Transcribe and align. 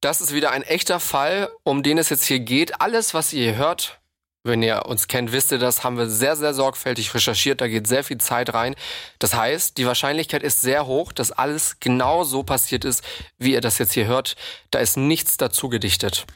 Das 0.00 0.20
ist 0.20 0.32
wieder 0.32 0.52
ein 0.52 0.62
echter 0.62 1.00
Fall, 1.00 1.48
um 1.64 1.82
den 1.82 1.98
es 1.98 2.08
jetzt 2.08 2.24
hier 2.24 2.38
geht. 2.38 2.80
Alles, 2.80 3.14
was 3.14 3.32
ihr 3.32 3.42
hier 3.42 3.56
hört, 3.56 4.00
wenn 4.44 4.62
ihr 4.62 4.86
uns 4.86 5.08
kennt, 5.08 5.32
wisst 5.32 5.50
ihr 5.50 5.58
das, 5.58 5.82
haben 5.82 5.98
wir 5.98 6.08
sehr, 6.08 6.36
sehr 6.36 6.54
sorgfältig 6.54 7.12
recherchiert. 7.14 7.60
Da 7.60 7.66
geht 7.66 7.88
sehr 7.88 8.04
viel 8.04 8.18
Zeit 8.18 8.54
rein. 8.54 8.76
Das 9.18 9.34
heißt, 9.34 9.76
die 9.76 9.86
Wahrscheinlichkeit 9.86 10.44
ist 10.44 10.60
sehr 10.60 10.86
hoch, 10.86 11.12
dass 11.12 11.32
alles 11.32 11.80
genau 11.80 12.22
so 12.22 12.44
passiert 12.44 12.84
ist, 12.84 13.02
wie 13.38 13.54
ihr 13.54 13.60
das 13.60 13.78
jetzt 13.78 13.92
hier 13.92 14.06
hört. 14.06 14.36
Da 14.70 14.78
ist 14.78 14.96
nichts 14.96 15.36
dazu 15.36 15.68
gedichtet. 15.68 16.26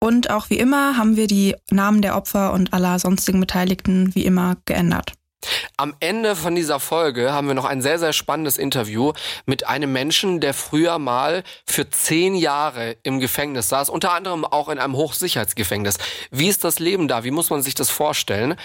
Und 0.00 0.30
auch 0.30 0.50
wie 0.50 0.58
immer 0.58 0.96
haben 0.96 1.16
wir 1.16 1.26
die 1.26 1.56
Namen 1.70 2.02
der 2.02 2.14
Opfer 2.14 2.52
und 2.52 2.72
aller 2.72 2.98
sonstigen 2.98 3.40
Beteiligten 3.40 4.14
wie 4.14 4.24
immer 4.24 4.58
geändert. 4.66 5.14
Am 5.76 5.94
Ende 6.00 6.34
von 6.34 6.56
dieser 6.56 6.80
Folge 6.80 7.32
haben 7.32 7.46
wir 7.46 7.54
noch 7.54 7.64
ein 7.64 7.82
sehr, 7.82 8.00
sehr 8.00 8.12
spannendes 8.12 8.58
Interview 8.58 9.12
mit 9.46 9.68
einem 9.68 9.92
Menschen, 9.92 10.40
der 10.40 10.52
früher 10.52 10.98
mal 10.98 11.44
für 11.66 11.88
zehn 11.88 12.34
Jahre 12.34 12.96
im 13.04 13.20
Gefängnis 13.20 13.68
saß, 13.68 13.88
unter 13.88 14.12
anderem 14.12 14.44
auch 14.44 14.68
in 14.68 14.80
einem 14.80 14.96
Hochsicherheitsgefängnis. 14.96 15.98
Wie 16.32 16.48
ist 16.48 16.64
das 16.64 16.80
Leben 16.80 17.06
da? 17.06 17.22
Wie 17.22 17.30
muss 17.30 17.50
man 17.50 17.62
sich 17.62 17.74
das 17.74 17.90
vorstellen? 17.90 18.56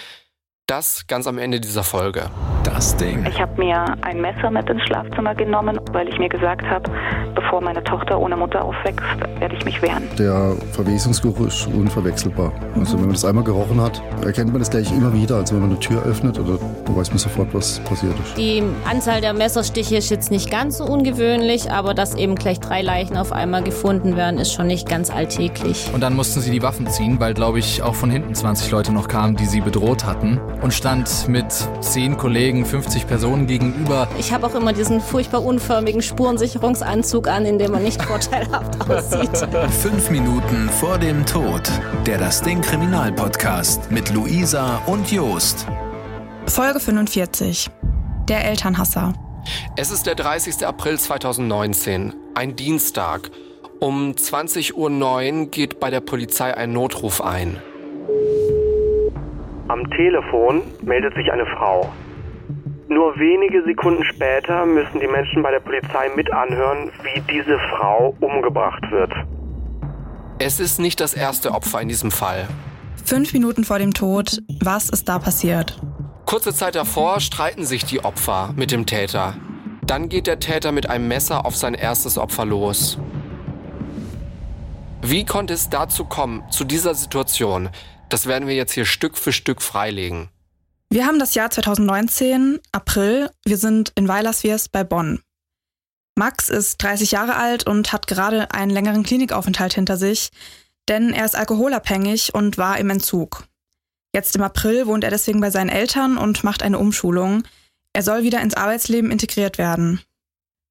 Das 0.66 1.06
ganz 1.06 1.26
am 1.26 1.36
Ende 1.36 1.60
dieser 1.60 1.82
Folge. 1.82 2.30
Das 2.64 2.96
Ding. 2.96 3.26
Ich 3.26 3.38
habe 3.38 3.62
mir 3.62 3.84
ein 4.00 4.22
Messer 4.22 4.50
mit 4.50 4.66
ins 4.70 4.82
Schlafzimmer 4.84 5.34
genommen, 5.34 5.78
weil 5.92 6.08
ich 6.08 6.18
mir 6.18 6.30
gesagt 6.30 6.64
habe, 6.64 6.90
bevor 7.34 7.60
meine 7.60 7.84
Tochter 7.84 8.18
ohne 8.18 8.34
Mutter 8.34 8.64
aufwächst, 8.64 9.04
werde 9.38 9.54
ich 9.54 9.64
mich 9.66 9.82
wehren. 9.82 10.08
Der 10.18 10.56
Verwesungsgeruch 10.72 11.48
ist 11.48 11.66
unverwechselbar. 11.66 12.50
Also 12.76 12.94
wenn 12.94 13.04
man 13.04 13.12
das 13.12 13.26
einmal 13.26 13.44
gerochen 13.44 13.78
hat, 13.78 14.00
erkennt 14.24 14.52
man 14.52 14.60
das 14.60 14.70
gleich 14.70 14.90
immer 14.90 15.12
wieder. 15.12 15.36
Also 15.36 15.54
wenn 15.54 15.60
man 15.60 15.70
eine 15.72 15.80
Tür 15.80 16.02
öffnet, 16.02 16.38
oder 16.38 16.58
da 16.86 16.96
weiß 16.96 17.10
man 17.10 17.18
sofort, 17.18 17.52
was 17.52 17.80
passiert 17.80 18.18
ist. 18.20 18.38
Die 18.38 18.62
Anzahl 18.90 19.20
der 19.20 19.34
Messerstiche 19.34 19.98
ist 19.98 20.08
jetzt 20.08 20.30
nicht 20.30 20.50
ganz 20.50 20.78
so 20.78 20.86
ungewöhnlich, 20.86 21.70
aber 21.70 21.92
dass 21.92 22.14
eben 22.14 22.36
gleich 22.36 22.58
drei 22.60 22.80
Leichen 22.80 23.18
auf 23.18 23.32
einmal 23.32 23.62
gefunden 23.62 24.16
werden, 24.16 24.40
ist 24.40 24.54
schon 24.54 24.66
nicht 24.66 24.88
ganz 24.88 25.10
alltäglich. 25.10 25.90
Und 25.92 26.00
dann 26.00 26.14
mussten 26.14 26.40
sie 26.40 26.50
die 26.50 26.62
Waffen 26.62 26.86
ziehen, 26.86 27.20
weil, 27.20 27.34
glaube 27.34 27.58
ich, 27.58 27.82
auch 27.82 27.94
von 27.94 28.10
hinten 28.10 28.34
20 28.34 28.70
Leute 28.70 28.92
noch 28.92 29.08
kamen, 29.08 29.36
die 29.36 29.44
sie 29.44 29.60
bedroht 29.60 30.06
hatten. 30.06 30.40
Und 30.62 30.72
stand 30.72 31.28
mit 31.28 31.46
10 31.80 32.16
Kollegen, 32.16 32.64
50 32.64 33.06
Personen 33.06 33.46
gegenüber. 33.46 34.08
Ich 34.18 34.32
habe 34.32 34.46
auch 34.46 34.54
immer 34.54 34.72
diesen 34.72 35.00
furchtbar 35.00 35.44
unförmigen 35.44 36.00
Spurensicherungsanzug 36.00 37.28
an, 37.28 37.44
in 37.44 37.58
dem 37.58 37.72
man 37.72 37.82
nicht 37.82 38.02
vorteilhaft 38.06 38.88
aussieht. 38.88 39.48
Fünf 39.82 40.10
Minuten 40.10 40.68
vor 40.70 40.98
dem 40.98 41.24
Tod. 41.26 41.62
Der 42.06 42.18
Das 42.18 42.40
Ding 42.42 42.60
Kriminalpodcast 42.62 43.90
mit 43.90 44.10
Luisa 44.10 44.80
und 44.86 45.10
Jost. 45.12 45.66
Folge 46.46 46.80
45. 46.80 47.70
Der 48.28 48.44
Elternhasser. 48.44 49.12
Es 49.76 49.90
ist 49.90 50.06
der 50.06 50.14
30. 50.14 50.66
April 50.66 50.98
2019, 50.98 52.14
ein 52.34 52.56
Dienstag. 52.56 53.30
Um 53.80 54.12
20.09 54.12 54.72
Uhr 54.74 55.46
geht 55.50 55.80
bei 55.80 55.90
der 55.90 56.00
Polizei 56.00 56.56
ein 56.56 56.72
Notruf 56.72 57.20
ein. 57.20 57.60
Am 59.68 59.88
Telefon 59.90 60.62
meldet 60.82 61.14
sich 61.14 61.32
eine 61.32 61.46
Frau. 61.46 61.90
Nur 62.88 63.18
wenige 63.18 63.62
Sekunden 63.64 64.04
später 64.04 64.66
müssen 64.66 65.00
die 65.00 65.06
Menschen 65.06 65.42
bei 65.42 65.50
der 65.50 65.60
Polizei 65.60 66.10
mit 66.14 66.30
anhören, 66.30 66.90
wie 67.02 67.20
diese 67.32 67.58
Frau 67.70 68.14
umgebracht 68.20 68.82
wird. 68.90 69.12
Es 70.38 70.60
ist 70.60 70.78
nicht 70.78 71.00
das 71.00 71.14
erste 71.14 71.52
Opfer 71.52 71.80
in 71.80 71.88
diesem 71.88 72.10
Fall. 72.10 72.46
Fünf 73.04 73.32
Minuten 73.32 73.64
vor 73.64 73.78
dem 73.78 73.94
Tod, 73.94 74.42
was 74.62 74.90
ist 74.90 75.08
da 75.08 75.18
passiert? 75.18 75.80
Kurze 76.26 76.52
Zeit 76.52 76.74
davor 76.74 77.20
streiten 77.20 77.64
sich 77.64 77.84
die 77.84 78.04
Opfer 78.04 78.52
mit 78.56 78.70
dem 78.70 78.84
Täter. 78.84 79.34
Dann 79.86 80.10
geht 80.10 80.26
der 80.26 80.40
Täter 80.40 80.72
mit 80.72 80.90
einem 80.90 81.08
Messer 81.08 81.46
auf 81.46 81.56
sein 81.56 81.74
erstes 81.74 82.18
Opfer 82.18 82.44
los. 82.44 82.98
Wie 85.02 85.24
konnte 85.24 85.52
es 85.52 85.68
dazu 85.68 86.04
kommen, 86.04 86.42
zu 86.50 86.64
dieser 86.64 86.94
Situation? 86.94 87.68
Das 88.14 88.26
werden 88.26 88.46
wir 88.46 88.54
jetzt 88.54 88.72
hier 88.72 88.84
Stück 88.84 89.18
für 89.18 89.32
Stück 89.32 89.60
freilegen. 89.60 90.28
Wir 90.88 91.04
haben 91.04 91.18
das 91.18 91.34
Jahr 91.34 91.50
2019, 91.50 92.60
April. 92.70 93.28
Wir 93.44 93.58
sind 93.58 93.90
in 93.96 94.06
Weilerswierst 94.06 94.70
bei 94.70 94.84
Bonn. 94.84 95.20
Max 96.14 96.48
ist 96.48 96.80
30 96.80 97.10
Jahre 97.10 97.34
alt 97.34 97.66
und 97.66 97.92
hat 97.92 98.06
gerade 98.06 98.52
einen 98.52 98.70
längeren 98.70 99.02
Klinikaufenthalt 99.02 99.74
hinter 99.74 99.96
sich, 99.96 100.30
denn 100.86 101.12
er 101.12 101.24
ist 101.24 101.34
alkoholabhängig 101.34 102.32
und 102.32 102.56
war 102.56 102.78
im 102.78 102.88
Entzug. 102.88 103.48
Jetzt 104.14 104.36
im 104.36 104.42
April 104.42 104.86
wohnt 104.86 105.02
er 105.02 105.10
deswegen 105.10 105.40
bei 105.40 105.50
seinen 105.50 105.68
Eltern 105.68 106.16
und 106.16 106.44
macht 106.44 106.62
eine 106.62 106.78
Umschulung. 106.78 107.42
Er 107.94 108.04
soll 108.04 108.22
wieder 108.22 108.40
ins 108.42 108.54
Arbeitsleben 108.54 109.10
integriert 109.10 109.58
werden. 109.58 110.00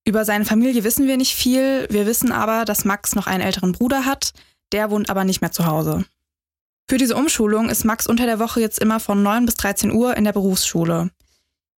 Über 0.07 0.23
seine 0.23 0.45
Familie 0.45 0.85
wissen 0.85 1.07
wir 1.07 1.17
nicht 1.17 1.35
viel, 1.35 1.87
wir 1.89 2.05
wissen 2.05 2.31
aber, 2.31 2.63
dass 2.63 2.85
Max 2.85 3.15
noch 3.15 3.27
einen 3.27 3.43
älteren 3.43 3.73
Bruder 3.73 4.05
hat, 4.05 4.31
der 4.71 4.91
wohnt 4.91 5.09
aber 5.09 5.25
nicht 5.25 5.41
mehr 5.41 5.51
zu 5.51 5.65
Hause. 5.65 6.05
Für 6.89 6.97
diese 6.97 7.15
Umschulung 7.15 7.69
ist 7.69 7.85
Max 7.85 8.07
unter 8.07 8.25
der 8.25 8.39
Woche 8.39 8.59
jetzt 8.59 8.79
immer 8.79 8.99
von 8.99 9.23
9 9.23 9.45
bis 9.45 9.55
13 9.55 9.91
Uhr 9.91 10.17
in 10.17 10.25
der 10.25 10.33
Berufsschule. 10.33 11.11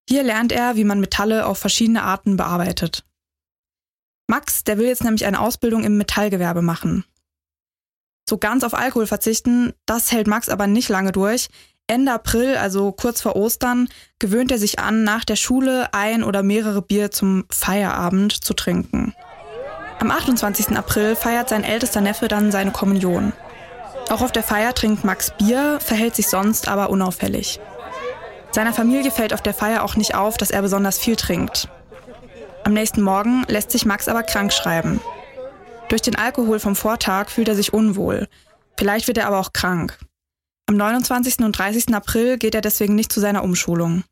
Hier 0.09 0.23
lernt 0.23 0.51
er, 0.51 0.75
wie 0.75 0.83
man 0.83 0.99
Metalle 0.99 1.45
auf 1.45 1.57
verschiedene 1.57 2.03
Arten 2.03 2.37
bearbeitet. 2.37 3.03
Max, 4.27 4.63
der 4.63 4.77
will 4.77 4.87
jetzt 4.87 5.03
nämlich 5.03 5.25
eine 5.25 5.39
Ausbildung 5.39 5.83
im 5.83 5.97
Metallgewerbe 5.97 6.61
machen. 6.61 7.05
So 8.27 8.37
ganz 8.39 8.63
auf 8.63 8.73
Alkohol 8.73 9.05
verzichten, 9.05 9.73
das 9.85 10.11
hält 10.11 10.25
Max 10.25 10.49
aber 10.49 10.65
nicht 10.65 10.89
lange 10.89 11.11
durch. 11.11 11.49
Ende 11.87 12.11
April, 12.11 12.57
also 12.57 12.91
kurz 12.91 13.21
vor 13.21 13.35
Ostern, 13.35 13.87
gewöhnt 14.17 14.51
er 14.51 14.57
sich 14.57 14.79
an, 14.79 15.03
nach 15.03 15.23
der 15.23 15.35
Schule 15.35 15.93
ein 15.93 16.23
oder 16.23 16.41
mehrere 16.41 16.81
Bier 16.81 17.11
zum 17.11 17.45
Feierabend 17.51 18.43
zu 18.43 18.55
trinken. 18.55 19.13
Am 19.99 20.09
28. 20.09 20.75
April 20.75 21.15
feiert 21.15 21.49
sein 21.49 21.63
ältester 21.63 22.01
Neffe 22.01 22.27
dann 22.27 22.51
seine 22.51 22.71
Kommunion. 22.71 23.33
Auch 24.09 24.21
auf 24.21 24.31
der 24.31 24.43
Feier 24.43 24.73
trinkt 24.73 25.03
Max 25.03 25.31
Bier, 25.37 25.79
verhält 25.79 26.15
sich 26.15 26.27
sonst 26.27 26.67
aber 26.67 26.89
unauffällig. 26.89 27.59
Seiner 28.51 28.73
Familie 28.73 29.11
fällt 29.11 29.33
auf 29.33 29.41
der 29.41 29.53
Feier 29.53 29.83
auch 29.83 29.95
nicht 29.95 30.15
auf, 30.15 30.37
dass 30.37 30.51
er 30.51 30.61
besonders 30.61 30.97
viel 30.97 31.15
trinkt. 31.15 31.67
Am 32.63 32.73
nächsten 32.73 33.01
Morgen 33.01 33.43
lässt 33.47 33.71
sich 33.71 33.85
Max 33.85 34.07
aber 34.07 34.23
krank 34.23 34.53
schreiben. 34.53 35.01
Durch 35.89 36.01
den 36.01 36.15
Alkohol 36.15 36.59
vom 36.59 36.75
Vortag 36.75 37.29
fühlt 37.29 37.47
er 37.47 37.55
sich 37.55 37.73
unwohl. 37.73 38.27
Vielleicht 38.77 39.07
wird 39.07 39.17
er 39.17 39.27
aber 39.27 39.39
auch 39.39 39.53
krank. 39.53 39.97
Am 40.67 40.77
29. 40.77 41.39
und 41.39 41.51
30. 41.51 41.93
April 41.93 42.37
geht 42.37 42.55
er 42.55 42.61
deswegen 42.61 42.95
nicht 42.95 43.11
zu 43.11 43.19
seiner 43.19 43.43
Umschulung. 43.43 44.03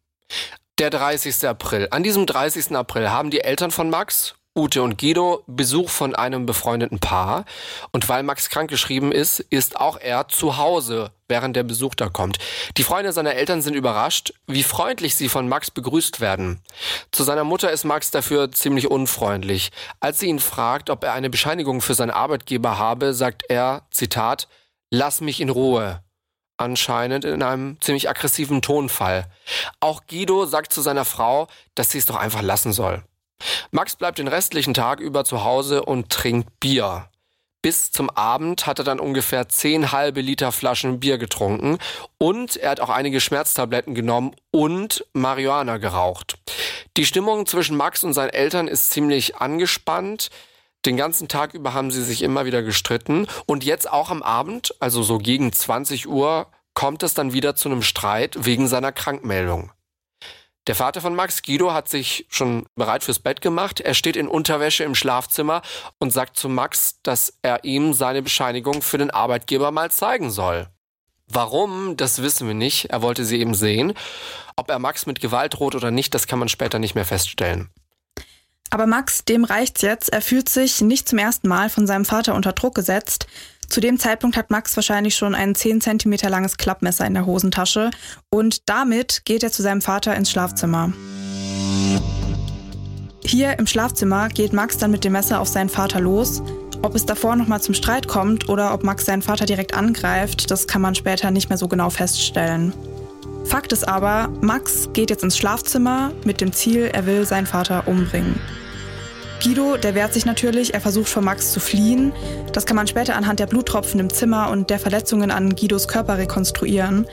Der 0.77 0.89
30. 0.89 1.47
April. 1.47 1.87
An 1.91 2.03
diesem 2.03 2.25
30. 2.25 2.75
April 2.75 3.09
haben 3.09 3.31
die 3.31 3.41
Eltern 3.41 3.71
von 3.71 3.89
Max 3.89 4.35
Ute 4.55 4.83
und 4.83 4.99
Guido 4.99 5.43
Besuch 5.47 5.89
von 5.89 6.13
einem 6.13 6.45
befreundeten 6.45 6.99
Paar. 6.99 7.45
Und 7.91 8.07
weil 8.07 8.23
Max 8.23 8.49
krankgeschrieben 8.49 9.11
ist, 9.11 9.39
ist 9.39 9.79
auch 9.79 9.97
er 9.97 10.27
zu 10.27 10.57
Hause, 10.57 11.11
während 11.27 11.55
der 11.55 11.63
Besuch 11.63 11.95
da 11.95 12.09
kommt. 12.09 12.37
Die 12.77 12.83
Freunde 12.83 13.11
seiner 13.13 13.33
Eltern 13.33 13.61
sind 13.61 13.73
überrascht, 13.73 14.33
wie 14.45 14.63
freundlich 14.63 15.15
sie 15.15 15.29
von 15.29 15.49
Max 15.49 15.71
begrüßt 15.71 16.19
werden. 16.19 16.61
Zu 17.11 17.23
seiner 17.23 17.43
Mutter 17.43 17.71
ist 17.71 17.83
Max 17.83 18.11
dafür 18.11 18.51
ziemlich 18.51 18.91
unfreundlich. 18.91 19.71
Als 19.99 20.19
sie 20.19 20.27
ihn 20.27 20.39
fragt, 20.39 20.89
ob 20.89 21.03
er 21.03 21.13
eine 21.13 21.29
Bescheinigung 21.31 21.81
für 21.81 21.95
seinen 21.95 22.11
Arbeitgeber 22.11 22.77
habe, 22.77 23.13
sagt 23.13 23.43
er, 23.49 23.87
Zitat, 23.91 24.47
Lass 24.91 25.21
mich 25.21 25.41
in 25.41 25.49
Ruhe 25.49 26.03
anscheinend 26.57 27.25
in 27.25 27.43
einem 27.43 27.79
ziemlich 27.81 28.09
aggressiven 28.09 28.61
Tonfall. 28.61 29.25
Auch 29.79 30.03
Guido 30.07 30.45
sagt 30.45 30.71
zu 30.73 30.81
seiner 30.81 31.05
Frau, 31.05 31.47
dass 31.75 31.91
sie 31.91 31.97
es 31.97 32.05
doch 32.05 32.15
einfach 32.15 32.41
lassen 32.41 32.73
soll. 32.73 33.03
Max 33.71 33.95
bleibt 33.95 34.19
den 34.19 34.27
restlichen 34.27 34.73
Tag 34.73 34.99
über 34.99 35.25
zu 35.25 35.43
Hause 35.43 35.83
und 35.83 36.09
trinkt 36.09 36.59
Bier. 36.59 37.09
Bis 37.63 37.91
zum 37.91 38.09
Abend 38.09 38.67
hat 38.67 38.79
er 38.79 38.85
dann 38.85 38.99
ungefähr 38.99 39.47
zehn 39.47 39.93
halbe 39.93 40.19
Liter 40.19 40.51
Flaschen 40.51 40.99
Bier 40.99 41.17
getrunken 41.17 41.77
und 42.17 42.57
er 42.57 42.71
hat 42.71 42.81
auch 42.81 42.89
einige 42.89 43.21
Schmerztabletten 43.21 43.95
genommen 43.95 44.35
und 44.51 45.05
Marihuana 45.13 45.77
geraucht. 45.77 46.37
Die 46.97 47.05
Stimmung 47.05 47.45
zwischen 47.45 47.77
Max 47.77 48.03
und 48.03 48.13
seinen 48.13 48.31
Eltern 48.31 48.67
ist 48.67 48.91
ziemlich 48.91 49.37
angespannt. 49.37 50.29
Den 50.85 50.97
ganzen 50.97 51.29
Tag 51.29 51.53
über 51.53 51.73
haben 51.73 51.89
sie 51.89 52.03
sich 52.03 52.21
immer 52.21 52.45
wieder 52.45 52.63
gestritten 52.63 53.27
und 53.45 53.63
jetzt 53.63 53.89
auch 53.89 54.11
am 54.11 54.23
Abend, 54.23 54.75
also 54.81 55.01
so 55.01 55.17
gegen 55.17 55.53
20 55.53 56.09
Uhr, 56.09 56.47
kommt 56.73 57.01
es 57.01 57.13
dann 57.13 57.31
wieder 57.31 57.55
zu 57.55 57.69
einem 57.69 57.81
Streit 57.81 58.35
wegen 58.41 58.67
seiner 58.67 58.91
Krankmeldung. 58.91 59.71
Der 60.67 60.75
Vater 60.75 61.01
von 61.01 61.13
Max, 61.13 61.41
Guido, 61.41 61.73
hat 61.73 61.89
sich 61.89 62.25
schon 62.29 62.65
bereit 62.75 63.03
fürs 63.03 63.19
Bett 63.19 63.41
gemacht. 63.41 63.81
Er 63.81 63.93
steht 63.93 64.15
in 64.15 64.29
Unterwäsche 64.29 64.85
im 64.85 64.95
Schlafzimmer 64.95 65.61
und 65.99 66.11
sagt 66.11 66.37
zu 66.37 66.47
Max, 66.47 67.01
dass 67.03 67.33
er 67.41 67.65
ihm 67.65 67.93
seine 67.93 68.21
Bescheinigung 68.21 68.81
für 68.81 68.97
den 68.97 69.11
Arbeitgeber 69.11 69.71
mal 69.71 69.91
zeigen 69.91 70.31
soll. 70.31 70.69
Warum, 71.27 71.97
das 71.97 72.21
wissen 72.21 72.47
wir 72.47 72.53
nicht. 72.53 72.85
Er 72.91 73.01
wollte 73.01 73.25
sie 73.25 73.39
eben 73.39 73.55
sehen. 73.55 73.93
Ob 74.55 74.69
er 74.69 74.79
Max 74.79 75.05
mit 75.05 75.19
Gewalt 75.19 75.55
droht 75.55 75.75
oder 75.75 75.91
nicht, 75.91 76.13
das 76.13 76.27
kann 76.27 76.39
man 76.39 76.47
später 76.47 76.79
nicht 76.79 76.95
mehr 76.95 77.05
feststellen. 77.05 77.69
Aber 78.69 78.87
Max, 78.87 79.25
dem 79.25 79.43
reicht's 79.43 79.81
jetzt. 79.81 80.13
Er 80.13 80.21
fühlt 80.21 80.49
sich 80.49 80.81
nicht 80.81 81.07
zum 81.09 81.19
ersten 81.19 81.47
Mal 81.47 81.69
von 81.69 81.85
seinem 81.85 82.05
Vater 82.05 82.35
unter 82.35 82.53
Druck 82.53 82.73
gesetzt. 82.73 83.27
Zu 83.73 83.81
dem 83.81 83.97
Zeitpunkt 83.97 84.37
hat 84.37 84.51
Max 84.51 84.75
wahrscheinlich 84.75 85.15
schon 85.15 85.33
ein 85.33 85.55
10 85.55 85.81
cm 85.81 86.29
langes 86.29 86.57
Klappmesser 86.57 87.07
in 87.07 87.15
der 87.15 87.25
Hosentasche 87.25 87.89
und 88.29 88.69
damit 88.69 89.25
geht 89.25 89.41
er 89.41 89.51
zu 89.51 89.63
seinem 89.63 89.81
Vater 89.81 90.15
ins 90.15 90.29
Schlafzimmer. 90.29 90.93
Hier 93.25 93.57
im 93.57 93.65
Schlafzimmer 93.65 94.29
geht 94.29 94.53
Max 94.53 94.77
dann 94.77 94.91
mit 94.91 95.03
dem 95.03 95.13
Messer 95.13 95.39
auf 95.39 95.47
seinen 95.47 95.69
Vater 95.69 95.99
los 95.99 96.43
Ob 96.83 96.93
es 96.93 97.07
davor 97.07 97.35
nochmal 97.35 97.63
zum 97.63 97.73
Streit 97.73 98.07
kommt 98.07 98.47
oder 98.47 98.75
ob 98.75 98.83
Max 98.83 99.05
seinen 99.05 99.23
Vater 99.23 99.47
direkt 99.47 99.73
angreift, 99.73 100.51
das 100.51 100.67
kann 100.67 100.83
man 100.83 100.93
später 100.93 101.31
nicht 101.31 101.49
mehr 101.49 101.57
so 101.57 101.67
genau 101.67 101.89
feststellen. 101.89 102.73
Fakt 103.43 103.73
ist 103.73 103.87
aber, 103.87 104.29
Max 104.41 104.89
geht 104.93 105.09
jetzt 105.09 105.23
ins 105.23 105.35
Schlafzimmer 105.35 106.11
mit 106.25 106.41
dem 106.41 106.53
Ziel, 106.53 106.91
er 106.93 107.07
will 107.07 107.25
seinen 107.25 107.47
Vater 107.47 107.87
umbringen. 107.87 108.39
Guido, 109.43 109.75
der 109.75 109.93
wehrt 109.93 110.13
sich 110.13 110.25
natürlich, 110.25 110.73
er 110.73 110.79
versucht 110.79 111.09
vor 111.09 111.21
Max 111.21 111.51
zu 111.51 111.59
fliehen. 111.59 112.13
Das 112.53 112.65
kann 112.65 112.77
man 112.77 112.87
später 112.87 113.15
anhand 113.15 113.41
der 113.41 113.47
Bluttropfen 113.47 113.99
im 113.99 114.09
Zimmer 114.09 114.49
und 114.49 114.69
der 114.69 114.79
Verletzungen 114.79 115.31
an 115.31 115.55
Guidos 115.55 115.89
Körper 115.89 116.17
rekonstruieren. 116.17 117.07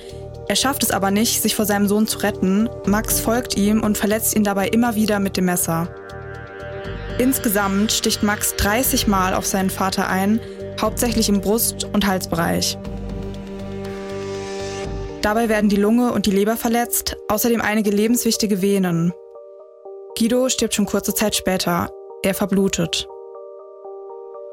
Er 0.47 0.55
schafft 0.55 0.85
es 0.85 0.93
aber 0.93 1.11
nicht, 1.11 1.43
sich 1.43 1.57
vor 1.57 1.65
seinem 1.65 1.89
Sohn 1.89 2.07
zu 2.07 2.19
retten. 2.19 2.69
Max 2.87 3.19
folgt 3.19 3.57
ihm 3.57 3.83
und 3.83 3.99
verletzt 3.99 4.37
ihn 4.37 4.45
dabei 4.45 4.69
immer 4.69 4.95
wieder 4.95 5.19
mit 5.19 5.37
dem 5.37 5.47
Messer. 5.47 5.93
Insgesamt 7.19 7.91
sticht 7.91 8.23
Max 8.23 8.55
30 8.57 9.09
Mal 9.09 9.35
auf 9.35 9.47
seinen 9.47 9.71
Vater 9.71 10.09
ein, 10.09 10.41
hauptsächlich 10.81 11.29
im 11.29 11.41
Brust- 11.41 11.85
und 11.93 12.07
Halsbereich. 12.07 12.79
Dabei 15.21 15.49
werden 15.49 15.69
die 15.69 15.77
Lunge 15.77 16.13
und 16.13 16.27
die 16.27 16.31
Leber 16.31 16.57
verletzt, 16.57 17.17
außerdem 17.29 17.61
einige 17.61 17.91
lebenswichtige 17.91 18.63
Venen. 18.63 19.13
Guido 20.17 20.49
stirbt 20.49 20.75
schon 20.75 20.87
kurze 20.87 21.13
Zeit 21.13 21.35
später. 21.35 21.91
Er 22.23 22.35
verblutet. 22.35 23.09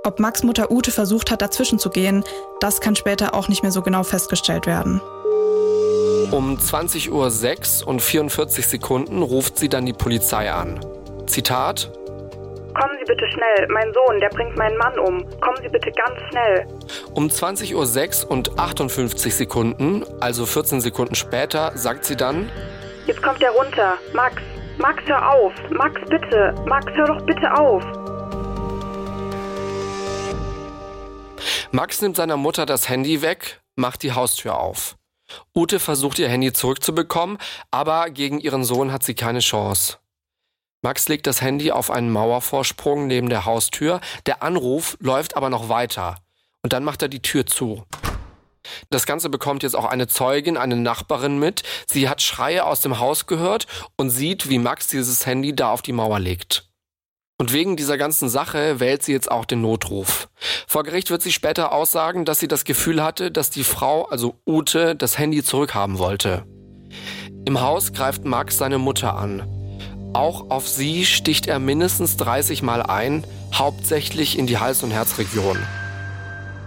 Ob 0.05 0.21
Max 0.21 0.41
Mutter 0.43 0.71
Ute 0.71 0.91
versucht 0.91 1.31
hat, 1.31 1.41
dazwischen 1.41 1.79
zu 1.79 1.89
gehen, 1.89 2.23
das 2.61 2.79
kann 2.79 2.95
später 2.95 3.33
auch 3.33 3.49
nicht 3.49 3.61
mehr 3.61 3.73
so 3.73 3.81
genau 3.81 4.03
festgestellt 4.03 4.65
werden. 4.65 5.01
Um 6.31 6.57
20.06 6.57 7.81
Uhr 7.81 7.87
und 7.89 8.01
44 8.01 8.65
Sekunden 8.67 9.21
ruft 9.21 9.57
sie 9.57 9.67
dann 9.67 9.85
die 9.85 9.91
Polizei 9.91 10.49
an. 10.49 10.79
Zitat: 11.25 11.91
Kommen 12.73 12.95
Sie 12.99 13.05
bitte 13.05 13.25
schnell, 13.33 13.67
mein 13.69 13.91
Sohn, 13.93 14.19
der 14.21 14.29
bringt 14.29 14.55
meinen 14.57 14.77
Mann 14.77 14.97
um. 14.99 15.25
Kommen 15.41 15.57
Sie 15.61 15.69
bitte 15.69 15.91
ganz 15.91 16.19
schnell. 16.29 16.65
Um 17.13 17.27
20.06 17.27 18.23
Uhr 18.25 18.31
und 18.31 18.57
58 18.57 19.35
Sekunden, 19.35 20.05
also 20.21 20.45
14 20.45 20.79
Sekunden 20.79 21.15
später, 21.15 21.73
sagt 21.75 22.05
sie 22.05 22.15
dann: 22.15 22.49
Jetzt 23.07 23.21
kommt 23.21 23.41
er 23.41 23.51
runter. 23.51 23.97
Max, 24.13 24.41
Max, 24.79 25.03
hör 25.07 25.31
auf. 25.31 25.53
Max, 25.71 25.99
bitte. 26.07 26.53
Max, 26.67 26.85
hör 26.93 27.07
doch 27.07 27.25
bitte 27.25 27.51
auf. 27.57 27.83
Max 31.71 32.01
nimmt 32.01 32.15
seiner 32.15 32.37
Mutter 32.37 32.65
das 32.67 32.87
Handy 32.87 33.23
weg, 33.23 33.61
macht 33.75 34.03
die 34.03 34.11
Haustür 34.11 34.59
auf. 34.59 34.95
Ute 35.55 35.79
versucht 35.79 36.19
ihr 36.19 36.29
Handy 36.29 36.53
zurückzubekommen, 36.53 37.39
aber 37.71 38.11
gegen 38.11 38.39
ihren 38.39 38.63
Sohn 38.63 38.91
hat 38.91 39.03
sie 39.03 39.15
keine 39.15 39.39
Chance. 39.39 39.97
Max 40.83 41.09
legt 41.09 41.25
das 41.25 41.41
Handy 41.41 41.71
auf 41.71 41.89
einen 41.89 42.11
Mauervorsprung 42.11 43.07
neben 43.07 43.29
der 43.29 43.45
Haustür, 43.45 43.99
der 44.27 44.43
Anruf 44.43 44.95
läuft 44.99 45.35
aber 45.35 45.49
noch 45.49 45.69
weiter. 45.69 46.17
Und 46.61 46.71
dann 46.73 46.83
macht 46.83 47.01
er 47.01 47.09
die 47.09 47.21
Tür 47.21 47.45
zu. 47.47 47.83
Das 48.89 49.05
Ganze 49.05 49.29
bekommt 49.29 49.63
jetzt 49.63 49.75
auch 49.75 49.85
eine 49.85 50.07
Zeugin, 50.07 50.57
eine 50.57 50.75
Nachbarin 50.75 51.39
mit. 51.39 51.63
Sie 51.87 52.09
hat 52.09 52.21
Schreie 52.21 52.65
aus 52.65 52.81
dem 52.81 52.99
Haus 52.99 53.27
gehört 53.27 53.67
und 53.95 54.09
sieht, 54.09 54.49
wie 54.49 54.59
Max 54.59 54.87
dieses 54.87 55.25
Handy 55.25 55.55
da 55.55 55.71
auf 55.71 55.81
die 55.81 55.93
Mauer 55.93 56.19
legt. 56.19 56.67
Und 57.39 57.53
wegen 57.53 57.77
dieser 57.77 57.99
ganzen 57.99 58.29
Sache 58.29 58.79
wählt 58.79 59.03
sie 59.03 59.11
jetzt 59.11 59.29
auch 59.29 59.45
den 59.45 59.61
Notruf. 59.61 60.27
Vor 60.65 60.83
Gericht 60.83 61.11
wird 61.11 61.21
sie 61.21 61.31
später 61.31 61.71
aussagen, 61.71 62.25
dass 62.25 62.39
sie 62.39 62.47
das 62.47 62.63
Gefühl 62.63 63.03
hatte, 63.03 63.31
dass 63.31 63.51
die 63.51 63.63
Frau, 63.63 64.05
also 64.05 64.39
Ute, 64.47 64.95
das 64.95 65.19
Handy 65.19 65.43
zurückhaben 65.43 65.99
wollte. 65.99 66.45
Im 67.45 67.61
Haus 67.61 67.93
greift 67.93 68.25
Max 68.25 68.57
seine 68.57 68.79
Mutter 68.79 69.15
an. 69.15 69.47
Auch 70.13 70.49
auf 70.49 70.67
sie 70.67 71.05
sticht 71.05 71.47
er 71.47 71.59
mindestens 71.59 72.17
30 72.17 72.63
Mal 72.63 72.81
ein, 72.81 73.23
hauptsächlich 73.53 74.37
in 74.37 74.47
die 74.47 74.57
Hals- 74.57 74.81
und 74.81 74.89
Herzregion. 74.89 75.59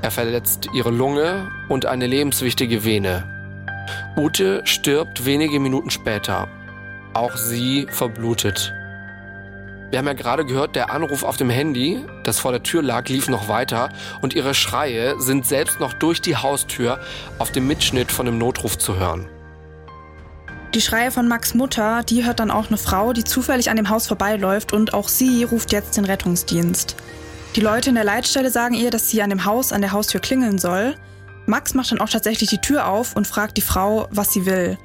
Er 0.02 0.11
verletzt 0.11 0.69
ihre 0.73 0.91
Lunge 0.91 1.50
und 1.69 1.87
eine 1.87 2.06
lebenswichtige 2.06 2.85
Vene. 2.85 3.25
Ute 4.17 4.62
stirbt 4.64 5.26
wenige 5.26 5.61
Minuten 5.61 5.91
später. 5.91 6.49
Auch 7.12 7.37
sie 7.37 7.87
verblutet. 7.91 8.73
Wir 9.91 9.99
haben 9.99 10.06
ja 10.06 10.12
gerade 10.12 10.47
gehört, 10.47 10.76
der 10.76 10.91
Anruf 10.91 11.25
auf 11.25 11.37
dem 11.37 11.50
Handy, 11.50 12.05
das 12.23 12.38
vor 12.38 12.52
der 12.52 12.62
Tür 12.62 12.81
lag, 12.81 13.08
lief 13.08 13.29
noch 13.29 13.49
weiter 13.49 13.88
und 14.23 14.35
ihre 14.35 14.55
Schreie 14.55 15.20
sind 15.20 15.47
selbst 15.47 15.81
noch 15.81 15.93
durch 15.93 16.20
die 16.23 16.37
Haustür 16.37 17.00
auf 17.38 17.50
dem 17.50 17.67
Mitschnitt 17.67 18.12
von 18.12 18.25
dem 18.25 18.38
Notruf 18.38 18.79
zu 18.79 18.97
hören. 18.97 19.29
Die 20.75 20.81
Schreie 20.81 21.11
von 21.11 21.26
Max 21.26 21.55
Mutter, 21.55 22.05
die 22.05 22.25
hört 22.25 22.38
dann 22.38 22.52
auch 22.52 22.69
eine 22.69 22.79
Frau, 22.79 23.12
die 23.12 23.25
zufällig 23.25 23.69
an 23.69 23.76
dem 23.76 23.88
Haus 23.88 24.06
vorbeiläuft 24.06 24.73
und 24.73 24.94
auch 24.94 25.08
sie 25.08 25.43
ruft 25.43 25.73
jetzt 25.73 25.97
den 25.97 26.05
Rettungsdienst. 26.05 26.94
Die 27.56 27.61
Leute 27.61 27.88
in 27.88 27.97
der 27.97 28.05
Leitstelle 28.05 28.49
sagen 28.49 28.75
ihr, 28.75 28.91
dass 28.91 29.11
sie 29.11 29.23
an 29.23 29.31
dem 29.31 29.44
Haus 29.44 29.73
an 29.73 29.81
der 29.81 29.91
Haustür 29.91 30.20
klingeln 30.20 30.58
soll. 30.58 30.94
Max 31.47 31.75
macht 31.75 31.91
dann 31.91 32.00
auch 32.00 32.08
tatsächlich 32.08 32.49
die 32.49 32.61
Tür 32.61 32.87
auf 32.87 33.17
und 33.17 33.26
fragt 33.26 33.56
die 33.56 33.62
Frau, 33.62 34.06
was 34.12 34.32
sie 34.32 34.47
will. 34.47 34.79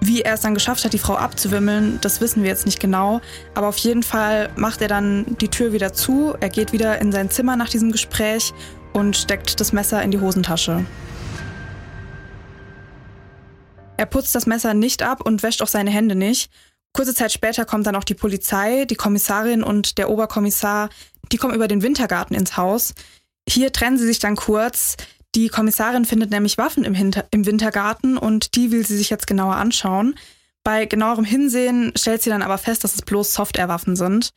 Wie 0.00 0.22
er 0.22 0.32
es 0.32 0.40
dann 0.40 0.54
geschafft 0.54 0.82
hat, 0.82 0.94
die 0.94 0.98
Frau 0.98 1.16
abzuwimmeln, 1.16 1.98
das 2.00 2.22
wissen 2.22 2.42
wir 2.42 2.48
jetzt 2.48 2.64
nicht 2.64 2.80
genau. 2.80 3.20
Aber 3.54 3.68
auf 3.68 3.76
jeden 3.76 4.02
Fall 4.02 4.48
macht 4.56 4.80
er 4.80 4.88
dann 4.88 5.36
die 5.42 5.48
Tür 5.48 5.74
wieder 5.74 5.92
zu. 5.92 6.34
Er 6.40 6.48
geht 6.48 6.72
wieder 6.72 6.98
in 7.02 7.12
sein 7.12 7.28
Zimmer 7.28 7.54
nach 7.56 7.68
diesem 7.68 7.92
Gespräch 7.92 8.54
und 8.94 9.14
steckt 9.14 9.60
das 9.60 9.74
Messer 9.74 10.02
in 10.02 10.10
die 10.10 10.20
Hosentasche. 10.20 10.86
Er 13.98 14.06
putzt 14.06 14.34
das 14.34 14.46
Messer 14.46 14.72
nicht 14.72 15.02
ab 15.02 15.20
und 15.22 15.42
wäscht 15.42 15.60
auch 15.60 15.68
seine 15.68 15.90
Hände 15.90 16.14
nicht. 16.14 16.50
Kurze 16.94 17.14
Zeit 17.14 17.30
später 17.30 17.66
kommt 17.66 17.86
dann 17.86 17.94
auch 17.94 18.04
die 18.04 18.14
Polizei, 18.14 18.86
die 18.86 18.96
Kommissarin 18.96 19.62
und 19.62 19.98
der 19.98 20.08
Oberkommissar. 20.08 20.88
Die 21.32 21.36
kommen 21.36 21.54
über 21.54 21.68
den 21.68 21.82
Wintergarten 21.82 22.36
ins 22.36 22.56
Haus. 22.56 22.94
Hier 23.48 23.72
trennen 23.72 23.98
sie 23.98 24.06
sich 24.06 24.18
dann 24.18 24.36
kurz. 24.36 24.96
Die 25.34 25.48
Kommissarin 25.48 26.04
findet 26.04 26.30
nämlich 26.30 26.58
Waffen 26.58 26.84
im, 26.84 26.94
Hinter 26.94 27.26
im 27.30 27.46
Wintergarten 27.46 28.18
und 28.18 28.56
die 28.56 28.72
will 28.72 28.84
sie 28.84 28.96
sich 28.96 29.10
jetzt 29.10 29.26
genauer 29.26 29.56
anschauen. 29.56 30.16
Bei 30.64 30.86
genauerem 30.86 31.24
Hinsehen 31.24 31.92
stellt 31.96 32.22
sie 32.22 32.30
dann 32.30 32.42
aber 32.42 32.58
fest, 32.58 32.84
dass 32.84 32.94
es 32.94 33.02
bloß 33.02 33.32
Softwarewaffen 33.32 33.96
sind. 33.96 34.32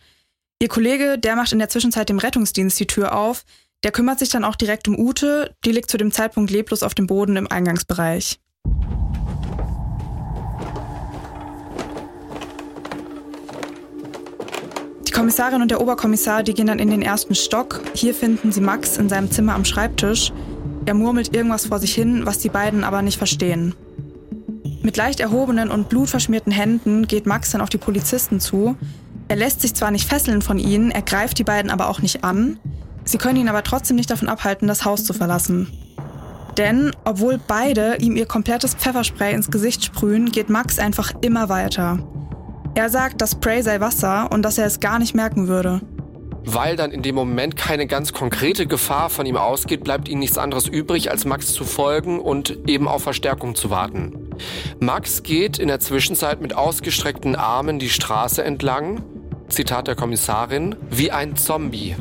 Ihr 0.61 0.69
Kollege, 0.69 1.17
der 1.17 1.35
macht 1.35 1.51
in 1.51 1.59
der 1.59 1.69
Zwischenzeit 1.69 2.09
dem 2.09 2.19
Rettungsdienst 2.19 2.79
die 2.79 2.87
Tür 2.87 3.15
auf. 3.15 3.43
Der 3.83 3.91
kümmert 3.91 4.19
sich 4.19 4.29
dann 4.29 4.45
auch 4.45 4.55
direkt 4.55 4.87
um 4.87 4.97
Ute. 4.97 5.53
Die 5.65 5.71
liegt 5.71 5.89
zu 5.89 5.97
dem 5.97 6.11
Zeitpunkt 6.11 6.51
leblos 6.51 6.83
auf 6.83 6.93
dem 6.93 7.07
Boden 7.07 7.35
im 7.35 7.51
Eingangsbereich. 7.51 8.39
Kommissarin 15.13 15.61
und 15.61 15.69
der 15.69 15.79
Oberkommissar, 15.79 16.41
die 16.41 16.55
gehen 16.55 16.67
dann 16.67 16.79
in 16.79 16.89
den 16.89 17.03
ersten 17.03 17.35
Stock. 17.35 17.81
Hier 17.93 18.15
finden 18.15 18.51
sie 18.51 18.61
Max 18.61 18.97
in 18.97 19.09
seinem 19.09 19.29
Zimmer 19.29 19.53
am 19.53 19.63
Schreibtisch. 19.63 20.33
Er 20.85 20.95
murmelt 20.95 21.35
irgendwas 21.35 21.67
vor 21.67 21.79
sich 21.79 21.93
hin, 21.93 22.25
was 22.25 22.39
die 22.39 22.49
beiden 22.49 22.83
aber 22.83 23.03
nicht 23.03 23.17
verstehen. 23.17 23.75
Mit 24.81 24.97
leicht 24.97 25.19
erhobenen 25.19 25.69
und 25.69 25.87
blutverschmierten 25.87 26.51
Händen 26.51 27.07
geht 27.07 27.27
Max 27.27 27.51
dann 27.51 27.61
auf 27.61 27.69
die 27.69 27.77
Polizisten 27.77 28.39
zu. 28.39 28.75
Er 29.27 29.35
lässt 29.35 29.61
sich 29.61 29.75
zwar 29.75 29.91
nicht 29.91 30.09
fesseln 30.09 30.41
von 30.41 30.57
ihnen, 30.57 30.91
er 30.91 31.03
greift 31.03 31.37
die 31.37 31.45
beiden 31.45 31.71
aber 31.71 31.89
auch 31.89 32.01
nicht 32.01 32.23
an. 32.23 32.59
Sie 33.05 33.17
können 33.17 33.37
ihn 33.37 33.49
aber 33.49 33.63
trotzdem 33.63 33.95
nicht 33.95 34.09
davon 34.09 34.27
abhalten, 34.27 34.67
das 34.67 34.83
Haus 34.83 35.05
zu 35.05 35.13
verlassen. 35.13 35.71
Denn 36.57 36.91
obwohl 37.05 37.39
beide 37.47 37.97
ihm 37.97 38.15
ihr 38.15 38.25
komplettes 38.25 38.73
Pfefferspray 38.73 39.33
ins 39.33 39.51
Gesicht 39.51 39.85
sprühen, 39.85 40.31
geht 40.31 40.49
Max 40.49 40.79
einfach 40.79 41.13
immer 41.21 41.49
weiter. 41.49 41.99
Er 42.75 42.89
sagt, 42.89 43.21
das 43.21 43.31
Spray 43.33 43.61
sei 43.61 43.79
Wasser 43.79 44.31
und 44.31 44.41
dass 44.41 44.57
er 44.57 44.65
es 44.65 44.79
gar 44.79 44.97
nicht 44.97 45.13
merken 45.13 45.47
würde. 45.47 45.81
Weil 46.45 46.75
dann 46.75 46.91
in 46.91 47.03
dem 47.03 47.15
Moment 47.15 47.55
keine 47.55 47.85
ganz 47.85 48.13
konkrete 48.13 48.65
Gefahr 48.65 49.09
von 49.09 49.25
ihm 49.25 49.37
ausgeht, 49.37 49.83
bleibt 49.83 50.09
ihm 50.09 50.19
nichts 50.19 50.37
anderes 50.37 50.67
übrig, 50.67 51.11
als 51.11 51.23
Max 51.23 51.53
zu 51.53 51.63
folgen 51.63 52.19
und 52.19 52.67
eben 52.67 52.87
auf 52.87 53.03
Verstärkung 53.03 53.55
zu 53.55 53.69
warten. 53.69 54.29
Max 54.79 55.21
geht 55.23 55.59
in 55.59 55.67
der 55.67 55.79
Zwischenzeit 55.79 56.41
mit 56.41 56.55
ausgestreckten 56.55 57.35
Armen 57.35 57.77
die 57.77 57.89
Straße 57.89 58.43
entlang, 58.43 59.03
Zitat 59.49 59.87
der 59.87 59.95
Kommissarin, 59.95 60.75
wie 60.89 61.11
ein 61.11 61.35
Zombie. 61.35 61.95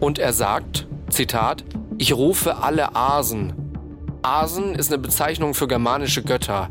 Und 0.00 0.18
er 0.18 0.32
sagt, 0.32 0.86
Zitat, 1.10 1.62
ich 1.98 2.14
rufe 2.14 2.56
alle 2.56 2.96
Asen. 2.96 3.52
Asen 4.22 4.74
ist 4.74 4.90
eine 4.90 5.00
Bezeichnung 5.00 5.54
für 5.54 5.68
germanische 5.68 6.22
Götter. 6.22 6.70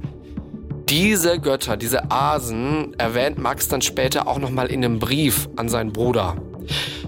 Diese 0.89 1.39
Götter, 1.39 1.77
diese 1.77 2.11
Asen, 2.11 2.93
erwähnt 2.99 3.39
Max 3.39 3.67
dann 3.67 3.81
später 3.81 4.27
auch 4.27 4.37
nochmal 4.37 4.67
in 4.67 4.85
einem 4.85 4.99
Brief 4.99 5.49
an 5.55 5.67
seinen 5.67 5.91
Bruder. 5.91 6.35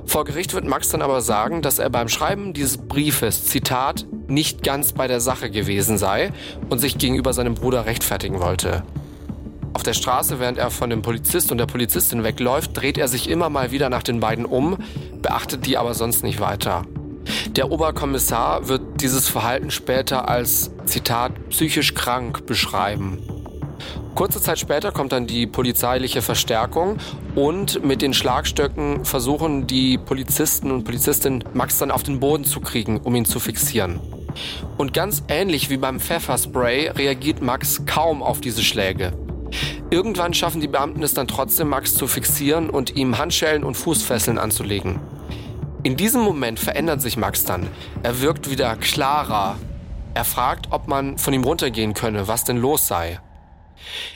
Vor 0.07 0.25
Gericht 0.25 0.55
wird 0.55 0.65
Max 0.65 0.89
dann 0.89 1.03
aber 1.03 1.21
sagen, 1.21 1.61
dass 1.61 1.77
er 1.77 1.91
beim 1.91 2.09
Schreiben 2.09 2.53
dieses 2.53 2.77
Briefes, 2.77 3.45
Zitat, 3.45 4.07
nicht 4.27 4.63
ganz 4.63 4.93
bei 4.93 5.07
der 5.07 5.19
Sache 5.19 5.51
gewesen 5.51 5.99
sei 5.99 6.31
und 6.69 6.79
sich 6.79 6.97
gegenüber 6.97 7.33
seinem 7.33 7.53
Bruder 7.53 7.85
rechtfertigen 7.85 8.39
wollte. 8.39 8.81
Auf 9.73 9.83
der 9.83 9.93
Straße, 9.93 10.39
während 10.39 10.57
er 10.57 10.71
von 10.71 10.89
dem 10.89 11.03
Polizist 11.03 11.51
und 11.51 11.59
der 11.59 11.67
Polizistin 11.67 12.23
wegläuft, 12.23 12.75
dreht 12.75 12.97
er 12.97 13.07
sich 13.07 13.29
immer 13.29 13.51
mal 13.51 13.71
wieder 13.71 13.91
nach 13.91 14.01
den 14.01 14.19
beiden 14.19 14.45
um, 14.45 14.77
beachtet 15.21 15.67
die 15.67 15.77
aber 15.77 15.93
sonst 15.93 16.23
nicht 16.23 16.39
weiter. 16.39 16.81
Der 17.49 17.71
Oberkommissar 17.71 18.69
wird 18.69 19.01
dieses 19.01 19.29
Verhalten 19.29 19.69
später 19.69 20.27
als, 20.27 20.71
Zitat, 20.85 21.49
psychisch 21.49 21.93
krank 21.93 22.47
beschreiben. 22.47 23.19
Kurze 24.17 24.41
Zeit 24.41 24.57
später 24.57 24.91
kommt 24.91 25.11
dann 25.11 25.27
die 25.27 25.45
polizeiliche 25.45 26.23
Verstärkung 26.23 26.97
und 27.35 27.85
mit 27.85 28.01
den 28.01 28.15
Schlagstöcken 28.15 29.05
versuchen 29.05 29.67
die 29.67 29.99
Polizisten 29.99 30.71
und 30.71 30.85
Polizistinnen 30.85 31.43
Max 31.53 31.77
dann 31.77 31.91
auf 31.91 32.01
den 32.01 32.19
Boden 32.19 32.43
zu 32.43 32.59
kriegen, 32.59 32.97
um 32.97 33.13
ihn 33.13 33.25
zu 33.25 33.39
fixieren. 33.39 33.99
Und 34.75 34.95
ganz 34.95 35.21
ähnlich 35.27 35.69
wie 35.69 35.77
beim 35.77 35.99
Pfefferspray 35.99 36.87
reagiert 36.87 37.43
Max 37.43 37.85
kaum 37.85 38.23
auf 38.23 38.41
diese 38.41 38.63
Schläge. 38.63 39.13
Irgendwann 39.91 40.33
schaffen 40.33 40.61
die 40.61 40.67
Beamten 40.67 41.03
es 41.03 41.13
dann 41.13 41.27
trotzdem, 41.27 41.69
Max 41.69 41.93
zu 41.93 42.07
fixieren 42.07 42.71
und 42.71 42.95
ihm 42.95 43.19
Handschellen 43.19 43.63
und 43.63 43.77
Fußfesseln 43.77 44.39
anzulegen. 44.39 44.99
In 45.83 45.95
diesem 45.95 46.21
Moment 46.21 46.59
verändert 46.59 47.03
sich 47.03 47.17
Max 47.17 47.45
dann. 47.45 47.67
Er 48.01 48.19
wirkt 48.19 48.49
wieder 48.49 48.77
klarer. 48.77 49.57
Er 50.15 50.25
fragt, 50.25 50.69
ob 50.71 50.87
man 50.87 51.19
von 51.19 51.35
ihm 51.35 51.43
runtergehen 51.43 51.93
könne, 51.93 52.27
was 52.27 52.45
denn 52.45 52.57
los 52.57 52.87
sei. 52.87 53.19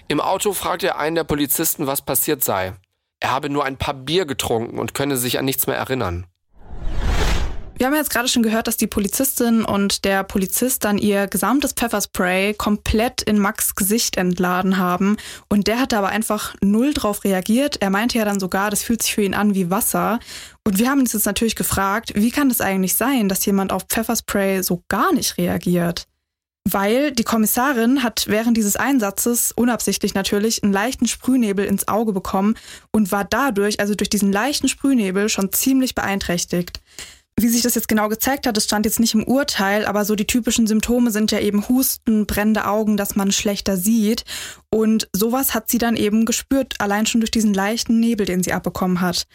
Im 0.07 0.19
Auto 0.19 0.53
fragt 0.53 0.83
er 0.83 0.97
einen 0.97 1.15
der 1.15 1.23
Polizisten, 1.23 1.87
was 1.87 2.01
passiert 2.01 2.43
sei. 2.43 2.73
Er 3.19 3.31
habe 3.31 3.49
nur 3.49 3.65
ein 3.65 3.77
paar 3.77 3.93
Bier 3.93 4.25
getrunken 4.25 4.79
und 4.79 4.93
könne 4.93 5.17
sich 5.17 5.37
an 5.37 5.45
nichts 5.45 5.67
mehr 5.67 5.77
erinnern. 5.77 6.25
Wir 7.81 7.87
haben 7.87 7.95
jetzt 7.95 8.11
gerade 8.11 8.27
schon 8.27 8.43
gehört, 8.43 8.67
dass 8.67 8.77
die 8.77 8.85
Polizistin 8.85 9.65
und 9.65 10.05
der 10.05 10.23
Polizist 10.23 10.85
dann 10.85 10.99
ihr 10.99 11.25
gesamtes 11.25 11.73
Pfefferspray 11.73 12.53
komplett 12.53 13.23
in 13.23 13.39
Max 13.39 13.73
Gesicht 13.73 14.17
entladen 14.17 14.77
haben. 14.77 15.17
Und 15.49 15.65
der 15.65 15.79
hat 15.79 15.91
aber 15.95 16.09
einfach 16.09 16.53
null 16.61 16.93
drauf 16.93 17.23
reagiert. 17.23 17.81
Er 17.81 17.89
meinte 17.89 18.19
ja 18.19 18.25
dann 18.25 18.39
sogar, 18.39 18.69
das 18.69 18.83
fühlt 18.83 19.01
sich 19.01 19.15
für 19.15 19.23
ihn 19.23 19.33
an 19.33 19.55
wie 19.55 19.71
Wasser. 19.71 20.19
Und 20.63 20.77
wir 20.77 20.91
haben 20.91 20.99
uns 20.99 21.13
jetzt 21.13 21.25
natürlich 21.25 21.55
gefragt, 21.55 22.11
wie 22.13 22.29
kann 22.29 22.51
es 22.51 22.61
eigentlich 22.61 22.93
sein, 22.93 23.29
dass 23.29 23.43
jemand 23.47 23.73
auf 23.73 23.87
Pfefferspray 23.89 24.61
so 24.61 24.83
gar 24.87 25.11
nicht 25.11 25.39
reagiert? 25.39 26.05
Weil 26.69 27.11
die 27.11 27.23
Kommissarin 27.23 28.03
hat 28.03 28.25
während 28.27 28.55
dieses 28.55 28.75
Einsatzes, 28.75 29.51
unabsichtlich 29.51 30.13
natürlich, 30.13 30.63
einen 30.63 30.73
leichten 30.73 31.07
Sprühnebel 31.07 31.65
ins 31.65 31.87
Auge 31.87 32.13
bekommen 32.13 32.55
und 32.91 33.11
war 33.11 33.25
dadurch, 33.25 33.79
also 33.79 33.95
durch 33.95 34.09
diesen 34.09 34.31
leichten 34.31 34.67
Sprühnebel, 34.67 35.27
schon 35.27 35.51
ziemlich 35.51 35.95
beeinträchtigt. 35.95 36.79
Wie 37.39 37.47
sich 37.47 37.63
das 37.63 37.75
jetzt 37.75 37.87
genau 37.87 38.09
gezeigt 38.09 38.45
hat, 38.45 38.55
das 38.55 38.65
stand 38.65 38.85
jetzt 38.85 38.99
nicht 38.99 39.15
im 39.15 39.23
Urteil, 39.23 39.85
aber 39.85 40.05
so 40.05 40.15
die 40.15 40.27
typischen 40.27 40.67
Symptome 40.67 41.09
sind 41.09 41.31
ja 41.31 41.39
eben 41.39 41.67
Husten, 41.67 42.27
brennende 42.27 42.67
Augen, 42.67 42.97
dass 42.97 43.15
man 43.15 43.31
schlechter 43.31 43.77
sieht. 43.77 44.25
Und 44.69 45.09
sowas 45.13 45.55
hat 45.55 45.71
sie 45.71 45.79
dann 45.79 45.95
eben 45.95 46.25
gespürt, 46.25 46.75
allein 46.79 47.07
schon 47.07 47.21
durch 47.21 47.31
diesen 47.31 47.53
leichten 47.53 47.99
Nebel, 47.99 48.27
den 48.27 48.43
sie 48.43 48.53
abbekommen 48.53 49.01
hat. 49.01 49.25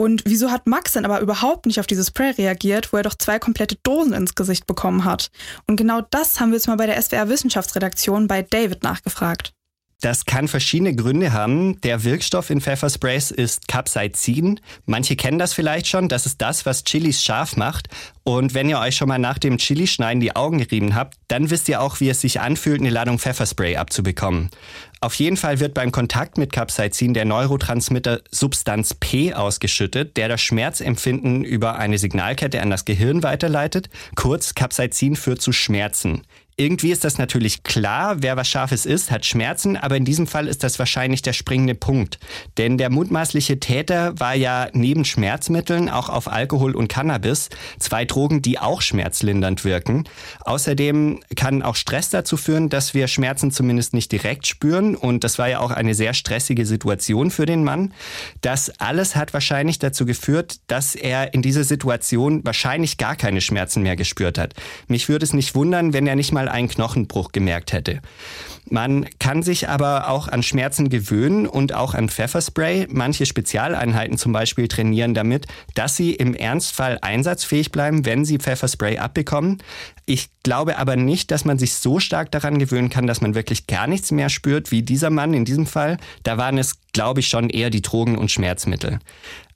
Und 0.00 0.22
wieso 0.26 0.52
hat 0.52 0.68
Max 0.68 0.92
dann 0.92 1.04
aber 1.04 1.20
überhaupt 1.20 1.66
nicht 1.66 1.80
auf 1.80 1.88
dieses 1.88 2.08
Spray 2.08 2.30
reagiert, 2.30 2.92
wo 2.92 2.98
er 2.98 3.02
doch 3.02 3.16
zwei 3.16 3.40
komplette 3.40 3.76
Dosen 3.82 4.12
ins 4.12 4.36
Gesicht 4.36 4.64
bekommen 4.68 5.04
hat? 5.04 5.32
Und 5.66 5.74
genau 5.74 6.02
das 6.10 6.38
haben 6.38 6.50
wir 6.50 6.56
jetzt 6.56 6.68
mal 6.68 6.76
bei 6.76 6.86
der 6.86 7.02
SWR 7.02 7.28
Wissenschaftsredaktion 7.28 8.28
bei 8.28 8.42
David 8.42 8.84
nachgefragt. 8.84 9.54
Das 10.00 10.26
kann 10.26 10.46
verschiedene 10.46 10.94
Gründe 10.94 11.32
haben. 11.32 11.80
Der 11.80 12.04
Wirkstoff 12.04 12.50
in 12.50 12.60
Pfeffersprays 12.60 13.32
ist 13.32 13.66
Capsaicin. 13.66 14.60
Manche 14.86 15.16
kennen 15.16 15.40
das 15.40 15.54
vielleicht 15.54 15.88
schon. 15.88 16.08
Das 16.08 16.24
ist 16.24 16.40
das, 16.40 16.64
was 16.66 16.84
Chilis 16.84 17.24
scharf 17.24 17.56
macht. 17.56 17.88
Und 18.22 18.54
wenn 18.54 18.68
ihr 18.68 18.78
euch 18.78 18.94
schon 18.94 19.08
mal 19.08 19.18
nach 19.18 19.38
dem 19.38 19.58
Chilischneiden 19.58 20.20
die 20.20 20.36
Augen 20.36 20.58
gerieben 20.58 20.94
habt, 20.94 21.16
dann 21.26 21.50
wisst 21.50 21.68
ihr 21.68 21.80
auch, 21.80 21.98
wie 21.98 22.10
es 22.10 22.20
sich 22.20 22.40
anfühlt, 22.40 22.80
eine 22.80 22.90
Ladung 22.90 23.18
Pfefferspray 23.18 23.74
abzubekommen. 23.74 24.50
Auf 25.00 25.14
jeden 25.14 25.36
Fall 25.36 25.58
wird 25.58 25.74
beim 25.74 25.90
Kontakt 25.90 26.38
mit 26.38 26.52
Capsaicin 26.52 27.12
der 27.12 27.24
Neurotransmitter 27.24 28.20
Substanz 28.30 28.94
P 28.94 29.34
ausgeschüttet, 29.34 30.16
der 30.16 30.28
das 30.28 30.40
Schmerzempfinden 30.40 31.42
über 31.42 31.76
eine 31.76 31.98
Signalkette 31.98 32.62
an 32.62 32.70
das 32.70 32.84
Gehirn 32.84 33.24
weiterleitet. 33.24 33.90
Kurz, 34.14 34.54
Capsaicin 34.54 35.16
führt 35.16 35.42
zu 35.42 35.50
Schmerzen. 35.50 36.22
Irgendwie 36.60 36.90
ist 36.90 37.04
das 37.04 37.18
natürlich 37.18 37.62
klar, 37.62 38.16
wer 38.18 38.36
was 38.36 38.48
Scharfes 38.48 38.84
isst, 38.84 39.12
hat 39.12 39.24
Schmerzen, 39.24 39.76
aber 39.76 39.96
in 39.96 40.04
diesem 40.04 40.26
Fall 40.26 40.48
ist 40.48 40.64
das 40.64 40.80
wahrscheinlich 40.80 41.22
der 41.22 41.32
springende 41.32 41.76
Punkt. 41.76 42.18
Denn 42.56 42.78
der 42.78 42.90
mutmaßliche 42.90 43.60
Täter 43.60 44.18
war 44.18 44.34
ja 44.34 44.66
neben 44.72 45.04
Schmerzmitteln 45.04 45.88
auch 45.88 46.08
auf 46.08 46.26
Alkohol 46.26 46.74
und 46.74 46.88
Cannabis, 46.88 47.48
zwei 47.78 48.04
Drogen, 48.04 48.42
die 48.42 48.58
auch 48.58 48.82
schmerzlindernd 48.82 49.64
wirken. 49.64 50.02
Außerdem 50.40 51.20
kann 51.36 51.62
auch 51.62 51.76
Stress 51.76 52.10
dazu 52.10 52.36
führen, 52.36 52.70
dass 52.70 52.92
wir 52.92 53.06
Schmerzen 53.06 53.52
zumindest 53.52 53.94
nicht 53.94 54.10
direkt 54.10 54.48
spüren 54.48 54.96
und 54.96 55.22
das 55.22 55.38
war 55.38 55.48
ja 55.48 55.60
auch 55.60 55.70
eine 55.70 55.94
sehr 55.94 56.12
stressige 56.12 56.66
Situation 56.66 57.30
für 57.30 57.46
den 57.46 57.62
Mann. 57.62 57.94
Das 58.40 58.80
alles 58.80 59.14
hat 59.14 59.32
wahrscheinlich 59.32 59.78
dazu 59.78 60.06
geführt, 60.06 60.56
dass 60.66 60.96
er 60.96 61.34
in 61.34 61.42
dieser 61.42 61.62
Situation 61.62 62.44
wahrscheinlich 62.44 62.96
gar 62.96 63.14
keine 63.14 63.40
Schmerzen 63.40 63.84
mehr 63.84 63.94
gespürt 63.94 64.38
hat. 64.38 64.54
Mich 64.88 65.08
würde 65.08 65.24
es 65.24 65.32
nicht 65.32 65.54
wundern, 65.54 65.92
wenn 65.92 66.08
er 66.08 66.16
nicht 66.16 66.32
mal 66.32 66.47
einen 66.48 66.68
Knochenbruch 66.68 67.32
gemerkt 67.32 67.72
hätte. 67.72 68.00
Man 68.70 69.06
kann 69.18 69.42
sich 69.42 69.68
aber 69.68 70.10
auch 70.10 70.28
an 70.28 70.42
Schmerzen 70.42 70.90
gewöhnen 70.90 71.46
und 71.46 71.72
auch 71.72 71.94
an 71.94 72.08
Pfefferspray. 72.08 72.86
Manche 72.90 73.24
Spezialeinheiten 73.24 74.18
zum 74.18 74.32
Beispiel 74.32 74.68
trainieren 74.68 75.14
damit, 75.14 75.46
dass 75.74 75.96
sie 75.96 76.12
im 76.12 76.34
Ernstfall 76.34 76.98
einsatzfähig 77.00 77.72
bleiben, 77.72 78.04
wenn 78.04 78.24
sie 78.24 78.38
Pfefferspray 78.38 78.98
abbekommen. 78.98 79.58
Ich 80.04 80.28
glaube 80.42 80.78
aber 80.78 80.96
nicht, 80.96 81.30
dass 81.30 81.44
man 81.44 81.58
sich 81.58 81.74
so 81.74 81.98
stark 81.98 82.30
daran 82.30 82.58
gewöhnen 82.58 82.90
kann, 82.90 83.06
dass 83.06 83.20
man 83.20 83.34
wirklich 83.34 83.66
gar 83.66 83.86
nichts 83.86 84.10
mehr 84.10 84.28
spürt, 84.28 84.70
wie 84.70 84.82
dieser 84.82 85.10
Mann 85.10 85.32
in 85.34 85.44
diesem 85.44 85.66
Fall. 85.66 85.96
Da 86.22 86.36
waren 86.36 86.58
es, 86.58 86.78
glaube 86.92 87.20
ich, 87.20 87.28
schon 87.28 87.48
eher 87.50 87.70
die 87.70 87.82
Drogen 87.82 88.18
und 88.18 88.30
Schmerzmittel. 88.30 88.98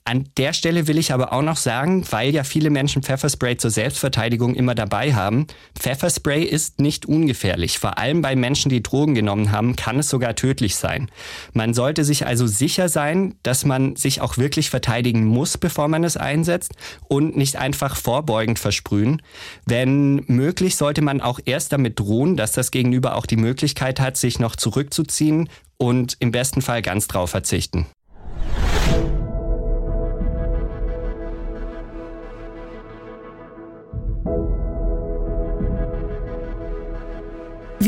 An 0.05 0.27
der 0.35 0.51
Stelle 0.51 0.87
will 0.87 0.97
ich 0.97 1.13
aber 1.13 1.31
auch 1.31 1.41
noch 1.41 1.55
sagen, 1.55 2.05
weil 2.11 2.33
ja 2.33 2.43
viele 2.43 2.69
Menschen 2.69 3.03
Pfefferspray 3.03 3.55
zur 3.55 3.71
Selbstverteidigung 3.71 4.53
immer 4.53 4.75
dabei 4.75 5.13
haben, 5.13 5.47
Pfefferspray 5.79 6.43
ist 6.43 6.81
nicht 6.81 7.05
ungefährlich. 7.05 7.79
Vor 7.79 7.97
allem 7.97 8.21
bei 8.21 8.35
Menschen, 8.35 8.67
die 8.67 8.83
Drogen 8.83 9.15
genommen 9.15 9.51
haben, 9.51 9.77
kann 9.77 9.99
es 9.99 10.09
sogar 10.09 10.35
tödlich 10.35 10.75
sein. 10.75 11.09
Man 11.53 11.73
sollte 11.73 12.03
sich 12.03 12.25
also 12.25 12.47
sicher 12.47 12.89
sein, 12.89 13.35
dass 13.43 13.63
man 13.63 13.95
sich 13.95 14.19
auch 14.19 14.37
wirklich 14.37 14.69
verteidigen 14.69 15.23
muss, 15.23 15.57
bevor 15.57 15.87
man 15.87 16.03
es 16.03 16.17
einsetzt 16.17 16.73
und 17.07 17.37
nicht 17.37 17.55
einfach 17.55 17.95
vorbeugend 17.95 18.59
versprühen. 18.59 19.21
Wenn 19.65 20.25
möglich, 20.27 20.75
sollte 20.75 21.01
man 21.01 21.21
auch 21.21 21.39
erst 21.45 21.71
damit 21.71 21.97
drohen, 21.97 22.35
dass 22.35 22.51
das 22.51 22.71
Gegenüber 22.71 23.15
auch 23.15 23.25
die 23.25 23.37
Möglichkeit 23.37 24.01
hat, 24.01 24.17
sich 24.17 24.37
noch 24.37 24.57
zurückzuziehen 24.57 25.47
und 25.77 26.17
im 26.19 26.31
besten 26.31 26.61
Fall 26.61 26.81
ganz 26.81 27.07
drauf 27.07 27.29
verzichten. 27.29 27.87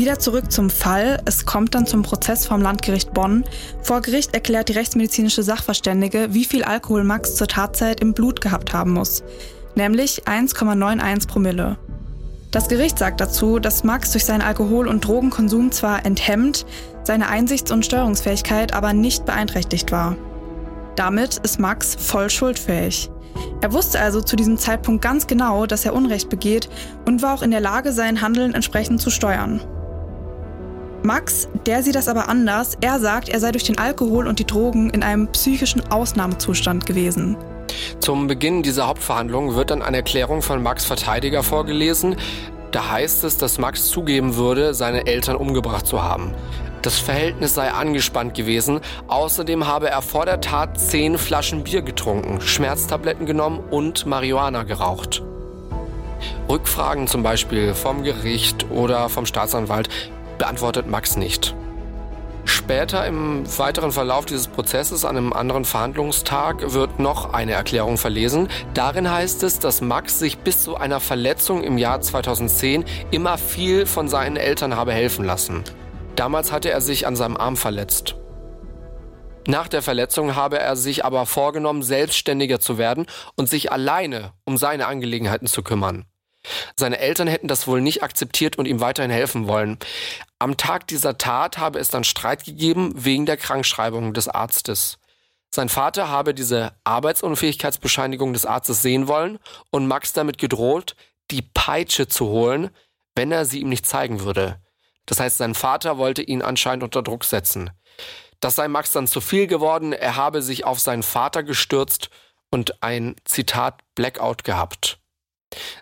Wieder 0.06 0.20
zurück 0.20 0.52
zum 0.52 0.70
Fall. 0.70 1.20
Es 1.24 1.46
kommt 1.46 1.74
dann 1.74 1.84
zum 1.84 2.02
Prozess 2.02 2.46
vom 2.46 2.62
Landgericht 2.62 3.12
Bonn. 3.12 3.42
Vor 3.82 4.02
Gericht 4.02 4.34
erklärt 4.34 4.68
die 4.68 4.74
rechtsmedizinische 4.74 5.42
Sachverständige, 5.42 6.28
wie 6.30 6.44
viel 6.44 6.62
Alkohol 6.62 7.02
Max 7.02 7.34
zur 7.34 7.48
Tatzeit 7.48 7.98
im 7.98 8.14
Blut 8.14 8.40
gehabt 8.40 8.72
haben 8.72 8.92
muss. 8.92 9.24
Nämlich 9.74 10.22
1,91 10.28 11.26
Promille. 11.26 11.76
Das 12.52 12.68
Gericht 12.68 13.00
sagt 13.00 13.20
dazu, 13.20 13.58
dass 13.58 13.82
Max 13.82 14.12
durch 14.12 14.24
seinen 14.24 14.42
Alkohol- 14.42 14.86
und 14.86 15.04
Drogenkonsum 15.04 15.72
zwar 15.72 16.06
enthemmt, 16.06 16.66
seine 17.02 17.26
Einsichts- 17.26 17.72
und 17.72 17.84
Steuerungsfähigkeit 17.84 18.74
aber 18.74 18.92
nicht 18.92 19.24
beeinträchtigt 19.24 19.90
war. 19.90 20.14
Damit 20.94 21.38
ist 21.38 21.58
Max 21.58 21.96
voll 21.98 22.30
schuldfähig. 22.30 23.10
Er 23.60 23.72
wusste 23.72 23.98
also 23.98 24.20
zu 24.20 24.36
diesem 24.36 24.56
Zeitpunkt 24.56 25.02
ganz 25.02 25.26
genau, 25.26 25.66
dass 25.66 25.84
er 25.84 25.94
Unrecht 25.94 26.28
begeht 26.28 26.68
und 27.06 27.22
war 27.22 27.34
auch 27.34 27.42
in 27.42 27.50
der 27.50 27.60
Lage, 27.60 27.92
sein 27.92 28.20
Handeln 28.20 28.54
entsprechend 28.54 29.00
zu 29.00 29.10
steuern. 29.10 29.60
Max, 31.06 31.48
der 31.66 31.84
sieht 31.84 31.94
das 31.94 32.08
aber 32.08 32.28
anders. 32.28 32.76
Er 32.80 32.98
sagt, 32.98 33.28
er 33.28 33.38
sei 33.38 33.52
durch 33.52 33.62
den 33.62 33.78
Alkohol 33.78 34.26
und 34.26 34.40
die 34.40 34.46
Drogen 34.46 34.90
in 34.90 35.04
einem 35.04 35.28
psychischen 35.28 35.80
Ausnahmezustand 35.92 36.84
gewesen. 36.84 37.36
Zum 38.00 38.26
Beginn 38.26 38.64
dieser 38.64 38.88
Hauptverhandlung 38.88 39.54
wird 39.54 39.70
dann 39.70 39.82
eine 39.82 39.98
Erklärung 39.98 40.42
von 40.42 40.62
Max 40.62 40.84
Verteidiger 40.84 41.44
vorgelesen. 41.44 42.16
Da 42.72 42.90
heißt 42.90 43.22
es, 43.22 43.38
dass 43.38 43.58
Max 43.58 43.86
zugeben 43.86 44.34
würde, 44.34 44.74
seine 44.74 45.06
Eltern 45.06 45.36
umgebracht 45.36 45.86
zu 45.86 46.02
haben. 46.02 46.34
Das 46.82 46.98
Verhältnis 46.98 47.54
sei 47.54 47.70
angespannt 47.70 48.34
gewesen. 48.34 48.80
Außerdem 49.06 49.66
habe 49.68 49.88
er 49.88 50.02
vor 50.02 50.26
der 50.26 50.40
Tat 50.40 50.78
zehn 50.80 51.18
Flaschen 51.18 51.62
Bier 51.62 51.82
getrunken, 51.82 52.40
Schmerztabletten 52.40 53.26
genommen 53.26 53.60
und 53.70 54.06
Marihuana 54.06 54.64
geraucht. 54.64 55.22
Rückfragen 56.48 57.06
zum 57.06 57.22
Beispiel 57.22 57.74
vom 57.74 58.02
Gericht 58.02 58.66
oder 58.70 59.08
vom 59.08 59.26
Staatsanwalt 59.26 59.88
beantwortet 60.38 60.86
Max 60.88 61.16
nicht. 61.16 61.54
Später 62.44 63.04
im 63.06 63.44
weiteren 63.58 63.90
Verlauf 63.90 64.24
dieses 64.24 64.46
Prozesses 64.46 65.04
an 65.04 65.16
einem 65.16 65.32
anderen 65.32 65.64
Verhandlungstag 65.64 66.72
wird 66.72 67.00
noch 67.00 67.32
eine 67.32 67.52
Erklärung 67.52 67.98
verlesen. 67.98 68.48
Darin 68.72 69.10
heißt 69.10 69.42
es, 69.42 69.58
dass 69.58 69.80
Max 69.80 70.20
sich 70.20 70.38
bis 70.38 70.62
zu 70.62 70.76
einer 70.76 71.00
Verletzung 71.00 71.64
im 71.64 71.76
Jahr 71.76 72.00
2010 72.00 72.84
immer 73.10 73.36
viel 73.36 73.84
von 73.84 74.08
seinen 74.08 74.36
Eltern 74.36 74.76
habe 74.76 74.92
helfen 74.92 75.24
lassen. 75.24 75.64
Damals 76.14 76.52
hatte 76.52 76.70
er 76.70 76.80
sich 76.80 77.06
an 77.06 77.16
seinem 77.16 77.36
Arm 77.36 77.56
verletzt. 77.56 78.14
Nach 79.48 79.68
der 79.68 79.82
Verletzung 79.82 80.34
habe 80.34 80.58
er 80.58 80.76
sich 80.76 81.04
aber 81.04 81.26
vorgenommen, 81.26 81.82
selbstständiger 81.82 82.60
zu 82.60 82.78
werden 82.78 83.06
und 83.36 83.48
sich 83.48 83.70
alleine 83.70 84.32
um 84.44 84.56
seine 84.56 84.86
Angelegenheiten 84.86 85.46
zu 85.46 85.62
kümmern. 85.62 86.06
Seine 86.76 86.98
Eltern 86.98 87.28
hätten 87.28 87.48
das 87.48 87.66
wohl 87.66 87.80
nicht 87.80 88.02
akzeptiert 88.02 88.56
und 88.56 88.66
ihm 88.66 88.80
weiterhin 88.80 89.10
helfen 89.10 89.48
wollen. 89.48 89.78
Am 90.38 90.58
Tag 90.58 90.86
dieser 90.88 91.16
Tat 91.16 91.56
habe 91.56 91.78
es 91.78 91.88
dann 91.88 92.04
Streit 92.04 92.44
gegeben 92.44 92.92
wegen 92.94 93.24
der 93.24 93.38
Krankschreibung 93.38 94.12
des 94.12 94.28
Arztes. 94.28 94.98
Sein 95.50 95.70
Vater 95.70 96.08
habe 96.08 96.34
diese 96.34 96.72
Arbeitsunfähigkeitsbescheinigung 96.84 98.34
des 98.34 98.44
Arztes 98.44 98.82
sehen 98.82 99.08
wollen 99.08 99.38
und 99.70 99.86
Max 99.86 100.12
damit 100.12 100.36
gedroht, 100.36 100.94
die 101.30 101.40
Peitsche 101.40 102.08
zu 102.08 102.26
holen, 102.26 102.70
wenn 103.14 103.32
er 103.32 103.46
sie 103.46 103.60
ihm 103.60 103.70
nicht 103.70 103.86
zeigen 103.86 104.20
würde. 104.20 104.60
Das 105.06 105.20
heißt, 105.20 105.38
sein 105.38 105.54
Vater 105.54 105.96
wollte 105.96 106.22
ihn 106.22 106.42
anscheinend 106.42 106.84
unter 106.84 107.02
Druck 107.02 107.24
setzen. 107.24 107.70
Das 108.40 108.56
sei 108.56 108.68
Max 108.68 108.92
dann 108.92 109.06
zu 109.06 109.22
viel 109.22 109.46
geworden, 109.46 109.94
er 109.94 110.16
habe 110.16 110.42
sich 110.42 110.64
auf 110.66 110.78
seinen 110.78 111.02
Vater 111.02 111.42
gestürzt 111.42 112.10
und 112.50 112.82
ein 112.82 113.16
Zitat 113.24 113.80
Blackout 113.94 114.44
gehabt. 114.44 114.98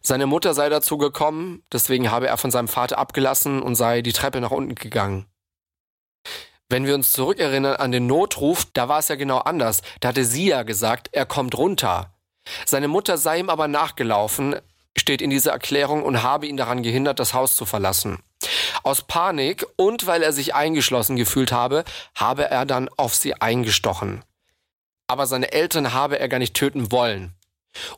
Seine 0.02 0.26
Mutter 0.26 0.54
sei 0.54 0.68
dazu 0.68 0.98
gekommen, 0.98 1.62
deswegen 1.72 2.10
habe 2.10 2.28
er 2.28 2.36
von 2.36 2.50
seinem 2.50 2.68
Vater 2.68 2.98
abgelassen 2.98 3.62
und 3.62 3.74
sei 3.74 4.02
die 4.02 4.12
Treppe 4.12 4.40
nach 4.40 4.50
unten 4.50 4.74
gegangen. 4.74 5.26
Wenn 6.68 6.86
wir 6.86 6.94
uns 6.94 7.12
zurückerinnern 7.12 7.76
an 7.76 7.92
den 7.92 8.06
Notruf, 8.06 8.66
da 8.72 8.88
war 8.88 8.98
es 8.98 9.08
ja 9.08 9.16
genau 9.16 9.38
anders. 9.38 9.82
Da 10.00 10.08
hatte 10.08 10.24
sie 10.24 10.48
ja 10.48 10.62
gesagt, 10.62 11.08
er 11.12 11.26
kommt 11.26 11.56
runter. 11.56 12.14
Seine 12.66 12.88
Mutter 12.88 13.18
sei 13.18 13.38
ihm 13.38 13.50
aber 13.50 13.68
nachgelaufen, 13.68 14.56
steht 14.96 15.22
in 15.22 15.30
dieser 15.30 15.52
Erklärung 15.52 16.02
und 16.02 16.22
habe 16.22 16.46
ihn 16.46 16.56
daran 16.56 16.82
gehindert, 16.82 17.20
das 17.20 17.34
Haus 17.34 17.56
zu 17.56 17.66
verlassen. 17.66 18.18
Aus 18.82 19.02
Panik 19.02 19.66
und 19.76 20.06
weil 20.06 20.22
er 20.22 20.32
sich 20.32 20.54
eingeschlossen 20.54 21.16
gefühlt 21.16 21.52
habe, 21.52 21.84
habe 22.14 22.50
er 22.50 22.66
dann 22.66 22.88
auf 22.96 23.14
sie 23.14 23.34
eingestochen. 23.34 24.24
Aber 25.06 25.26
seine 25.26 25.52
Eltern 25.52 25.92
habe 25.92 26.18
er 26.18 26.28
gar 26.28 26.38
nicht 26.38 26.54
töten 26.54 26.90
wollen. 26.90 27.34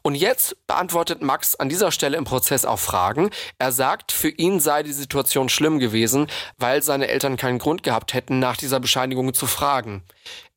Und 0.02 0.14
jetzt 0.14 0.56
beantwortet 0.66 1.22
Max 1.22 1.54
an 1.54 1.68
dieser 1.68 1.92
Stelle 1.92 2.16
im 2.16 2.24
Prozess 2.24 2.64
auch 2.64 2.78
Fragen. 2.78 3.30
Er 3.58 3.72
sagt, 3.72 4.12
für 4.12 4.28
ihn 4.28 4.60
sei 4.60 4.82
die 4.82 4.92
Situation 4.92 5.48
schlimm 5.48 5.78
gewesen, 5.78 6.26
weil 6.58 6.82
seine 6.82 7.08
Eltern 7.08 7.36
keinen 7.36 7.58
Grund 7.58 7.82
gehabt 7.82 8.14
hätten, 8.14 8.38
nach 8.38 8.56
dieser 8.56 8.80
Bescheinigung 8.80 9.34
zu 9.34 9.46
fragen. 9.46 10.02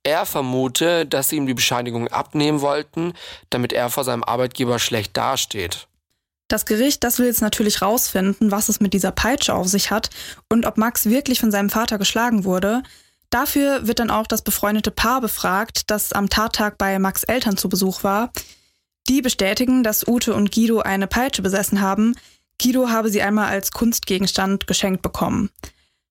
Er 0.03 0.25
vermute, 0.25 1.05
dass 1.05 1.29
sie 1.29 1.35
ihm 1.35 1.45
die 1.45 1.53
Bescheinigung 1.53 2.07
abnehmen 2.07 2.61
wollten, 2.61 3.13
damit 3.49 3.73
er 3.73 3.89
vor 3.89 4.03
seinem 4.03 4.23
Arbeitgeber 4.23 4.79
schlecht 4.79 5.15
dasteht. 5.17 5.87
Das 6.47 6.65
Gericht, 6.65 7.03
das 7.03 7.19
will 7.19 7.27
jetzt 7.27 7.41
natürlich 7.41 7.81
rausfinden, 7.81 8.49
was 8.49 8.69
es 8.69 8.79
mit 8.79 8.93
dieser 8.93 9.11
Peitsche 9.11 9.53
auf 9.53 9.67
sich 9.67 9.91
hat 9.91 10.09
und 10.49 10.65
ob 10.65 10.77
Max 10.77 11.05
wirklich 11.05 11.39
von 11.39 11.51
seinem 11.51 11.69
Vater 11.69 11.99
geschlagen 11.99 12.43
wurde. 12.43 12.81
Dafür 13.29 13.85
wird 13.85 13.99
dann 13.99 14.09
auch 14.09 14.25
das 14.25 14.41
befreundete 14.41 14.89
Paar 14.89 15.21
befragt, 15.21 15.91
das 15.91 16.11
am 16.11 16.29
Tattag 16.29 16.79
bei 16.79 16.97
Max 16.97 17.23
Eltern 17.23 17.57
zu 17.57 17.69
Besuch 17.69 18.03
war. 18.03 18.31
Die 19.09 19.23
bestätigen, 19.23 19.83
dass 19.83 20.07
Ute 20.07 20.35
und 20.35 20.51
Guido 20.51 20.81
eine 20.81 21.07
Peitsche 21.07 21.41
besessen 21.41 21.81
haben. 21.81 22.15
Guido 22.61 22.89
habe 22.89 23.09
sie 23.09 23.23
einmal 23.23 23.47
als 23.47 23.71
Kunstgegenstand 23.71 24.67
geschenkt 24.67 25.01
bekommen. 25.01 25.49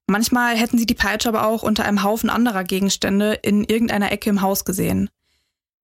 Manchmal 0.08 0.56
hätten 0.56 0.78
sie 0.78 0.86
die 0.86 0.96
Peitsche 0.96 1.28
aber 1.28 1.46
auch 1.46 1.62
unter 1.62 1.84
einem 1.84 2.02
Haufen 2.02 2.28
anderer 2.28 2.64
Gegenstände 2.64 3.34
in 3.34 3.62
irgendeiner 3.62 4.10
Ecke 4.10 4.30
im 4.30 4.42
Haus 4.42 4.64
gesehen. 4.64 5.10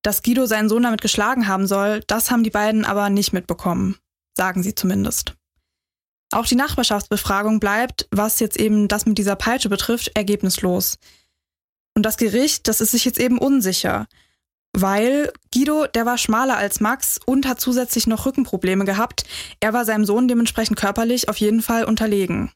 Dass 0.01 0.23
Guido 0.23 0.47
seinen 0.47 0.69
Sohn 0.69 0.83
damit 0.83 1.01
geschlagen 1.01 1.47
haben 1.47 1.67
soll, 1.67 2.01
das 2.07 2.31
haben 2.31 2.43
die 2.43 2.49
beiden 2.49 2.83
aber 2.83 3.11
nicht 3.11 3.31
mitbekommen. 3.31 3.97
Sagen 4.35 4.63
sie 4.63 4.73
zumindest. 4.73 5.35
Auch 6.31 6.47
die 6.47 6.55
Nachbarschaftsbefragung 6.55 7.59
bleibt, 7.59 8.07
was 8.09 8.39
jetzt 8.39 8.57
eben 8.57 8.87
das 8.87 9.05
mit 9.05 9.19
dieser 9.19 9.35
Peitsche 9.35 9.69
betrifft, 9.69 10.11
ergebnislos. 10.15 10.97
Und 11.93 12.07
das 12.07 12.17
Gericht, 12.17 12.67
das 12.67 12.81
ist 12.81 12.91
sich 12.91 13.05
jetzt 13.05 13.19
eben 13.19 13.37
unsicher 13.37 14.07
weil 14.75 15.31
Guido, 15.53 15.85
der 15.87 16.05
war 16.05 16.17
schmaler 16.17 16.57
als 16.57 16.79
Max 16.79 17.19
und 17.25 17.47
hat 17.47 17.61
zusätzlich 17.61 18.07
noch 18.07 18.25
Rückenprobleme 18.25 18.85
gehabt. 18.85 19.23
Er 19.59 19.73
war 19.73 19.85
seinem 19.85 20.05
Sohn 20.05 20.27
dementsprechend 20.27 20.77
körperlich 20.77 21.29
auf 21.29 21.37
jeden 21.37 21.61
Fall 21.61 21.85
unterlegen. 21.85 22.51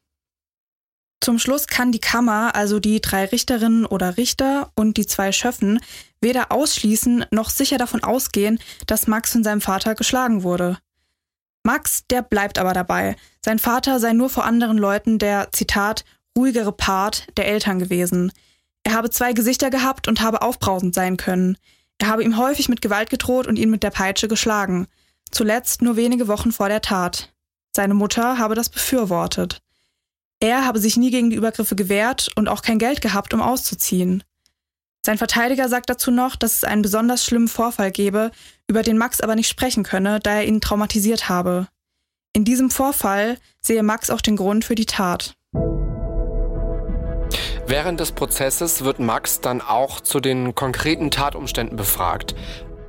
Zum 1.21 1.39
Schluss 1.39 1.67
kann 1.67 1.91
die 1.91 1.99
Kammer, 1.99 2.55
also 2.55 2.79
die 2.79 3.01
drei 3.01 3.25
Richterinnen 3.25 3.85
oder 3.85 4.17
Richter 4.17 4.71
und 4.75 4.97
die 4.97 5.05
zwei 5.05 5.31
Schöffen, 5.31 5.79
weder 6.21 6.51
ausschließen 6.51 7.25
noch 7.31 7.49
sicher 7.49 7.77
davon 7.77 8.03
ausgehen, 8.03 8.59
dass 8.85 9.07
Max 9.07 9.31
von 9.31 9.43
seinem 9.43 9.61
Vater 9.61 9.95
geschlagen 9.95 10.43
wurde. 10.43 10.77
Max, 11.63 12.05
der 12.07 12.21
bleibt 12.21 12.59
aber 12.59 12.73
dabei. 12.73 13.15
Sein 13.43 13.59
Vater 13.59 13.99
sei 13.99 14.13
nur 14.13 14.29
vor 14.29 14.45
anderen 14.45 14.77
Leuten 14.77 15.19
der, 15.19 15.49
Zitat, 15.51 16.05
ruhigere 16.37 16.71
Part 16.71 17.27
der 17.35 17.47
Eltern 17.47 17.79
gewesen. 17.79 18.31
Er 18.83 18.93
habe 18.93 19.09
zwei 19.09 19.33
Gesichter 19.33 19.69
gehabt 19.69 20.07
und 20.07 20.21
habe 20.21 20.41
aufbrausend 20.41 20.95
sein 20.95 21.17
können. 21.17 21.57
Er 21.99 22.07
habe 22.07 22.23
ihm 22.23 22.37
häufig 22.37 22.69
mit 22.69 22.81
Gewalt 22.81 23.09
gedroht 23.09 23.47
und 23.47 23.57
ihn 23.57 23.69
mit 23.69 23.83
der 23.83 23.89
Peitsche 23.89 24.27
geschlagen. 24.27 24.87
Zuletzt 25.31 25.81
nur 25.81 25.95
wenige 25.95 26.27
Wochen 26.27 26.51
vor 26.51 26.69
der 26.69 26.81
Tat. 26.81 27.33
Seine 27.75 27.93
Mutter 27.93 28.37
habe 28.37 28.55
das 28.55 28.69
befürwortet. 28.69 29.61
Er 30.39 30.65
habe 30.65 30.79
sich 30.79 30.97
nie 30.97 31.11
gegen 31.11 31.29
die 31.29 31.35
Übergriffe 31.35 31.75
gewehrt 31.75 32.31
und 32.35 32.47
auch 32.47 32.61
kein 32.61 32.79
Geld 32.79 33.01
gehabt, 33.01 33.33
um 33.33 33.41
auszuziehen. 33.41 34.23
Sein 35.05 35.17
Verteidiger 35.17 35.69
sagt 35.69 35.89
dazu 35.89 36.11
noch, 36.11 36.35
dass 36.35 36.55
es 36.55 36.63
einen 36.63 36.81
besonders 36.81 37.23
schlimmen 37.23 37.47
Vorfall 37.47 37.91
gebe, 37.91 38.31
über 38.67 38.83
den 38.83 38.97
Max 38.97 39.21
aber 39.21 39.35
nicht 39.35 39.47
sprechen 39.47 39.83
könne, 39.83 40.19
da 40.19 40.33
er 40.33 40.45
ihn 40.45 40.61
traumatisiert 40.61 41.29
habe. 41.29 41.67
In 42.33 42.43
diesem 42.43 42.69
Vorfall 42.69 43.37
sehe 43.61 43.83
Max 43.83 44.09
auch 44.09 44.21
den 44.21 44.35
Grund 44.35 44.65
für 44.65 44.75
die 44.75 44.85
Tat. 44.85 45.35
Während 47.69 47.99
des 47.99 48.13
Prozesses 48.13 48.85
wird 48.85 48.99
Max 48.99 49.41
dann 49.41 49.59
auch 49.59 49.99
zu 49.99 50.21
den 50.21 50.55
konkreten 50.55 51.11
Tatumständen 51.11 51.75
befragt. 51.75 52.33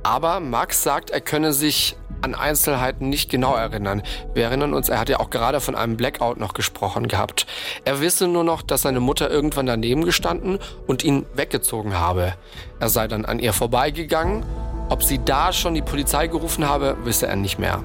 Aber 0.03 0.39
Max 0.39 0.83
sagt, 0.83 1.09
er 1.09 1.19
könne 1.19 1.51
sich 1.51 1.97
an 2.21 2.33
Einzelheiten 2.33 3.09
nicht 3.09 3.29
genau 3.29 3.55
erinnern. 3.55 4.01
Wir 4.33 4.45
erinnern 4.45 4.73
uns, 4.73 4.87
er 4.87 4.97
hat 4.97 5.09
ja 5.09 5.19
auch 5.19 5.31
gerade 5.31 5.59
von 5.59 5.75
einem 5.75 5.97
Blackout 5.97 6.39
noch 6.39 6.53
gesprochen 6.53 7.09
gehabt. 7.09 7.45
Er 7.83 7.99
wisse 7.99 8.29
nur 8.29 8.45
noch, 8.45 8.61
dass 8.61 8.83
seine 8.83 9.01
Mutter 9.01 9.29
irgendwann 9.29 9.65
daneben 9.65 10.05
gestanden 10.05 10.59
und 10.87 11.03
ihn 11.03 11.25
weggezogen 11.33 11.99
habe. 11.99 12.35
Er 12.79 12.87
sei 12.87 13.09
dann 13.09 13.25
an 13.25 13.39
ihr 13.39 13.51
vorbeigegangen. 13.51 14.45
Ob 14.87 15.03
sie 15.03 15.19
da 15.23 15.51
schon 15.51 15.75
die 15.75 15.81
Polizei 15.81 16.27
gerufen 16.27 16.65
habe, 16.65 16.95
wisse 17.03 17.27
er 17.27 17.35
nicht 17.35 17.59
mehr. 17.59 17.83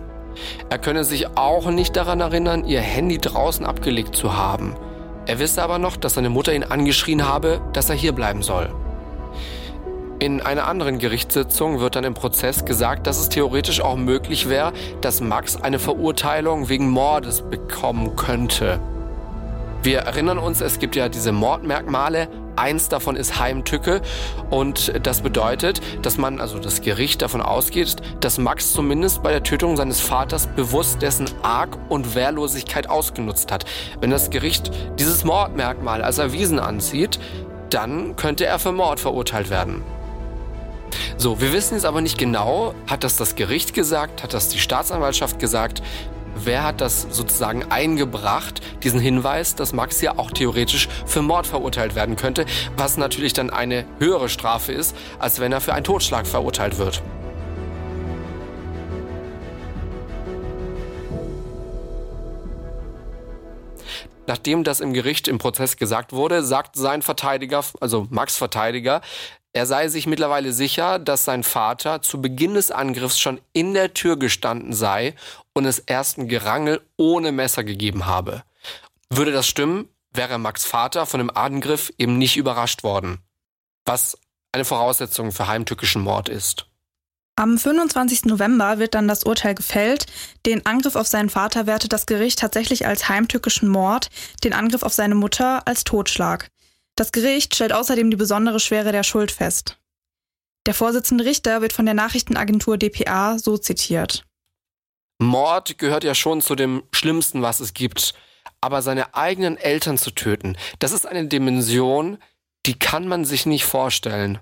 Er 0.71 0.79
könne 0.79 1.03
sich 1.03 1.37
auch 1.37 1.71
nicht 1.71 1.97
daran 1.97 2.21
erinnern, 2.21 2.65
ihr 2.65 2.81
Handy 2.81 3.19
draußen 3.19 3.67
abgelegt 3.67 4.15
zu 4.15 4.37
haben. 4.37 4.77
Er 5.27 5.39
wisse 5.39 5.63
aber 5.63 5.79
noch, 5.79 5.97
dass 5.97 6.15
seine 6.15 6.31
Mutter 6.31 6.55
ihn 6.55 6.65
angeschrien 6.65 7.27
habe, 7.27 7.61
dass 7.73 7.89
er 7.89 7.97
hier 7.97 8.13
bleiben 8.13 8.43
soll. 8.43 8.69
In 10.19 10.41
einer 10.41 10.69
anderen 10.69 10.99
Gerichtssitzung 10.99 11.81
wird 11.81 11.97
dann 11.97 12.05
im 12.05 12.15
Prozess 12.15 12.65
gesagt, 12.65 13.07
dass 13.07 13.19
es 13.19 13.29
theoretisch 13.29 13.81
auch 13.81 13.97
möglich 13.97 14.49
wäre, 14.49 14.73
dass 15.01 15.21
Max 15.21 15.57
eine 15.57 15.79
Verurteilung 15.79 16.69
wegen 16.69 16.89
Mordes 16.89 17.43
bekommen 17.43 18.17
könnte. 18.17 18.81
Wir 19.85 19.99
erinnern 19.99 20.39
uns, 20.39 20.63
es 20.63 20.79
gibt 20.79 20.97
ja 20.97 21.11
diese 21.11 21.31
Mordmerkmale. 21.31 22.29
Eins 22.57 22.89
davon 22.89 23.17
ist 23.17 23.39
Heimtücke 23.39 24.01
und 24.49 24.95
das 25.07 25.21
bedeutet, 25.21 25.83
dass 26.01 26.17
man, 26.17 26.41
also 26.41 26.59
das 26.59 26.81
Gericht 26.81 27.21
davon 27.21 27.43
ausgeht, 27.43 27.97
dass 28.21 28.39
Max 28.39 28.73
zumindest 28.73 29.23
bei 29.23 29.31
der 29.31 29.43
Tötung 29.43 29.77
seines 29.77 30.01
Vaters 30.01 30.47
bewusst 30.47 31.03
dessen 31.03 31.27
Arg 31.43 31.77
und 31.91 32.15
Wehrlosigkeit 32.15 32.89
ausgenutzt 32.89 33.53
hat. 33.53 33.67
Wenn 34.01 34.09
das 34.09 34.31
Gericht 34.31 34.71
dieses 34.99 35.23
Mordmerkmal 35.23 36.01
als 36.01 36.17
erwiesen 36.17 36.61
ansieht, 36.61 37.21
dann 37.69 38.17
könnte 38.17 38.47
er 38.47 38.59
für 38.59 38.73
Mord 38.73 39.01
verurteilt 39.01 39.51
werden. 39.51 39.83
So, 41.19 41.43
wir 41.43 41.53
wissen 41.53 41.75
jetzt 41.75 41.85
aber 41.85 42.01
nicht 42.01 42.17
genau, 42.17 42.73
hat 42.87 43.05
das 43.05 43.17
das 43.17 43.35
Gericht 43.35 43.75
gesagt, 43.75 44.23
hat 44.23 44.33
das 44.33 44.49
die 44.49 44.61
Staatsanwaltschaft 44.61 45.39
gesagt, 45.39 45.83
wer 46.37 46.65
hat 46.65 46.81
das 46.81 47.07
sozusagen 47.11 47.65
eingebracht, 47.71 48.61
diesen 48.83 49.01
Hinweis, 49.01 49.55
dass 49.55 49.73
Max 49.73 50.01
ja 50.01 50.19
auch 50.19 50.31
theoretisch 50.31 50.89
für 51.07 51.23
Mord 51.23 51.47
verurteilt 51.47 51.95
werden 51.95 52.17
könnte, 52.17 52.47
was 52.77 52.97
natürlich 52.97 53.33
dann 53.33 53.51
eine 53.51 53.85
höhere 53.99 54.29
Strafe 54.29 54.73
ist, 54.73 54.97
als 55.19 55.41
wenn 55.41 55.53
er 55.53 55.61
für 55.61 55.75
einen 55.75 55.85
Totschlag 55.85 56.27
verurteilt 56.27 56.79
wird. 56.79 57.03
Nachdem 64.27 64.65
das 64.65 64.81
im 64.81 64.95
Gericht 64.95 65.29
im 65.29 65.39
Prozess 65.39 65.77
gesagt 65.77 66.13
wurde, 66.13 66.43
sagt 66.43 66.77
sein 66.77 67.03
Verteidiger, 67.03 67.63
also 67.81 68.07
Max 68.11 68.37
Verteidiger, 68.37 69.03
er 69.53 69.67
sei 69.67 69.87
sich 69.87 70.09
mittlerweile 70.09 70.53
sicher, 70.53 70.99
dass 70.99 71.25
sein 71.25 71.45
Vater 71.45 72.03
zu 72.03 72.21
Beginn 72.21 72.55
des 72.55 72.73
Angriffs 72.73 73.21
schon 73.21 73.41
in 73.53 73.73
der 73.73 73.95
Tür 73.95 74.19
gestanden 74.19 74.73
sei 74.73 75.15
und 75.55 75.65
es 75.65 75.79
erst 75.79 76.19
ein 76.19 76.29
Gerangel 76.29 76.83
ohne 76.97 77.33
Messer 77.33 77.65
gegeben 77.65 78.07
habe. 78.07 78.43
Würde 79.09 79.33
das 79.33 79.47
stimmen, 79.47 79.89
wäre 80.13 80.39
Max 80.39 80.65
Vater 80.65 81.07
von 81.07 81.19
dem 81.19 81.31
Angriff 81.31 81.93
eben 81.99 82.19
nicht 82.19 82.37
überrascht 82.37 82.83
worden. 82.83 83.19
Was 83.85 84.19
eine 84.53 84.65
Voraussetzung 84.65 85.33
für 85.33 85.47
heimtückischen 85.47 86.03
Mord 86.03 86.29
ist. 86.29 86.67
Am 87.37 87.59
25. 87.59 88.27
November 88.27 88.79
wird 88.79 88.95
dann 88.95 89.09
das 89.09 89.25
Urteil 89.25 89.57
gefällt. 89.57 90.07
Den 90.47 90.65
Angriff 90.67 90.95
auf 90.95 91.09
seinen 91.09 91.31
Vater 91.31 91.67
wertet 91.67 91.93
das 91.93 92.07
Gericht 92.07 92.39
tatsächlich 92.39 92.87
als 92.87 93.09
heimtückischen 93.09 93.69
Mord, 93.69 94.09
den 94.45 94.53
Angriff 94.53 94.85
auf 94.85 94.93
seine 94.93 95.17
Mutter 95.17 95.67
als 95.67 95.83
Totschlag. 95.83 96.49
Das 96.95 97.11
Gericht 97.11 97.57
stellt 97.57 97.73
außerdem 97.73 98.09
die 98.11 98.17
besondere 98.17 98.61
Schwere 98.61 98.93
der 98.93 99.03
Schuld 99.03 99.33
fest. 99.33 99.79
Der 100.67 100.75
Vorsitzende 100.75 101.25
Richter 101.25 101.61
wird 101.61 101.73
von 101.73 101.87
der 101.87 101.95
Nachrichtenagentur 101.95 102.79
dpa 102.79 103.37
so 103.39 103.59
zitiert. 103.59 104.25
Mord 105.19 105.79
gehört 105.79 106.05
ja 106.05 106.15
schon 106.15 106.41
zu 106.41 106.55
dem 106.55 106.83
Schlimmsten, 106.93 107.43
was 107.43 107.61
es 107.61 107.75
gibt. 107.75 108.15
Aber 108.61 108.83
seine 108.83 109.15
eigenen 109.15 109.57
Eltern 109.59 109.99
zu 109.99 110.11
töten, 110.11 110.57
das 110.79 110.93
ist 110.93 111.07
eine 111.07 111.27
Dimension, 111.27 112.19
die 112.67 112.79
kann 112.79 113.07
man 113.07 113.25
sich 113.25 113.45
nicht 113.45 113.65
vorstellen. 113.65 114.39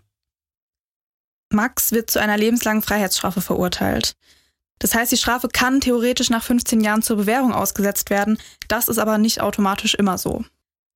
Max 1.51 1.93
wird 1.93 2.11
zu 2.11 2.21
einer 2.21 2.37
lebenslangen 2.37 2.83
Freiheitsstrafe 2.83 3.41
verurteilt. 3.41 4.17
Das 4.79 4.95
heißt, 4.95 5.13
die 5.13 5.17
Strafe 5.17 5.49
kann 5.49 5.81
theoretisch 5.81 6.31
nach 6.31 6.43
15 6.43 6.81
Jahren 6.81 7.03
zur 7.03 7.17
Bewährung 7.17 7.53
ausgesetzt 7.53 8.11
werden. 8.11 8.39
Das 8.69 8.89
ist 8.89 8.99
aber 8.99 9.19
nicht 9.19 9.41
automatisch 9.41 9.95
immer 9.95 10.19
so. 10.19 10.45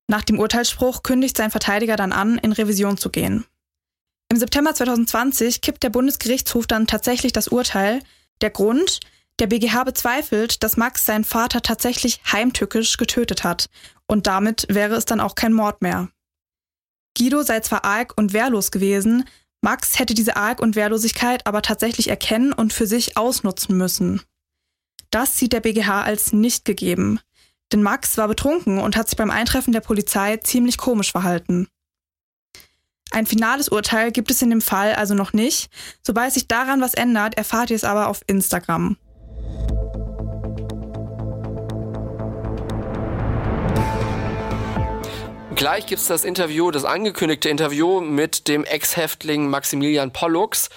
Nach 0.07 0.23
dem 0.23 0.39
Urteilsspruch 0.39 1.03
kündigt 1.03 1.37
sein 1.37 1.51
Verteidiger 1.51 1.95
dann 1.95 2.13
an, 2.13 2.37
in 2.37 2.51
Revision 2.51 2.97
zu 2.97 3.09
gehen. 3.09 3.45
Im 4.29 4.37
September 4.37 4.73
2020 4.73 5.61
kippt 5.61 5.83
der 5.83 5.89
Bundesgerichtshof 5.89 6.67
dann 6.67 6.87
tatsächlich 6.87 7.31
das 7.31 7.47
Urteil. 7.47 8.01
Der 8.41 8.49
Grund? 8.49 8.99
Der 9.39 9.47
BGH 9.47 9.83
bezweifelt, 9.83 10.63
dass 10.63 10.77
Max 10.77 11.05
seinen 11.05 11.23
Vater 11.23 11.61
tatsächlich 11.61 12.21
heimtückisch 12.31 12.97
getötet 12.97 13.43
hat. 13.43 13.69
Und 14.07 14.25
damit 14.25 14.65
wäre 14.69 14.95
es 14.95 15.05
dann 15.05 15.19
auch 15.19 15.35
kein 15.35 15.53
Mord 15.53 15.81
mehr. 15.81 16.09
Guido 17.17 17.43
sei 17.43 17.59
zwar 17.59 17.83
arg 17.85 18.13
und 18.17 18.33
wehrlos 18.33 18.71
gewesen, 18.71 19.25
Max 19.61 19.97
hätte 19.99 20.13
diese 20.13 20.35
Arg 20.35 20.61
und 20.61 20.75
Wehrlosigkeit 20.75 21.45
aber 21.47 21.61
tatsächlich 21.61 22.09
erkennen 22.09 22.53
und 22.53 22.73
für 22.73 22.87
sich 22.87 23.17
ausnutzen 23.17 23.75
müssen. 23.75 24.21
Das 25.09 25.37
sieht 25.37 25.53
der 25.53 25.61
BGH 25.61 26.03
als 26.03 26.31
nicht 26.31 26.63
gegeben. 26.65 27.19
Denn 27.71 27.83
Max 27.83 28.17
war 28.17 28.27
betrunken 28.27 28.79
und 28.79 28.95
hat 28.95 29.09
sich 29.09 29.17
beim 29.17 29.31
Eintreffen 29.31 29.73
der 29.73 29.81
Polizei 29.81 30.37
ziemlich 30.37 30.77
komisch 30.77 31.11
verhalten. 31.11 31.67
Ein 33.11 33.25
finales 33.25 33.69
Urteil 33.69 34.11
gibt 34.11 34.31
es 34.31 34.41
in 34.41 34.49
dem 34.49 34.61
Fall 34.61 34.93
also 34.93 35.15
noch 35.15 35.33
nicht. 35.33 35.69
Sobald 36.01 36.33
sich 36.33 36.47
daran 36.47 36.81
was 36.81 36.93
ändert, 36.93 37.35
erfahrt 37.35 37.69
ihr 37.69 37.75
es 37.75 37.83
aber 37.83 38.07
auf 38.07 38.21
Instagram. 38.27 38.97
Gleich 45.57 45.87
gibt 45.87 45.99
es 45.99 46.07
das 46.07 46.23
Interview, 46.23 46.69
das 46.69 46.85
angekündigte 46.85 47.49
Interview 47.49 47.99
mit 47.99 48.47
dem 48.47 48.63
Ex-Häftling 48.63 49.49
Maximilian 49.49 50.13
Pollux. 50.13 50.69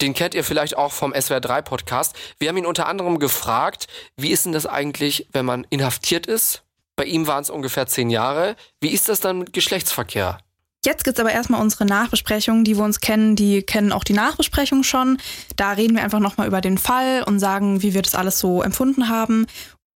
Den 0.00 0.14
kennt 0.14 0.34
ihr 0.34 0.42
vielleicht 0.42 0.76
auch 0.76 0.90
vom 0.90 1.12
SWR3 1.12 1.62
Podcast. 1.62 2.16
Wir 2.40 2.48
haben 2.48 2.56
ihn 2.56 2.66
unter 2.66 2.88
anderem 2.88 3.20
gefragt, 3.20 3.86
wie 4.16 4.30
ist 4.30 4.46
denn 4.46 4.52
das 4.52 4.66
eigentlich, 4.66 5.28
wenn 5.30 5.46
man 5.46 5.64
inhaftiert 5.70 6.26
ist? 6.26 6.64
Bei 6.96 7.04
ihm 7.04 7.28
waren 7.28 7.42
es 7.42 7.50
ungefähr 7.50 7.86
zehn 7.86 8.10
Jahre. 8.10 8.56
Wie 8.80 8.88
ist 8.88 9.08
das 9.08 9.20
dann 9.20 9.38
mit 9.38 9.52
Geschlechtsverkehr? 9.52 10.38
Jetzt 10.84 11.04
gibt's 11.04 11.20
aber 11.20 11.30
erstmal 11.30 11.60
unsere 11.60 11.84
Nachbesprechung. 11.84 12.64
Die 12.64 12.76
wir 12.76 12.82
uns 12.82 12.98
kennen, 12.98 13.36
die 13.36 13.62
kennen 13.62 13.92
auch 13.92 14.02
die 14.02 14.12
Nachbesprechung 14.12 14.82
schon. 14.82 15.18
Da 15.54 15.70
reden 15.70 15.94
wir 15.94 16.02
einfach 16.02 16.18
nochmal 16.18 16.48
über 16.48 16.60
den 16.60 16.78
Fall 16.78 17.22
und 17.22 17.38
sagen, 17.38 17.82
wie 17.82 17.94
wir 17.94 18.02
das 18.02 18.16
alles 18.16 18.40
so 18.40 18.60
empfunden 18.60 19.08
haben. 19.08 19.46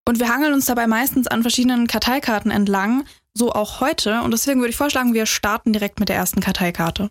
Und 0.06 0.20
wir 0.20 0.28
hangeln 0.28 0.52
uns 0.52 0.66
dabei 0.66 0.86
meistens 0.86 1.26
an 1.26 1.42
verschiedenen 1.42 1.88
Karteikarten 1.88 2.52
entlang 2.52 3.04
so 3.34 3.52
auch 3.52 3.80
heute. 3.80 4.22
Und 4.22 4.30
deswegen 4.30 4.60
würde 4.60 4.70
ich 4.70 4.76
vorschlagen, 4.76 5.12
wir 5.12 5.26
starten 5.26 5.72
direkt 5.72 6.00
mit 6.00 6.08
der 6.08 6.16
ersten 6.16 6.40
Karteikarte. 6.40 7.10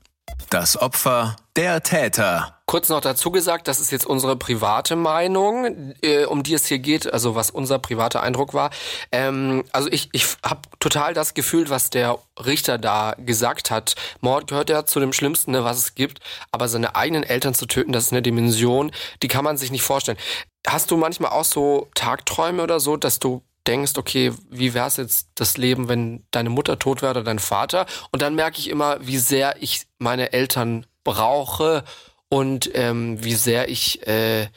Das 0.49 0.77
Opfer, 0.77 1.35
der 1.55 1.83
Täter. 1.83 2.59
Kurz 2.65 2.89
noch 2.89 3.01
dazu 3.01 3.29
gesagt, 3.29 3.67
das 3.67 3.79
ist 3.79 3.91
jetzt 3.91 4.05
unsere 4.05 4.35
private 4.35 4.95
Meinung, 4.95 5.93
äh, 6.01 6.25
um 6.25 6.43
die 6.43 6.53
es 6.53 6.65
hier 6.65 6.79
geht, 6.79 7.11
also 7.11 7.35
was 7.35 7.49
unser 7.49 7.77
privater 7.77 8.23
Eindruck 8.23 8.53
war. 8.53 8.69
Ähm, 9.11 9.63
also 9.73 9.89
ich, 9.91 10.09
ich 10.13 10.25
habe 10.43 10.61
total 10.79 11.13
das 11.13 11.33
Gefühl, 11.33 11.69
was 11.69 11.89
der 11.89 12.19
Richter 12.43 12.77
da 12.77 13.15
gesagt 13.17 13.69
hat. 13.69 13.95
Mord 14.21 14.47
gehört 14.47 14.69
ja 14.69 14.85
zu 14.85 14.99
dem 14.99 15.13
Schlimmsten, 15.13 15.51
ne, 15.51 15.63
was 15.63 15.77
es 15.77 15.95
gibt, 15.95 16.19
aber 16.51 16.67
seine 16.67 16.95
eigenen 16.95 17.23
Eltern 17.23 17.53
zu 17.53 17.65
töten, 17.65 17.91
das 17.91 18.05
ist 18.05 18.11
eine 18.11 18.21
Dimension, 18.21 18.91
die 19.21 19.27
kann 19.27 19.43
man 19.43 19.57
sich 19.57 19.71
nicht 19.71 19.83
vorstellen. 19.83 20.17
Hast 20.65 20.89
du 20.89 20.97
manchmal 20.97 21.31
auch 21.31 21.45
so 21.45 21.89
Tagträume 21.93 22.63
oder 22.63 22.79
so, 22.79 22.95
dass 22.95 23.19
du 23.19 23.43
denkst, 23.67 23.93
okay, 23.97 24.31
wie 24.49 24.73
wäre 24.73 24.87
es 24.87 24.97
jetzt 24.97 25.29
das 25.35 25.57
Leben, 25.57 25.87
wenn 25.87 26.23
deine 26.31 26.49
Mutter 26.49 26.79
tot 26.79 27.01
wäre 27.01 27.11
oder 27.11 27.23
dein 27.23 27.39
Vater? 27.39 27.85
Und 28.11 28.21
dann 28.21 28.35
merke 28.35 28.59
ich 28.59 28.69
immer, 28.69 28.97
wie 29.01 29.17
sehr 29.17 29.61
ich 29.61 29.83
meine 29.97 30.33
Eltern 30.33 30.85
brauche 31.03 31.83
und 32.29 32.69
ähm, 32.73 33.23
wie 33.23 33.35
sehr 33.35 33.69
ich, 33.69 34.05
äh, 34.07 34.47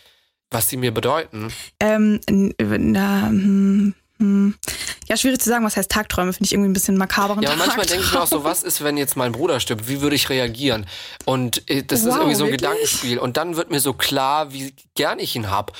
was 0.50 0.68
sie 0.68 0.76
mir 0.76 0.92
bedeuten. 0.92 1.52
Ähm, 1.80 2.20
na, 2.28 3.28
hm, 3.28 3.94
hm. 4.18 4.54
Ja, 5.08 5.16
schwierig 5.16 5.40
zu 5.40 5.48
sagen, 5.48 5.64
was 5.64 5.76
heißt 5.76 5.90
Tagträume, 5.90 6.32
finde 6.32 6.46
ich 6.46 6.52
irgendwie 6.52 6.70
ein 6.70 6.72
bisschen 6.72 6.96
makaber. 6.96 7.40
Ja, 7.42 7.54
manchmal 7.56 7.86
denke 7.86 8.04
ich 8.04 8.12
mir 8.12 8.22
auch 8.22 8.26
so, 8.26 8.44
was 8.44 8.62
ist, 8.62 8.82
wenn 8.82 8.96
jetzt 8.96 9.16
mein 9.16 9.32
Bruder 9.32 9.60
stirbt? 9.60 9.88
Wie 9.88 10.00
würde 10.00 10.16
ich 10.16 10.30
reagieren? 10.30 10.86
Und 11.24 11.68
äh, 11.70 11.84
das 11.84 12.02
wow, 12.02 12.08
ist 12.08 12.14
irgendwie 12.16 12.34
so 12.34 12.44
ein 12.44 12.50
wirklich? 12.50 12.68
Gedankenspiel. 12.68 13.18
Und 13.18 13.36
dann 13.36 13.56
wird 13.56 13.70
mir 13.70 13.80
so 13.80 13.92
klar, 13.92 14.52
wie 14.52 14.74
gern 14.94 15.18
ich 15.18 15.36
ihn 15.36 15.50
hab. 15.50 15.72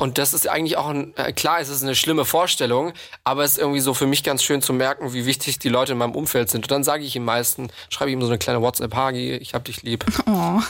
Und 0.00 0.16
das 0.16 0.32
ist 0.32 0.48
eigentlich 0.48 0.78
auch 0.78 0.88
ein, 0.88 1.14
äh, 1.16 1.30
klar, 1.30 1.60
es 1.60 1.68
ist 1.68 1.82
eine 1.82 1.94
schlimme 1.94 2.24
Vorstellung, 2.24 2.94
aber 3.22 3.44
es 3.44 3.52
ist 3.52 3.58
irgendwie 3.58 3.80
so 3.80 3.92
für 3.92 4.06
mich 4.06 4.24
ganz 4.24 4.42
schön 4.42 4.62
zu 4.62 4.72
merken, 4.72 5.12
wie 5.12 5.26
wichtig 5.26 5.58
die 5.58 5.68
Leute 5.68 5.92
in 5.92 5.98
meinem 5.98 6.14
Umfeld 6.14 6.48
sind. 6.48 6.64
Und 6.64 6.70
dann 6.70 6.84
sage 6.84 7.04
ich 7.04 7.14
ihm 7.16 7.24
meisten, 7.26 7.68
schreibe 7.90 8.10
ihm 8.10 8.20
so 8.22 8.28
eine 8.28 8.38
kleine 8.38 8.62
WhatsApp, 8.62 8.94
Hagi, 8.94 9.34
ich 9.34 9.52
hab 9.52 9.64
dich 9.66 9.82
lieb. 9.82 10.04
Oh. 10.26 10.60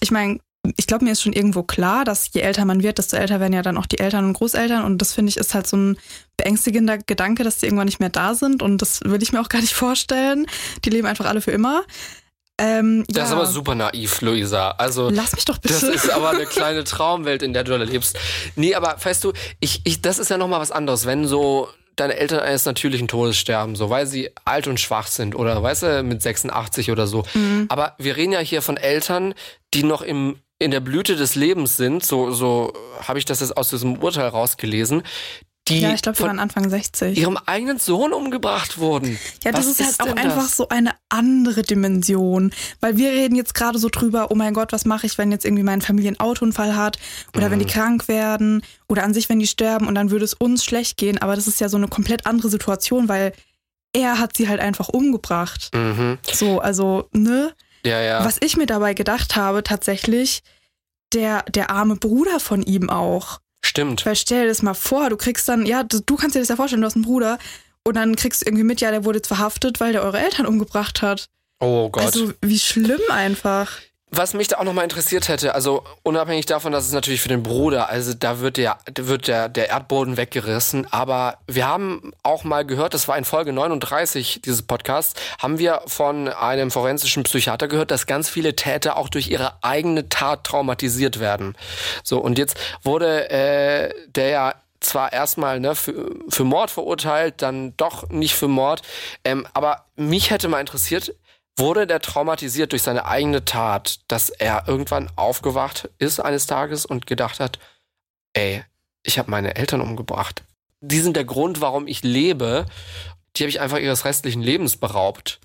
ich 0.00 0.10
meine, 0.10 0.38
ich 0.76 0.86
glaube, 0.86 1.04
mir 1.04 1.12
ist 1.12 1.22
schon 1.22 1.32
irgendwo 1.32 1.64
klar, 1.64 2.04
dass 2.04 2.32
je 2.32 2.40
älter 2.40 2.64
man 2.64 2.82
wird, 2.82 2.98
desto 2.98 3.16
älter 3.16 3.40
werden 3.40 3.52
ja 3.52 3.62
dann 3.62 3.76
auch 3.76 3.86
die 3.86 3.98
Eltern 3.98 4.24
und 4.26 4.34
Großeltern. 4.34 4.84
Und 4.84 4.98
das 4.98 5.12
finde 5.12 5.30
ich 5.30 5.36
ist 5.36 5.54
halt 5.54 5.66
so 5.66 5.76
ein 5.76 5.98
beängstigender 6.36 6.98
Gedanke, 6.98 7.42
dass 7.42 7.58
die 7.58 7.66
irgendwann 7.66 7.86
nicht 7.86 8.00
mehr 8.00 8.10
da 8.10 8.34
sind. 8.34 8.62
Und 8.62 8.80
das 8.80 9.00
will 9.02 9.22
ich 9.22 9.32
mir 9.32 9.40
auch 9.40 9.48
gar 9.48 9.60
nicht 9.60 9.74
vorstellen. 9.74 10.46
Die 10.84 10.90
leben 10.90 11.06
einfach 11.06 11.26
alle 11.26 11.40
für 11.40 11.50
immer. 11.50 11.82
Ähm, 12.58 13.04
das 13.08 13.16
ja. 13.16 13.24
ist 13.24 13.32
aber 13.32 13.46
super 13.46 13.74
naiv, 13.74 14.20
Luisa. 14.20 14.72
Also, 14.72 15.10
Lass 15.10 15.32
mich 15.32 15.44
doch 15.44 15.58
bitte. 15.58 15.74
Das 15.74 15.82
ist 15.82 16.10
aber 16.10 16.30
eine 16.30 16.46
kleine 16.46 16.84
Traumwelt, 16.84 17.42
in 17.42 17.52
der 17.52 17.64
du 17.64 17.76
da 17.76 17.84
lebst. 17.84 18.18
Nee, 18.56 18.74
aber 18.74 18.96
weißt 19.02 19.24
du, 19.24 19.32
ich, 19.60 19.80
ich, 19.84 20.02
das 20.02 20.18
ist 20.18 20.30
ja 20.30 20.38
nochmal 20.38 20.60
was 20.60 20.70
anderes, 20.70 21.06
wenn 21.06 21.26
so 21.26 21.68
deine 21.96 22.16
Eltern 22.16 22.40
eines 22.40 22.64
natürlichen 22.64 23.08
Todes 23.08 23.36
sterben, 23.36 23.76
so 23.76 23.90
weil 23.90 24.06
sie 24.06 24.30
alt 24.44 24.66
und 24.66 24.80
schwach 24.80 25.08
sind 25.08 25.34
oder 25.34 25.62
weißt 25.62 25.82
du, 25.82 26.02
mit 26.02 26.22
86 26.22 26.90
oder 26.90 27.06
so. 27.06 27.24
Mhm. 27.34 27.66
Aber 27.68 27.94
wir 27.98 28.16
reden 28.16 28.32
ja 28.32 28.40
hier 28.40 28.62
von 28.62 28.76
Eltern, 28.76 29.34
die 29.74 29.82
noch 29.82 30.02
im 30.02 30.36
in 30.58 30.70
der 30.70 30.80
Blüte 30.80 31.16
des 31.16 31.34
Lebens 31.34 31.76
sind, 31.76 32.04
so, 32.04 32.30
so 32.30 32.72
habe 33.00 33.18
ich 33.18 33.24
das 33.24 33.40
jetzt 33.40 33.56
aus 33.56 33.70
diesem 33.70 33.96
Urteil 33.98 34.28
rausgelesen, 34.28 35.02
die 35.72 35.80
ja, 35.80 35.92
ich 35.92 36.02
glaube, 36.02 36.18
wir 36.18 36.26
waren 36.26 36.38
Anfang 36.38 36.68
60. 36.68 37.16
ihrem 37.18 37.36
eigenen 37.46 37.78
Sohn 37.78 38.12
umgebracht 38.12 38.78
wurden. 38.78 39.18
Ja, 39.44 39.52
das 39.52 39.66
Was 39.66 39.80
ist 39.80 40.00
halt 40.00 40.10
auch 40.10 40.16
einfach 40.16 40.48
so 40.48 40.68
eine 40.68 40.92
andere 41.08 41.62
Dimension. 41.62 42.52
Weil 42.80 42.96
wir 42.96 43.10
reden 43.10 43.34
jetzt 43.34 43.54
gerade 43.54 43.78
so 43.78 43.88
drüber, 43.88 44.30
oh 44.30 44.34
mein 44.34 44.54
Gott, 44.54 44.72
was 44.72 44.84
mache 44.84 45.06
ich, 45.06 45.18
wenn 45.18 45.30
jetzt 45.30 45.44
irgendwie 45.44 45.62
mein 45.62 45.80
Familie 45.80 46.08
einen 46.08 46.20
Autounfall 46.20 46.76
hat 46.76 46.98
oder 47.36 47.46
mhm. 47.46 47.52
wenn 47.52 47.58
die 47.58 47.64
mhm. 47.66 47.70
krank 47.70 48.08
werden 48.08 48.62
oder 48.88 49.04
an 49.04 49.14
sich, 49.14 49.28
wenn 49.28 49.38
die 49.38 49.46
sterben 49.46 49.86
und 49.88 49.94
dann 49.94 50.10
würde 50.10 50.24
es 50.24 50.34
uns 50.34 50.64
schlecht 50.64 50.96
gehen. 50.96 51.18
Aber 51.18 51.36
das 51.36 51.46
ist 51.48 51.60
ja 51.60 51.68
so 51.68 51.76
eine 51.76 51.88
komplett 51.88 52.26
andere 52.26 52.48
Situation, 52.48 53.08
weil 53.08 53.32
er 53.92 54.18
hat 54.18 54.36
sie 54.36 54.48
halt 54.48 54.60
einfach 54.60 54.88
umgebracht. 54.88 55.70
Mhm. 55.74 56.18
So, 56.30 56.60
also, 56.60 57.08
ne? 57.12 57.52
Ja, 57.84 58.00
ja. 58.00 58.24
Was 58.24 58.38
ich 58.40 58.56
mir 58.56 58.66
dabei 58.66 58.94
gedacht 58.94 59.36
habe, 59.36 59.62
tatsächlich, 59.62 60.42
der, 61.12 61.42
der 61.42 61.70
arme 61.70 61.96
Bruder 61.96 62.40
von 62.40 62.62
ihm 62.62 62.90
auch. 62.90 63.40
Stimmt. 63.64 64.04
Weil 64.04 64.16
stell 64.16 64.42
dir 64.42 64.48
das 64.48 64.62
mal 64.62 64.74
vor, 64.74 65.08
du 65.10 65.16
kriegst 65.16 65.48
dann, 65.48 65.66
ja, 65.66 65.82
du 65.82 66.16
kannst 66.16 66.34
dir 66.34 66.40
das 66.40 66.48
ja 66.48 66.56
vorstellen, 66.56 66.82
du 66.82 66.86
hast 66.86 66.96
einen 66.96 67.04
Bruder 67.04 67.38
und 67.84 67.96
dann 67.96 68.16
kriegst 68.16 68.42
du 68.42 68.46
irgendwie 68.46 68.64
mit, 68.64 68.80
ja, 68.80 68.90
der 68.90 69.04
wurde 69.04 69.18
jetzt 69.18 69.28
verhaftet, 69.28 69.80
weil 69.80 69.92
der 69.92 70.02
eure 70.02 70.20
Eltern 70.20 70.46
umgebracht 70.46 71.02
hat. 71.02 71.26
Oh 71.60 71.88
Gott. 71.90 72.04
Also 72.04 72.32
wie 72.40 72.58
schlimm 72.58 73.00
einfach. 73.08 73.78
Was 74.14 74.34
mich 74.34 74.48
da 74.48 74.58
auch 74.58 74.64
nochmal 74.64 74.84
interessiert 74.84 75.28
hätte, 75.28 75.54
also 75.54 75.84
unabhängig 76.02 76.44
davon, 76.44 76.70
dass 76.70 76.84
es 76.84 76.92
natürlich 76.92 77.22
für 77.22 77.30
den 77.30 77.42
Bruder, 77.42 77.88
also 77.88 78.12
da 78.12 78.40
wird 78.40 78.58
der, 78.58 78.76
wird 78.94 79.26
der, 79.26 79.48
der 79.48 79.70
Erdboden 79.70 80.18
weggerissen, 80.18 80.86
aber 80.92 81.38
wir 81.46 81.66
haben 81.66 82.12
auch 82.22 82.44
mal 82.44 82.66
gehört, 82.66 82.92
das 82.92 83.08
war 83.08 83.16
in 83.16 83.24
Folge 83.24 83.54
39 83.54 84.42
dieses 84.44 84.60
Podcasts, 84.60 85.18
haben 85.40 85.58
wir 85.58 85.80
von 85.86 86.28
einem 86.28 86.70
forensischen 86.70 87.22
Psychiater 87.22 87.68
gehört, 87.68 87.90
dass 87.90 88.06
ganz 88.06 88.28
viele 88.28 88.54
Täter 88.54 88.98
auch 88.98 89.08
durch 89.08 89.28
ihre 89.28 89.54
eigene 89.62 90.10
Tat 90.10 90.44
traumatisiert 90.44 91.18
werden. 91.18 91.56
So, 92.04 92.18
und 92.18 92.36
jetzt 92.36 92.58
wurde 92.82 93.30
äh, 93.30 93.94
der 94.14 94.28
ja 94.28 94.54
zwar 94.82 95.12
erstmal 95.12 95.60
ne, 95.60 95.74
für, 95.74 96.10
für 96.28 96.44
Mord 96.44 96.70
verurteilt, 96.70 97.40
dann 97.40 97.74
doch 97.76 98.10
nicht 98.10 98.34
für 98.34 98.48
Mord. 98.48 98.82
Ähm, 99.24 99.46
aber 99.54 99.86
mich 99.96 100.30
hätte 100.30 100.48
mal 100.48 100.60
interessiert, 100.60 101.14
wurde 101.56 101.86
der 101.86 102.00
traumatisiert 102.00 102.72
durch 102.72 102.82
seine 102.82 103.04
eigene 103.04 103.44
Tat, 103.44 104.00
dass 104.08 104.30
er 104.30 104.64
irgendwann 104.66 105.10
aufgewacht 105.16 105.90
ist 105.98 106.20
eines 106.20 106.46
Tages 106.46 106.86
und 106.86 107.06
gedacht 107.06 107.40
hat, 107.40 107.58
ey, 108.32 108.64
ich 109.02 109.18
habe 109.18 109.30
meine 109.30 109.56
Eltern 109.56 109.80
umgebracht. 109.80 110.44
Die 110.80 111.00
sind 111.00 111.16
der 111.16 111.24
Grund, 111.24 111.60
warum 111.60 111.86
ich 111.86 112.02
lebe. 112.02 112.66
Die 113.36 113.44
habe 113.44 113.50
ich 113.50 113.60
einfach 113.60 113.78
ihres 113.78 114.04
restlichen 114.04 114.42
Lebens 114.42 114.76
beraubt. 114.76 115.40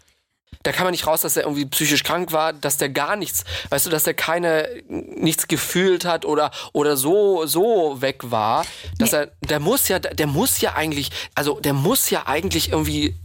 Da 0.63 0.71
kann 0.71 0.85
man 0.85 0.91
nicht 0.91 1.07
raus, 1.07 1.21
dass 1.21 1.37
er 1.37 1.43
irgendwie 1.43 1.65
psychisch 1.65 2.03
krank 2.03 2.31
war, 2.31 2.53
dass 2.53 2.77
der 2.77 2.89
gar 2.89 3.15
nichts, 3.15 3.43
weißt 3.69 3.85
du, 3.85 3.89
dass 3.89 4.07
er 4.07 4.13
keine 4.13 4.67
nichts 4.87 5.47
gefühlt 5.47 6.05
hat 6.05 6.25
oder 6.25 6.51
oder 6.73 6.97
so 6.97 7.45
so 7.45 8.01
weg 8.01 8.31
war, 8.31 8.65
dass 8.97 9.11
nee. 9.11 9.19
er 9.19 9.31
der 9.41 9.59
muss 9.59 9.87
ja 9.87 9.99
der 9.99 10.27
muss 10.27 10.59
ja 10.61 10.73
eigentlich, 10.73 11.11
also 11.35 11.59
der 11.59 11.73
muss 11.73 12.09
ja 12.09 12.27
eigentlich 12.27 12.71
irgendwie 12.71 13.15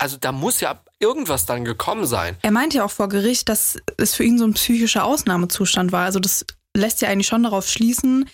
also 0.00 0.16
da 0.18 0.32
muss 0.32 0.60
ja 0.60 0.80
irgendwas 0.98 1.46
dann 1.46 1.64
gekommen 1.64 2.06
sein. 2.06 2.36
Er 2.42 2.50
meinte 2.50 2.78
ja 2.78 2.84
auch 2.84 2.90
vor 2.90 3.08
Gericht, 3.08 3.48
dass 3.48 3.78
es 3.98 4.14
für 4.14 4.24
ihn 4.24 4.38
so 4.38 4.44
ein 4.44 4.54
psychischer 4.54 5.04
Ausnahmezustand 5.04 5.92
war. 5.92 6.04
Also 6.04 6.20
das 6.20 6.44
lässt 6.76 7.02
ja 7.02 7.08
eigentlich 7.08 7.26
schon 7.26 7.42
darauf 7.42 7.68
schließen, 7.68 8.28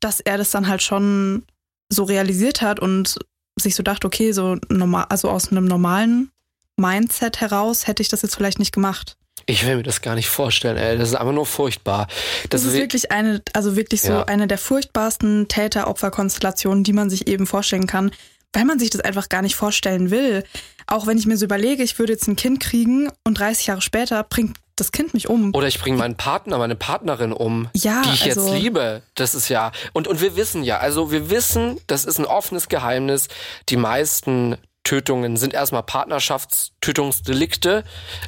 dass 0.00 0.20
er 0.20 0.38
das 0.38 0.50
dann 0.50 0.68
halt 0.68 0.82
schon 0.82 1.44
so 1.88 2.04
realisiert 2.04 2.60
hat 2.60 2.78
und 2.80 3.18
sich 3.58 3.74
so 3.74 3.82
dachte, 3.82 4.06
okay, 4.06 4.32
so 4.32 4.56
normal, 4.68 5.06
also 5.08 5.30
aus 5.30 5.50
einem 5.50 5.64
normalen 5.64 6.30
Mindset 6.76 7.40
heraus 7.40 7.86
hätte 7.86 8.02
ich 8.02 8.08
das 8.08 8.22
jetzt 8.22 8.36
vielleicht 8.36 8.58
nicht 8.58 8.72
gemacht. 8.72 9.16
Ich 9.46 9.66
will 9.66 9.76
mir 9.76 9.82
das 9.82 10.02
gar 10.02 10.14
nicht 10.14 10.28
vorstellen, 10.28 10.76
ey. 10.76 10.98
Das 10.98 11.08
ist 11.08 11.14
einfach 11.14 11.32
nur 11.32 11.46
furchtbar. 11.46 12.06
Das, 12.50 12.62
das 12.62 12.64
ist 12.64 12.74
wirklich 12.74 13.10
eine, 13.10 13.42
also 13.54 13.76
wirklich 13.76 14.02
so 14.02 14.12
ja. 14.12 14.24
eine 14.24 14.46
der 14.46 14.58
furchtbarsten 14.58 15.48
Täter-Opfer-Konstellationen, 15.48 16.84
die 16.84 16.92
man 16.92 17.08
sich 17.08 17.26
eben 17.28 17.46
vorstellen 17.46 17.86
kann, 17.86 18.10
weil 18.52 18.64
man 18.64 18.78
sich 18.78 18.90
das 18.90 19.00
einfach 19.00 19.28
gar 19.28 19.42
nicht 19.42 19.56
vorstellen 19.56 20.10
will. 20.10 20.44
Auch 20.86 21.06
wenn 21.06 21.18
ich 21.18 21.26
mir 21.26 21.36
so 21.36 21.44
überlege, 21.44 21.82
ich 21.82 21.98
würde 21.98 22.12
jetzt 22.12 22.28
ein 22.28 22.36
Kind 22.36 22.60
kriegen 22.60 23.10
und 23.24 23.38
30 23.38 23.66
Jahre 23.66 23.82
später 23.82 24.22
bringt 24.24 24.56
das 24.76 24.92
Kind 24.92 25.12
mich 25.12 25.28
um. 25.28 25.52
Oder 25.54 25.66
ich 25.66 25.80
bringe 25.80 25.98
meinen 25.98 26.16
Partner, 26.16 26.58
meine 26.58 26.76
Partnerin 26.76 27.32
um, 27.32 27.68
ja, 27.74 28.02
die 28.02 28.10
ich 28.14 28.24
also 28.24 28.48
jetzt 28.48 28.62
liebe. 28.62 29.02
Das 29.14 29.34
ist 29.34 29.48
ja. 29.48 29.72
Und, 29.92 30.08
und 30.08 30.20
wir 30.20 30.36
wissen 30.36 30.62
ja, 30.62 30.78
also 30.78 31.10
wir 31.10 31.30
wissen, 31.30 31.80
das 31.86 32.04
ist 32.04 32.18
ein 32.18 32.24
offenes 32.24 32.68
Geheimnis. 32.68 33.28
Die 33.68 33.76
meisten 33.76 34.56
Tötungen 34.88 35.36
sind 35.36 35.52
erstmal 35.52 35.82
Partnerschaftstötungsdelikte. 35.82 37.84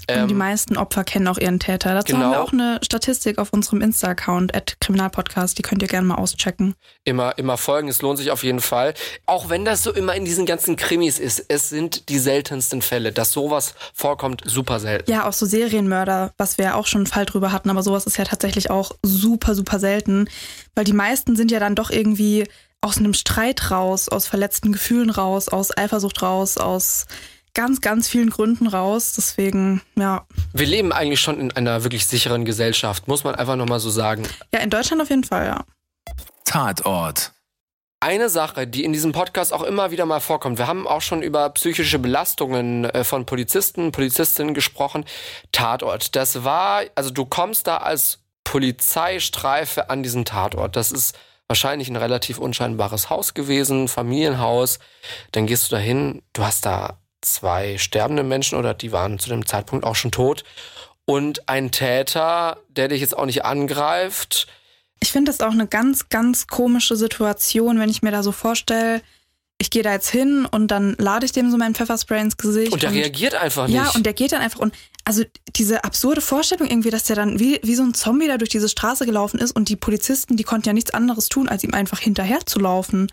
Ähm, 0.09 0.29
die 0.29 0.35
meisten 0.35 0.77
Opfer 0.77 1.05
kennen 1.05 1.27
auch 1.27 1.39
ihren 1.39 1.59
Täter. 1.59 1.95
Dazu 1.95 2.13
genau. 2.13 2.27
haben 2.27 2.33
wir 2.33 2.43
auch 2.43 2.53
eine 2.53 2.79
Statistik 2.83 3.39
auf 3.39 3.55
unserem 3.55 3.81
Insta-Account, 3.81 4.53
Kriminalpodcast, 4.79 5.57
die 5.57 5.63
könnt 5.63 5.81
ihr 5.81 5.89
gerne 5.89 6.07
mal 6.07 6.17
auschecken. 6.17 6.75
Immer, 7.05 7.39
immer 7.39 7.57
folgen, 7.57 7.89
es 7.89 8.03
lohnt 8.03 8.19
sich 8.19 8.31
auf 8.31 8.45
jeden 8.45 8.61
Fall. 8.61 8.93
Auch 9.25 9.49
wenn 9.49 9.65
das 9.65 9.83
so 9.83 9.91
immer 9.91 10.15
in 10.15 10.27
diesen 10.27 10.45
ganzen 10.45 10.77
Krimis 10.77 11.19
ist, 11.19 11.47
es 11.49 11.71
sind 11.71 12.11
die 12.11 12.19
seltensten 12.19 12.83
Fälle, 12.83 13.13
dass 13.13 13.33
sowas 13.33 13.73
vorkommt, 13.95 14.43
super 14.45 14.81
selten. 14.81 15.11
Ja, 15.11 15.27
auch 15.27 15.33
so 15.33 15.47
Serienmörder, 15.47 16.35
was 16.37 16.59
wir 16.59 16.67
ja 16.67 16.75
auch 16.75 16.87
schon 16.87 17.01
einen 17.01 17.07
Fall 17.07 17.25
drüber 17.25 17.53
hatten, 17.53 17.71
aber 17.71 17.83
sowas 17.83 18.05
ist 18.05 18.19
ja 18.19 18.25
tatsächlich 18.25 18.69
auch 18.69 18.93
super, 19.03 19.55
super 19.55 19.79
selten, 19.79 20.29
weil 20.75 20.85
die 20.85 20.93
meisten 20.93 21.37
sind 21.37 21.51
ja 21.51 21.59
dann 21.59 21.75
doch 21.75 21.91
irgendwie 21.91 22.45
aus 22.81 22.99
einem 22.99 23.15
Streit 23.15 23.71
raus, 23.71 24.09
aus 24.09 24.27
verletzten 24.27 24.73
Gefühlen 24.73 25.11
raus, 25.11 25.49
aus 25.49 25.77
Eifersucht 25.77 26.23
raus, 26.23 26.57
aus 26.57 27.07
ganz, 27.55 27.81
ganz 27.81 28.09
vielen 28.09 28.31
Gründen 28.31 28.67
raus. 28.67 29.13
Deswegen, 29.17 29.83
ja. 29.97 30.27
Wir 30.53 30.67
leben 30.67 30.93
eigentlich 30.93 31.21
schon 31.21 31.39
in 31.41 31.53
einer 31.53 31.85
wirklich 31.85 32.07
sicheren 32.07 32.45
Gesellschaft, 32.45 33.09
muss 33.09 33.25
man 33.25 33.35
einfach 33.35 33.57
nochmal 33.57 33.81
so 33.81 33.91
sagen. 33.91 34.23
Ja, 34.53 34.61
in 34.61 34.71
Deutschland 34.71 35.03
auf 35.03 35.11
jeden 35.11 35.25
Fall, 35.25 35.47
ja. 35.47 35.65
Tatort. 36.45 37.33
Eine 38.03 38.31
Sache, 38.31 38.67
die 38.67 38.83
in 38.85 38.95
diesem 38.95 39.13
Podcast 39.13 39.53
auch 39.53 39.63
immer 39.63 39.91
wieder 39.91 40.07
mal 40.07 40.21
vorkommt, 40.21 40.57
wir 40.57 40.67
haben 40.67 40.87
auch 40.87 41.03
schon 41.03 41.21
über 41.21 41.51
psychische 41.51 41.99
Belastungen 41.99 42.87
äh, 42.87 43.05
von 43.05 43.27
Polizisten, 43.27 43.93
Polizistinnen 43.93 44.55
gesprochen. 44.55 45.05
Tatort, 45.53 46.17
das 46.17 46.43
war, 46.43 46.85
also 46.95 47.11
du 47.11 47.27
kommst 47.27 47.67
da 47.67 47.77
als 47.77 48.21
Polizeistreife 48.45 49.91
an 49.91 50.03
diesen 50.03 50.25
Tatort. 50.25 50.77
Das 50.77 50.93
ist 50.93 51.15
wahrscheinlich 51.51 51.89
ein 51.89 51.97
relativ 51.97 52.39
unscheinbares 52.39 53.11
Haus 53.11 53.35
gewesen, 53.35 53.89
Familienhaus. 53.89 54.79
Dann 55.33 55.49
gehst 55.49 55.67
du 55.67 55.75
dahin, 55.75 56.23
du 56.33 56.45
hast 56.45 56.65
da 56.65 57.01
zwei 57.23 57.77
sterbende 57.77 58.23
Menschen 58.23 58.57
oder 58.57 58.73
die 58.73 58.93
waren 58.93 59.19
zu 59.19 59.29
dem 59.29 59.45
Zeitpunkt 59.45 59.85
auch 59.85 59.97
schon 59.97 60.13
tot 60.13 60.45
und 61.07 61.49
ein 61.49 61.73
Täter, 61.73 62.59
der 62.69 62.87
dich 62.87 63.01
jetzt 63.01 63.19
auch 63.19 63.27
nicht 63.27 63.45
angreift. 63.45 64.47
Ich 65.01 65.11
finde 65.11 65.33
das 65.33 65.41
auch 65.41 65.51
eine 65.51 65.67
ganz, 65.67 66.09
ganz 66.09 66.47
komische 66.47 66.95
Situation, 66.95 67.81
wenn 67.81 67.91
ich 67.91 68.01
mir 68.01 68.13
da 68.13 68.23
so 68.23 68.31
vorstelle, 68.31 69.03
ich 69.61 69.71
gehe 69.71 69.83
da 69.83 69.93
jetzt 69.93 70.09
hin 70.09 70.47
und 70.51 70.69
dann 70.69 70.97
lade 70.99 71.27
ich 71.27 71.33
dem 71.33 71.51
so 71.51 71.59
meinen 71.59 71.75
Pfefferspray 71.75 72.23
ins 72.23 72.39
Gesicht. 72.39 72.73
Und 72.73 72.83
der 72.83 72.89
und, 72.91 72.97
reagiert 72.97 73.35
einfach 73.35 73.67
nicht. 73.67 73.77
Ja, 73.77 73.91
und 73.91 74.07
der 74.07 74.15
geht 74.15 74.33
dann 74.33 74.41
einfach 74.41 74.59
und 74.59 74.75
also 75.05 75.23
diese 75.55 75.85
absurde 75.85 76.23
Vorstellung 76.23 76.67
irgendwie, 76.67 76.89
dass 76.89 77.05
der 77.05 77.17
dann 77.17 77.39
wie, 77.39 77.61
wie 77.63 77.75
so 77.75 77.83
ein 77.83 77.93
Zombie 77.93 78.27
da 78.27 78.39
durch 78.39 78.49
diese 78.49 78.71
Straße 78.71 79.05
gelaufen 79.05 79.39
ist 79.39 79.53
und 79.53 79.69
die 79.69 79.77
Polizisten, 79.77 80.37
die 80.37 80.45
konnten 80.45 80.69
ja 80.69 80.73
nichts 80.73 80.95
anderes 80.95 81.29
tun, 81.29 81.49
als 81.49 81.63
ihm 81.63 81.75
einfach 81.75 81.99
hinterher 81.99 82.41
zu 82.47 82.59
laufen. 82.59 83.09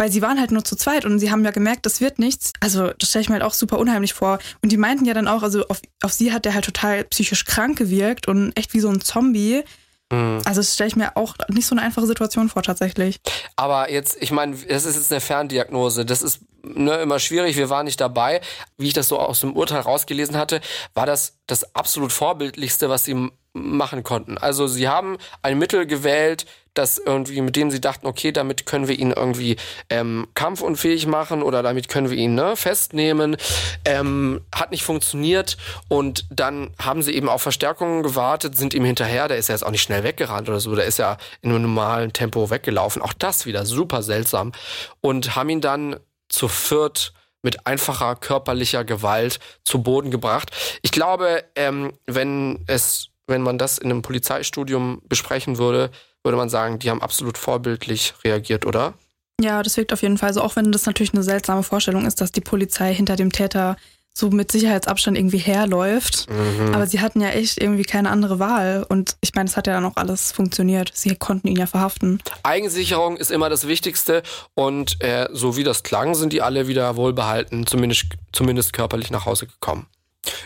Weil 0.00 0.12
sie 0.12 0.22
waren 0.22 0.38
halt 0.38 0.52
nur 0.52 0.64
zu 0.64 0.76
zweit 0.76 1.04
und 1.04 1.18
sie 1.18 1.32
haben 1.32 1.44
ja 1.44 1.50
gemerkt, 1.50 1.84
das 1.84 2.00
wird 2.00 2.20
nichts. 2.20 2.52
Also, 2.60 2.92
das 2.96 3.08
stelle 3.08 3.22
ich 3.22 3.28
mir 3.28 3.34
halt 3.34 3.42
auch 3.42 3.54
super 3.54 3.80
unheimlich 3.80 4.14
vor. 4.14 4.38
Und 4.62 4.70
die 4.70 4.76
meinten 4.76 5.04
ja 5.04 5.14
dann 5.14 5.26
auch, 5.26 5.42
also 5.42 5.66
auf, 5.66 5.80
auf 6.02 6.12
sie 6.12 6.32
hat 6.32 6.44
der 6.44 6.54
halt 6.54 6.64
total 6.64 7.02
psychisch 7.04 7.44
krank 7.44 7.76
gewirkt 7.76 8.28
und 8.28 8.56
echt 8.56 8.74
wie 8.74 8.80
so 8.80 8.88
ein 8.88 9.00
Zombie. 9.00 9.64
Mhm. 10.10 10.40
Also 10.44 10.60
das 10.60 10.74
stelle 10.74 10.88
ich 10.88 10.96
mir 10.96 11.16
auch 11.16 11.34
nicht 11.48 11.66
so 11.66 11.74
eine 11.74 11.82
einfache 11.82 12.06
Situation 12.06 12.48
vor 12.48 12.62
tatsächlich. 12.62 13.20
Aber 13.56 13.90
jetzt, 13.90 14.16
ich 14.20 14.30
meine, 14.30 14.56
das 14.56 14.84
ist 14.84 14.96
jetzt 14.96 15.12
eine 15.12 15.20
Ferndiagnose. 15.20 16.06
Das 16.06 16.22
ist 16.22 16.40
ne, 16.62 16.96
immer 16.96 17.18
schwierig. 17.18 17.56
Wir 17.56 17.70
waren 17.70 17.84
nicht 17.84 18.00
dabei. 18.00 18.40
Wie 18.76 18.88
ich 18.88 18.94
das 18.94 19.08
so 19.08 19.18
aus 19.18 19.40
dem 19.40 19.54
Urteil 19.54 19.80
rausgelesen 19.80 20.36
hatte, 20.36 20.60
war 20.94 21.06
das 21.06 21.38
das 21.46 21.74
absolut 21.74 22.12
vorbildlichste, 22.12 22.88
was 22.88 23.04
sie 23.04 23.30
machen 23.52 24.02
konnten. 24.02 24.38
Also 24.38 24.66
sie 24.66 24.88
haben 24.88 25.18
ein 25.42 25.58
Mittel 25.58 25.86
gewählt, 25.86 26.46
das 26.78 26.98
irgendwie, 26.98 27.40
mit 27.40 27.56
dem 27.56 27.70
sie 27.70 27.80
dachten, 27.80 28.06
okay, 28.06 28.32
damit 28.32 28.64
können 28.66 28.88
wir 28.88 28.98
ihn 28.98 29.10
irgendwie 29.10 29.56
ähm, 29.90 30.28
kampfunfähig 30.34 31.06
machen 31.06 31.42
oder 31.42 31.62
damit 31.62 31.88
können 31.88 32.10
wir 32.10 32.16
ihn 32.16 32.34
ne, 32.34 32.56
festnehmen. 32.56 33.36
Ähm, 33.84 34.40
hat 34.54 34.70
nicht 34.70 34.84
funktioniert 34.84 35.56
und 35.88 36.26
dann 36.30 36.70
haben 36.80 37.02
sie 37.02 37.12
eben 37.12 37.28
auf 37.28 37.42
Verstärkungen 37.42 38.02
gewartet, 38.02 38.56
sind 38.56 38.74
ihm 38.74 38.84
hinterher, 38.84 39.28
der 39.28 39.38
ist 39.38 39.48
ja 39.48 39.54
jetzt 39.54 39.64
auch 39.64 39.70
nicht 39.70 39.82
schnell 39.82 40.04
weggerannt 40.04 40.48
oder 40.48 40.60
so, 40.60 40.74
der 40.74 40.86
ist 40.86 40.98
ja 40.98 41.18
in 41.42 41.50
einem 41.50 41.62
normalen 41.62 42.12
Tempo 42.12 42.50
weggelaufen. 42.50 43.02
Auch 43.02 43.12
das 43.12 43.44
wieder 43.44 43.66
super 43.66 44.02
seltsam. 44.02 44.52
Und 45.00 45.36
haben 45.36 45.48
ihn 45.50 45.60
dann 45.60 45.96
zu 46.28 46.48
viert 46.48 47.12
mit 47.42 47.66
einfacher 47.66 48.16
körperlicher 48.16 48.84
Gewalt 48.84 49.38
zu 49.64 49.82
Boden 49.82 50.10
gebracht. 50.10 50.50
Ich 50.82 50.90
glaube, 50.90 51.44
ähm, 51.54 51.92
wenn 52.06 52.64
es 52.66 53.10
wenn 53.28 53.42
man 53.42 53.58
das 53.58 53.78
in 53.78 53.90
einem 53.90 54.02
Polizeistudium 54.02 55.02
besprechen 55.06 55.58
würde, 55.58 55.90
würde 56.28 56.36
man 56.36 56.50
sagen, 56.50 56.78
die 56.78 56.90
haben 56.90 57.00
absolut 57.00 57.38
vorbildlich 57.38 58.12
reagiert, 58.22 58.66
oder? 58.66 58.92
Ja, 59.40 59.62
das 59.62 59.78
wirkt 59.78 59.92
auf 59.94 60.02
jeden 60.02 60.18
Fall 60.18 60.34
so, 60.34 60.42
auch 60.42 60.56
wenn 60.56 60.72
das 60.72 60.84
natürlich 60.84 61.14
eine 61.14 61.22
seltsame 61.22 61.62
Vorstellung 61.62 62.04
ist, 62.04 62.20
dass 62.20 62.32
die 62.32 62.42
Polizei 62.42 62.92
hinter 62.92 63.16
dem 63.16 63.32
Täter 63.32 63.76
so 64.12 64.28
mit 64.30 64.52
Sicherheitsabstand 64.52 65.16
irgendwie 65.16 65.38
herläuft. 65.38 66.28
Mhm. 66.28 66.74
Aber 66.74 66.86
sie 66.86 67.00
hatten 67.00 67.20
ja 67.20 67.28
echt 67.30 67.58
irgendwie 67.58 67.84
keine 67.84 68.10
andere 68.10 68.38
Wahl. 68.38 68.84
Und 68.88 69.16
ich 69.20 69.34
meine, 69.34 69.48
es 69.48 69.56
hat 69.56 69.66
ja 69.66 69.72
dann 69.72 69.84
auch 69.84 69.96
alles 69.96 70.32
funktioniert. 70.32 70.90
Sie 70.92 71.14
konnten 71.16 71.48
ihn 71.48 71.56
ja 71.56 71.66
verhaften. 71.66 72.20
Eigensicherung 72.42 73.16
ist 73.16 73.30
immer 73.30 73.48
das 73.48 73.68
Wichtigste. 73.68 74.22
Und 74.54 75.02
äh, 75.02 75.28
so 75.32 75.56
wie 75.56 75.64
das 75.64 75.82
klang, 75.82 76.14
sind 76.14 76.32
die 76.32 76.42
alle 76.42 76.68
wieder 76.68 76.96
wohlbehalten, 76.96 77.66
zumindest, 77.66 78.06
zumindest 78.32 78.72
körperlich 78.72 79.10
nach 79.10 79.24
Hause 79.24 79.46
gekommen. 79.46 79.86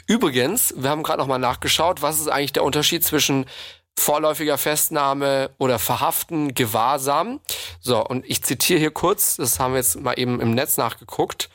Übrigens, 0.06 0.74
wir 0.76 0.90
haben 0.90 1.02
gerade 1.02 1.18
noch 1.18 1.26
mal 1.26 1.38
nachgeschaut, 1.38 2.02
was 2.02 2.20
ist 2.20 2.28
eigentlich 2.28 2.52
der 2.52 2.64
Unterschied 2.64 3.02
zwischen 3.02 3.46
vorläufiger 3.98 4.58
Festnahme 4.58 5.50
oder 5.58 5.78
Verhaften, 5.78 6.54
Gewahrsam. 6.54 7.40
So, 7.80 8.04
und 8.04 8.24
ich 8.28 8.42
zitiere 8.42 8.78
hier 8.78 8.90
kurz, 8.90 9.36
das 9.36 9.58
haben 9.58 9.72
wir 9.74 9.78
jetzt 9.78 10.00
mal 10.00 10.18
eben 10.18 10.40
im 10.40 10.54
Netz 10.54 10.76
nachgeguckt. 10.76 11.48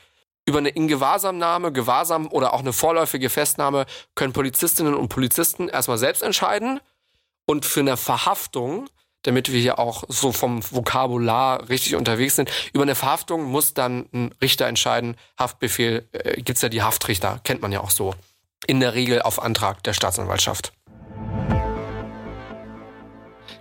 Über 0.46 0.58
eine 0.58 0.70
Ingewahrsamnahme, 0.70 1.72
Gewahrsam 1.72 2.28
oder 2.28 2.54
auch 2.54 2.60
eine 2.60 2.72
vorläufige 2.72 3.28
Festnahme 3.28 3.84
können 4.14 4.32
Polizistinnen 4.32 4.94
und 4.94 5.08
Polizisten 5.08 5.68
erstmal 5.68 5.98
selbst 5.98 6.22
entscheiden. 6.22 6.80
Und 7.44 7.66
für 7.66 7.80
eine 7.80 7.96
Verhaftung, 7.96 8.88
damit 9.22 9.52
wir 9.52 9.60
hier 9.60 9.78
auch 9.78 10.04
so 10.08 10.32
vom 10.32 10.62
Vokabular 10.70 11.68
richtig 11.68 11.96
unterwegs 11.96 12.36
sind, 12.36 12.50
über 12.72 12.84
eine 12.84 12.94
Verhaftung 12.94 13.44
muss 13.44 13.74
dann 13.74 14.06
ein 14.12 14.34
Richter 14.40 14.66
entscheiden. 14.66 15.16
Haftbefehl 15.38 16.08
äh, 16.12 16.40
gibt's 16.40 16.62
ja 16.62 16.68
die 16.68 16.82
Haftrichter, 16.82 17.40
kennt 17.44 17.60
man 17.60 17.72
ja 17.72 17.80
auch 17.80 17.90
so. 17.90 18.14
In 18.66 18.80
der 18.80 18.94
Regel 18.94 19.20
auf 19.22 19.42
Antrag 19.42 19.82
der 19.82 19.92
Staatsanwaltschaft. 19.92 20.72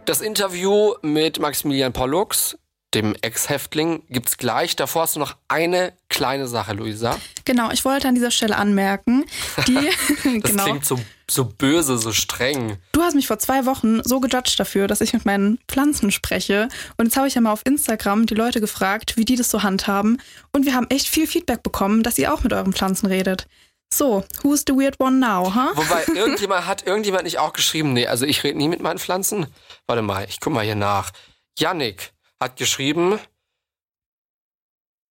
Das 0.08 0.22
Interview 0.22 0.94
mit 1.02 1.38
Maximilian 1.38 1.92
Pollux, 1.92 2.58
dem 2.94 3.14
Ex-Häftling, 3.22 4.04
gibt's 4.08 4.38
gleich. 4.38 4.78
Davor 4.78 5.02
hast 5.02 5.18
du 5.18 5.20
noch 5.20 5.36
eine 5.50 5.92
kleine 6.08 6.48
Sache, 6.48 6.72
Luisa. 6.72 7.20
Genau, 7.44 7.72
ich 7.72 7.84
wollte 7.84 8.08
an 8.08 8.16
dieser 8.16 8.32
Stelle 8.32 8.56
anmerken, 8.56 9.26
die. 9.68 9.74
das 10.40 10.50
genau. 10.50 10.64
klingt 10.64 10.86
so, 10.86 10.98
so 11.30 11.44
böse, 11.44 11.98
so 11.98 12.14
streng. 12.14 12.78
Du 12.94 13.02
hast 13.02 13.16
mich 13.16 13.28
vor 13.28 13.38
zwei 13.40 13.66
Wochen 13.66 14.02
so 14.02 14.22
gejudged 14.22 14.58
dafür, 14.58 14.88
dass 14.88 15.02
ich 15.02 15.12
mit 15.12 15.26
meinen 15.26 15.60
Pflanzen 15.68 16.10
spreche. 16.14 16.70
Und 16.96 17.08
jetzt 17.08 17.18
habe 17.18 17.28
ich 17.28 17.36
ja 17.36 17.42
mal 17.42 17.52
auf 17.52 17.66
Instagram 17.66 18.28
die 18.28 18.36
Leute 18.36 18.62
gefragt, 18.62 19.18
wie 19.18 19.26
die 19.26 19.36
das 19.36 19.52
so 19.52 19.62
handhaben. 19.62 20.22
Und 20.54 20.66
wir 20.66 20.74
haben 20.74 20.88
echt 20.90 21.10
viel 21.10 21.28
Feedback 21.28 21.64
bekommen, 21.64 22.02
dass 22.02 22.18
ihr 22.18 22.34
auch 22.34 22.44
mit 22.44 22.54
euren 22.54 22.72
Pflanzen 22.72 23.08
redet. 23.08 23.46
So, 23.94 24.24
who's 24.44 24.64
the 24.68 24.74
weird 24.74 25.00
one 25.00 25.20
now, 25.20 25.54
huh? 25.54 25.72
Wobei, 25.76 26.06
irgendjemand 26.16 26.66
hat 26.68 26.86
irgendjemand 26.86 27.24
nicht 27.24 27.40
auch 27.40 27.54
geschrieben, 27.54 27.94
nee, 27.94 28.08
also 28.08 28.26
ich 28.26 28.44
rede 28.44 28.58
nie 28.58 28.68
mit 28.68 28.82
meinen 28.82 29.00
Pflanzen. 29.00 29.48
Warte 29.88 30.02
mal, 30.02 30.26
ich 30.28 30.40
guck 30.40 30.54
mal 30.54 30.66
hier 30.66 30.76
nach. 30.76 31.12
Yannick 31.58 32.14
hat 32.40 32.58
geschrieben, 32.58 33.20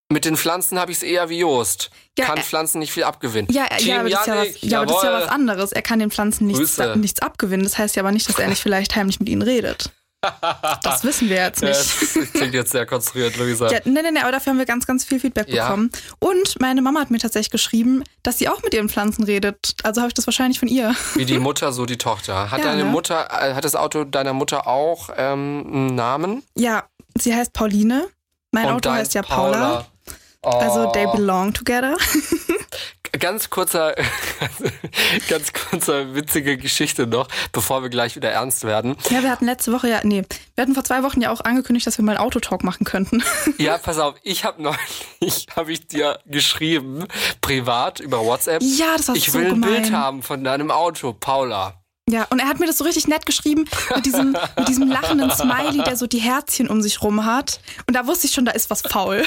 mit 0.09 0.25
den 0.25 0.37
Pflanzen 0.37 0.79
habe 0.79 0.93
ich 0.93 0.99
es 0.99 1.03
eher 1.03 1.29
wie 1.29 1.41
Jost. 1.41 1.91
Ja, 2.19 2.27
kann 2.27 2.39
Pflanzen 2.39 2.79
nicht 2.79 2.93
viel 2.93 3.05
abgewinnen. 3.05 3.51
Ja, 3.51 3.67
ja, 3.79 4.01
aber, 4.01 4.11
das 4.11 4.27
Yannick, 4.27 4.63
ja, 4.63 4.63
was, 4.63 4.71
ja 4.71 4.79
aber, 4.79 4.87
das 4.87 4.97
ist 4.97 5.03
ja 5.03 5.13
was, 5.13 5.29
anderes. 5.29 5.73
Er 5.73 5.83
kann 5.83 5.99
den 5.99 6.11
Pflanzen 6.11 6.47
nichts, 6.47 6.79
nichts 6.97 7.21
abgewinnen. 7.21 7.65
Das 7.65 7.79
heißt 7.79 7.97
ja 7.97 8.03
aber 8.03 8.13
nicht, 8.13 8.29
dass 8.29 8.39
er 8.39 8.49
nicht 8.49 8.63
vielleicht 8.63 8.95
heimlich 8.95 9.19
mit 9.19 9.29
ihnen 9.29 9.43
redet. 9.43 9.91
Das 10.83 11.05
wissen 11.05 11.29
wir 11.29 11.37
jetzt 11.37 11.63
nicht. 11.63 11.77
Das 12.17 12.33
klingt 12.33 12.55
jetzt 12.55 12.73
sehr 12.73 12.87
konstruiert, 12.87 13.37
Luisa. 13.37 13.71
Ja, 13.71 13.79
nee, 13.85 14.03
nee, 14.03 14.11
nee, 14.11 14.21
aber 14.21 14.33
dafür 14.33 14.53
haben 14.53 14.59
wir 14.59 14.67
ganz, 14.67 14.87
ganz 14.87 15.05
viel 15.05 15.21
Feedback 15.21 15.49
ja. 15.49 15.67
bekommen. 15.67 15.91
Und 16.19 16.61
meine 16.61 16.83
Mama 16.83 17.01
hat 17.01 17.11
mir 17.11 17.19
tatsächlich 17.19 17.51
geschrieben, 17.51 18.03
dass 18.23 18.39
sie 18.39 18.49
auch 18.49 18.63
mit 18.63 18.75
ihren 18.75 18.89
Pflanzen 18.89 19.25
redet. 19.25 19.75
Also 19.83 20.01
habe 20.01 20.09
ich 20.09 20.15
das 20.15 20.27
wahrscheinlich 20.27 20.59
von 20.59 20.69
ihr. 20.69 20.95
Wie 21.15 21.25
die 21.25 21.39
Mutter, 21.47 21.73
so 21.73 21.87
die 21.87 21.99
Tochter. 21.99 22.51
Hat 22.51 22.61
ja, 22.61 22.67
deine 22.67 22.85
ne? 22.85 22.91
Mutter, 22.91 23.29
äh, 23.31 23.55
hat 23.55 23.65
das 23.65 23.75
Auto 23.75 24.05
deiner 24.05 24.33
Mutter 24.33 24.67
auch 24.67 25.11
ähm, 25.17 25.65
einen 25.67 25.95
Namen? 25.95 26.43
Ja, 26.57 26.85
sie 27.19 27.35
heißt 27.35 27.53
Pauline. 27.53 28.09
Mein 28.53 28.67
Und 28.67 28.75
Auto 28.75 28.91
heißt 28.91 29.15
ja 29.15 29.23
Paula. 29.23 29.87
Paula. 30.43 30.59
Also 30.59 30.93
they 30.93 31.07
belong 31.07 31.53
together. 31.53 31.97
Ganz 33.19 33.51
kurzer, 33.51 33.95
ganz 35.29 35.53
kurzer 35.53 36.15
witzige 36.15 36.57
Geschichte 36.57 37.07
noch, 37.07 37.29
bevor 37.53 37.83
wir 37.83 37.89
gleich 37.89 38.17
wieder 38.17 38.31
ernst 38.31 38.65
werden. 38.65 38.97
Ja, 39.11 39.23
wir 39.23 39.31
hatten 39.31 39.47
letzte 39.47 39.73
Woche 39.73 39.89
ja, 39.89 40.01
nee, 40.03 40.23
wir 40.55 40.63
hatten 40.63 40.75
vor 40.75 40.85
zwei 40.85 41.03
Wochen 41.03 41.21
ja 41.21 41.31
auch 41.31 41.41
angekündigt, 41.41 41.87
dass 41.87 41.99
wir 41.99 42.05
mal 42.05 42.13
einen 42.17 42.21
Autotalk 42.21 42.65
machen 42.65 42.85
könnten. 42.85 43.23
Ja, 43.59 43.79
pass 43.79 43.99
auf, 43.99 44.15
ich 44.23 44.45
habe 44.45 44.63
neulich, 44.63 45.47
habe 45.57 45.73
ich 45.73 45.87
dir 45.87 46.19
geschrieben, 46.27 47.07
privat 47.41 48.01
über 48.01 48.25
WhatsApp. 48.25 48.63
Ja, 48.63 48.97
das 48.97 49.09
war 49.09 49.17
Ich 49.17 49.31
so 49.31 49.39
will 49.39 49.47
ein 49.47 49.51
gemein. 49.55 49.71
Bild 49.83 49.93
haben 49.93 50.23
von 50.23 50.45
deinem 50.45 50.71
Auto, 50.71 51.13
Paula. 51.13 51.81
Ja, 52.09 52.25
und 52.31 52.39
er 52.39 52.49
hat 52.49 52.61
mir 52.61 52.67
das 52.67 52.79
so 52.79 52.85
richtig 52.85 53.09
nett 53.09 53.27
geschrieben 53.27 53.65
mit 53.95 54.07
diesem, 54.07 54.37
mit 54.57 54.69
diesem 54.69 54.89
lachenden 54.89 55.31
Smiley, 55.33 55.83
der 55.83 55.97
so 55.97 56.07
die 56.07 56.21
Herzchen 56.21 56.69
um 56.69 56.81
sich 56.81 57.03
rum 57.03 57.25
hat. 57.25 57.61
Und 57.89 57.95
da 57.95 58.07
wusste 58.07 58.27
ich 58.29 58.33
schon, 58.33 58.45
da 58.45 58.53
ist 58.53 58.71
was 58.71 58.83
faul. 58.83 59.25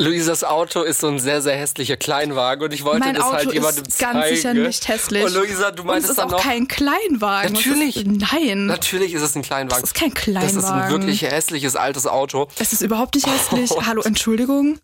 Luisas 0.00 0.44
Auto 0.44 0.82
ist 0.82 1.00
so 1.00 1.08
ein 1.08 1.18
sehr, 1.18 1.42
sehr 1.42 1.56
hässlicher 1.56 1.96
Kleinwagen 1.96 2.64
und 2.66 2.72
ich 2.72 2.84
wollte 2.84 3.00
mein 3.00 3.16
das 3.16 3.24
Auto 3.24 3.34
halt 3.34 3.52
jemandem 3.52 3.82
ist 3.84 3.98
zeigen. 3.98 4.12
ganz 4.20 4.28
sicher 4.28 4.54
nicht 4.54 4.86
hässlich. 4.86 5.24
Und 5.24 5.34
Luisa, 5.34 5.72
du 5.72 5.82
Und 5.82 5.96
es 5.96 6.08
ist 6.08 6.18
dann 6.18 6.28
auch 6.28 6.32
noch. 6.32 6.40
kein 6.40 6.68
Kleinwagen. 6.68 7.52
Natürlich. 7.52 7.96
Ist, 7.96 8.06
nein. 8.06 8.66
Natürlich 8.66 9.12
ist 9.14 9.22
es 9.22 9.34
ein 9.34 9.42
Kleinwagen. 9.42 9.80
Das 9.82 9.90
ist 9.90 9.94
kein 9.94 10.10
Das 10.14 10.52
ist 10.52 10.56
ein 10.56 10.62
Kleinwagen. 10.62 10.90
wirklich 10.92 11.22
hässliches 11.22 11.74
altes 11.74 12.06
Auto. 12.06 12.46
Es 12.60 12.72
ist 12.72 12.82
überhaupt 12.82 13.16
nicht 13.16 13.26
hässlich. 13.26 13.70
Oh. 13.78 13.82
Hallo, 13.86 14.02
Entschuldigung. 14.02 14.78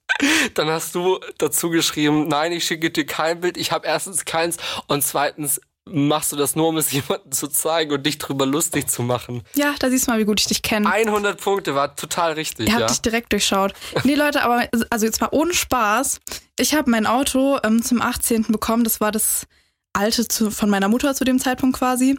Dann 0.55 0.69
hast 0.69 0.95
du 0.97 1.21
dazu 1.39 1.71
geschrieben, 1.71 2.27
nein, 2.29 2.51
ich 2.53 2.65
schicke 2.65 2.91
dir 2.91 3.07
kein 3.07 3.41
Bild, 3.41 3.57
ich 3.57 3.71
habe 3.73 3.87
erstens 3.87 4.25
keins 4.25 4.57
und 4.89 5.03
zweitens 5.05 5.61
machst 5.91 6.33
du 6.33 6.37
das 6.37 6.57
nur, 6.57 6.69
um 6.69 6.77
es 6.77 6.91
jemandem 6.93 7.31
zu 7.33 7.49
zeigen 7.49 7.93
und 7.93 8.05
dich 8.05 8.19
drüber 8.19 8.47
lustig 8.47 8.89
zu 8.89 9.03
machen. 9.03 9.43
Ja, 9.55 9.75
da 9.79 9.91
siehst 9.91 10.07
du 10.07 10.13
mal, 10.13 10.19
wie 10.19 10.25
gut 10.25 10.41
ich 10.41 10.47
dich 10.47 10.63
kenne. 10.63 10.91
100 10.91 11.41
Punkte 11.41 11.75
war 11.75 11.95
total 11.95 12.33
richtig, 12.33 12.69
Ihr 12.69 12.73
habt 12.75 12.81
ja. 12.83 12.87
dich 12.89 13.01
direkt 13.03 13.33
durchschaut. 13.33 13.75
Nee, 14.05 14.15
Leute, 14.15 14.43
aber 14.43 14.67
also 14.91 15.07
jetzt 15.07 15.21
mal 15.21 15.29
ohne 15.33 15.53
Spaß. 15.55 16.21
Ich 16.59 16.75
habe 16.75 16.91
mein 16.91 17.07
Auto 17.07 17.59
ähm, 17.63 17.83
zum 17.83 18.01
18. 18.01 18.45
bekommen. 18.49 18.85
Das 18.85 19.01
war 19.01 19.13
das 19.13 19.47
alte 19.93 20.27
zu, 20.27 20.51
von 20.51 20.71
meiner 20.71 20.89
Mutter 20.89 21.15
zu 21.15 21.25
dem 21.25 21.39
Zeitpunkt 21.39 21.79
quasi. 21.79 22.17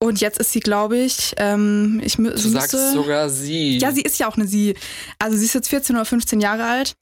Und 0.00 0.20
jetzt 0.20 0.38
ist 0.38 0.52
sie, 0.52 0.60
glaube 0.60 0.96
ich, 0.98 1.34
ähm, 1.38 2.00
ich 2.04 2.14
Du 2.16 2.36
sie 2.36 2.50
sagst 2.50 2.72
müsste- 2.74 2.92
sogar 2.92 3.28
sie. 3.30 3.78
Ja, 3.78 3.90
sie 3.90 4.02
ist 4.02 4.18
ja 4.18 4.28
auch 4.28 4.36
eine 4.36 4.46
sie. 4.46 4.76
Also 5.18 5.36
sie 5.36 5.44
ist 5.46 5.54
jetzt 5.54 5.68
14 5.70 5.96
oder 5.96 6.04
15 6.04 6.40
Jahre 6.40 6.64
alt 6.64 6.94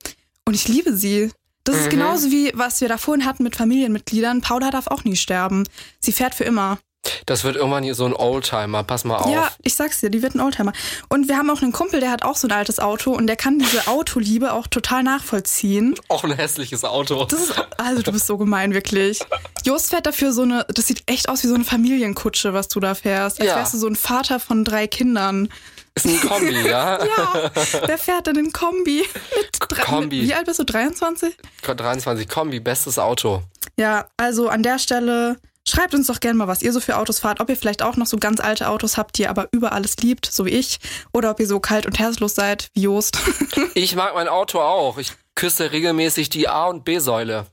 und 0.47 0.55
ich 0.55 0.67
liebe 0.69 0.97
sie. 0.97 1.31
Das 1.67 1.77
ist 1.77 1.87
Mhm. 1.87 1.91
genauso 1.91 2.31
wie 2.31 2.51
was 2.55 2.81
wir 2.81 2.89
da 2.89 2.97
vorhin 2.99 3.27
hatten 3.27 3.43
mit 3.43 3.57
Familienmitgliedern. 3.57 4.41
Paula 4.41 4.71
darf 4.71 4.87
auch 4.87 5.05
nie 5.05 5.17
sterben. 5.17 5.65
Sie 6.01 6.13
fährt 6.13 6.35
für 6.35 6.45
immer. 6.45 6.79
Das 7.27 7.45
wird 7.45 7.55
irgendwann 7.55 7.85
hier 7.85 7.95
so 7.95 8.05
ein 8.05 8.15
Oldtimer, 8.15 8.83
pass 8.83 9.05
mal 9.05 9.17
auf. 9.19 9.31
Ja, 9.33 9.49
ich 9.63 9.75
sag's 9.77 10.01
dir, 10.01 10.11
die 10.11 10.23
wird 10.23 10.35
ein 10.35 10.41
Oldtimer. 10.41 10.73
Und 11.09 11.29
wir 11.29 11.37
haben 11.37 11.49
auch 11.51 11.63
einen 11.63 11.71
Kumpel, 11.71 12.01
der 12.01 12.11
hat 12.11 12.25
auch 12.25 12.35
so 12.37 12.49
ein 12.49 12.53
altes 12.53 12.81
Auto 12.81 13.13
und 13.13 13.29
der 13.29 13.37
kann 13.37 13.61
diese 13.61 13.87
Autoliebe 13.87 14.53
auch 14.53 14.67
total 14.67 15.05
nachvollziehen. 15.05 15.95
Auch 16.09 16.25
ein 16.25 16.33
hässliches 16.33 16.83
Auto. 16.85 17.25
Das 17.27 17.41
ist, 17.41 17.55
also 17.79 18.03
du 18.03 18.11
bist 18.11 18.27
so 18.27 18.37
gemein, 18.39 18.75
wirklich. 18.75 19.21
Jost 19.65 19.91
fährt 19.91 20.07
dafür 20.07 20.33
so 20.33 20.43
eine, 20.43 20.67
das 20.75 20.87
sieht 20.89 21.03
echt 21.07 21.29
aus 21.29 21.45
wie 21.45 21.49
so 21.49 21.55
eine 21.55 21.65
Familienkutsche, 21.65 22.53
was 22.55 22.67
du 22.69 22.81
da 22.81 22.95
fährst. 22.97 23.41
Als 23.41 23.49
Ja. 23.51 23.57
wärst 23.57 23.75
du 23.75 23.79
so 23.79 23.87
ein 23.87 23.97
Vater 23.97 24.41
von 24.41 24.65
drei 24.65 24.87
Kindern. 24.89 25.49
Ist 25.97 26.07
ein 26.07 26.21
Kombi, 26.21 26.61
ja? 26.69 27.03
Ja, 27.05 27.51
wer 27.87 27.99
fährt 27.99 28.27
denn 28.27 28.37
in 28.37 28.53
Kombi? 28.53 29.03
Mit 29.35 29.49
drei, 29.59 29.83
Kombi. 29.83 30.23
Wie 30.23 30.35
alt 30.35 30.47
bist 30.47 30.59
du? 30.59 30.65
23? 30.65 31.35
23 31.63 32.29
Kombi, 32.29 32.61
bestes 32.61 32.99
Auto. 32.99 33.43
Ja, 33.79 34.07
also 34.17 34.49
an 34.49 34.63
der 34.63 34.79
Stelle 34.79 35.39
schreibt 35.67 35.95
uns 35.95 36.07
doch 36.07 36.21
gerne 36.21 36.37
mal, 36.37 36.49
was 36.49 36.63
ihr 36.63 36.73
so 36.73 36.81
für 36.81 36.99
Autos 36.99 37.21
fahrt. 37.21 37.41
Ob 37.41 37.49
ihr 37.49 37.57
vielleicht 37.57 37.83
auch 37.83 37.97
noch 37.97 38.07
so 38.07 38.19
ganz 38.19 38.41
alte 38.41 38.69
Autos 38.69 38.99
habt, 38.99 39.17
die 39.17 39.23
ihr 39.23 39.31
aber 39.31 39.49
über 39.53 39.73
alles 39.73 39.97
liebt, 39.97 40.27
so 40.27 40.45
wie 40.45 40.51
ich. 40.51 40.79
Oder 41.13 41.31
ob 41.31 41.41
ihr 41.41 41.47
so 41.47 41.61
kalt 41.61 41.87
und 41.87 41.99
herzlos 41.99 42.35
seid, 42.35 42.69
wie 42.75 42.83
Jost. 42.83 43.19
Ich 43.75 43.95
mag 43.95 44.15
mein 44.15 44.29
Auto 44.29 44.61
auch. 44.61 44.99
Ich 44.99 45.13
küsse 45.35 45.73
regelmäßig 45.73 46.29
die 46.31 46.49
A- 46.49 46.67
und 46.67 46.85
B-Säule. 46.85 47.47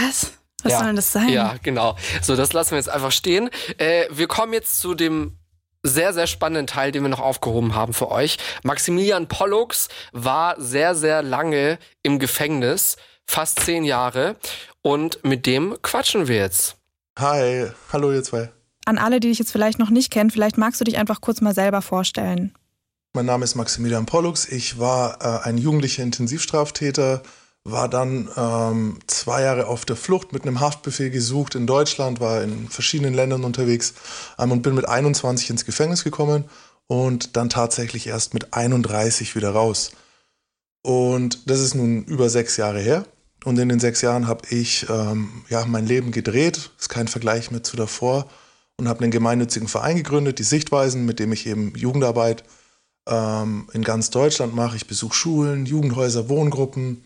Was? 0.00 0.32
Was 0.62 0.72
ja. 0.72 0.78
soll 0.78 0.86
denn 0.88 0.96
das 0.96 1.12
sein? 1.12 1.28
Ja, 1.28 1.56
genau. 1.62 1.96
So, 2.22 2.36
das 2.36 2.52
lassen 2.52 2.72
wir 2.72 2.78
jetzt 2.78 2.88
einfach 2.88 3.12
stehen. 3.12 3.50
Äh, 3.78 4.06
wir 4.10 4.26
kommen 4.26 4.52
jetzt 4.52 4.78
zu 4.80 4.94
dem 4.94 5.36
sehr, 5.84 6.12
sehr 6.12 6.26
spannenden 6.26 6.66
Teil, 6.66 6.90
den 6.90 7.02
wir 7.02 7.10
noch 7.10 7.20
aufgehoben 7.20 7.76
haben 7.76 7.92
für 7.92 8.10
euch. 8.10 8.38
Maximilian 8.64 9.28
Pollux 9.28 9.88
war 10.12 10.60
sehr, 10.60 10.96
sehr 10.96 11.22
lange 11.22 11.78
im 12.02 12.18
Gefängnis, 12.18 12.96
fast 13.26 13.60
zehn 13.60 13.84
Jahre. 13.84 14.36
Und 14.82 15.22
mit 15.22 15.46
dem 15.46 15.76
quatschen 15.82 16.26
wir 16.26 16.36
jetzt. 16.36 16.76
Hi, 17.18 17.70
hallo 17.92 18.12
ihr 18.12 18.24
zwei. 18.24 18.50
An 18.86 18.98
alle, 18.98 19.20
die 19.20 19.28
dich 19.28 19.38
jetzt 19.38 19.52
vielleicht 19.52 19.78
noch 19.78 19.90
nicht 19.90 20.10
kennen, 20.10 20.30
vielleicht 20.30 20.58
magst 20.58 20.80
du 20.80 20.84
dich 20.84 20.98
einfach 20.98 21.20
kurz 21.20 21.40
mal 21.40 21.54
selber 21.54 21.80
vorstellen. 21.80 22.54
Mein 23.14 23.26
Name 23.26 23.44
ist 23.44 23.54
Maximilian 23.54 24.06
Pollux. 24.06 24.48
Ich 24.48 24.78
war 24.78 25.18
äh, 25.22 25.48
ein 25.48 25.56
jugendlicher 25.56 26.02
Intensivstraftäter, 26.02 27.22
war 27.64 27.88
dann 27.88 28.28
ähm, 28.36 28.98
zwei 29.06 29.42
Jahre 29.42 29.66
auf 29.66 29.86
der 29.86 29.96
Flucht 29.96 30.32
mit 30.34 30.42
einem 30.42 30.60
Haftbefehl 30.60 31.10
gesucht 31.10 31.54
in 31.54 31.66
Deutschland, 31.66 32.20
war 32.20 32.42
in 32.42 32.68
verschiedenen 32.68 33.14
Ländern 33.14 33.42
unterwegs 33.42 33.94
ähm, 34.38 34.52
und 34.52 34.62
bin 34.62 34.74
mit 34.74 34.86
21 34.86 35.48
ins 35.50 35.64
Gefängnis 35.64 36.04
gekommen 36.04 36.44
und 36.86 37.36
dann 37.36 37.48
tatsächlich 37.48 38.06
erst 38.06 38.34
mit 38.34 38.52
31 38.52 39.34
wieder 39.34 39.50
raus. 39.50 39.92
Und 40.82 41.48
das 41.48 41.60
ist 41.60 41.74
nun 41.74 42.04
über 42.04 42.28
sechs 42.28 42.58
Jahre 42.58 42.80
her. 42.80 43.06
Und 43.44 43.58
in 43.58 43.68
den 43.68 43.80
sechs 43.80 44.02
Jahren 44.02 44.26
habe 44.26 44.42
ich 44.50 44.86
ähm, 44.90 45.44
ja, 45.48 45.64
mein 45.64 45.86
Leben 45.86 46.12
gedreht, 46.12 46.70
ist 46.78 46.88
kein 46.88 47.08
Vergleich 47.08 47.50
mehr 47.50 47.62
zu 47.62 47.76
davor, 47.76 48.26
und 48.76 48.88
habe 48.88 49.00
einen 49.00 49.10
gemeinnützigen 49.10 49.68
Verein 49.68 49.96
gegründet, 49.96 50.38
die 50.38 50.44
Sichtweisen, 50.44 51.04
mit 51.04 51.20
dem 51.20 51.32
ich 51.32 51.46
eben 51.46 51.74
Jugendarbeit 51.76 52.42
ähm, 53.08 53.68
in 53.72 53.82
ganz 53.82 54.10
Deutschland 54.10 54.54
mache. 54.54 54.76
Ich 54.76 54.86
besuche 54.86 55.14
Schulen, 55.14 55.64
Jugendhäuser, 55.64 56.28
Wohngruppen. 56.28 57.04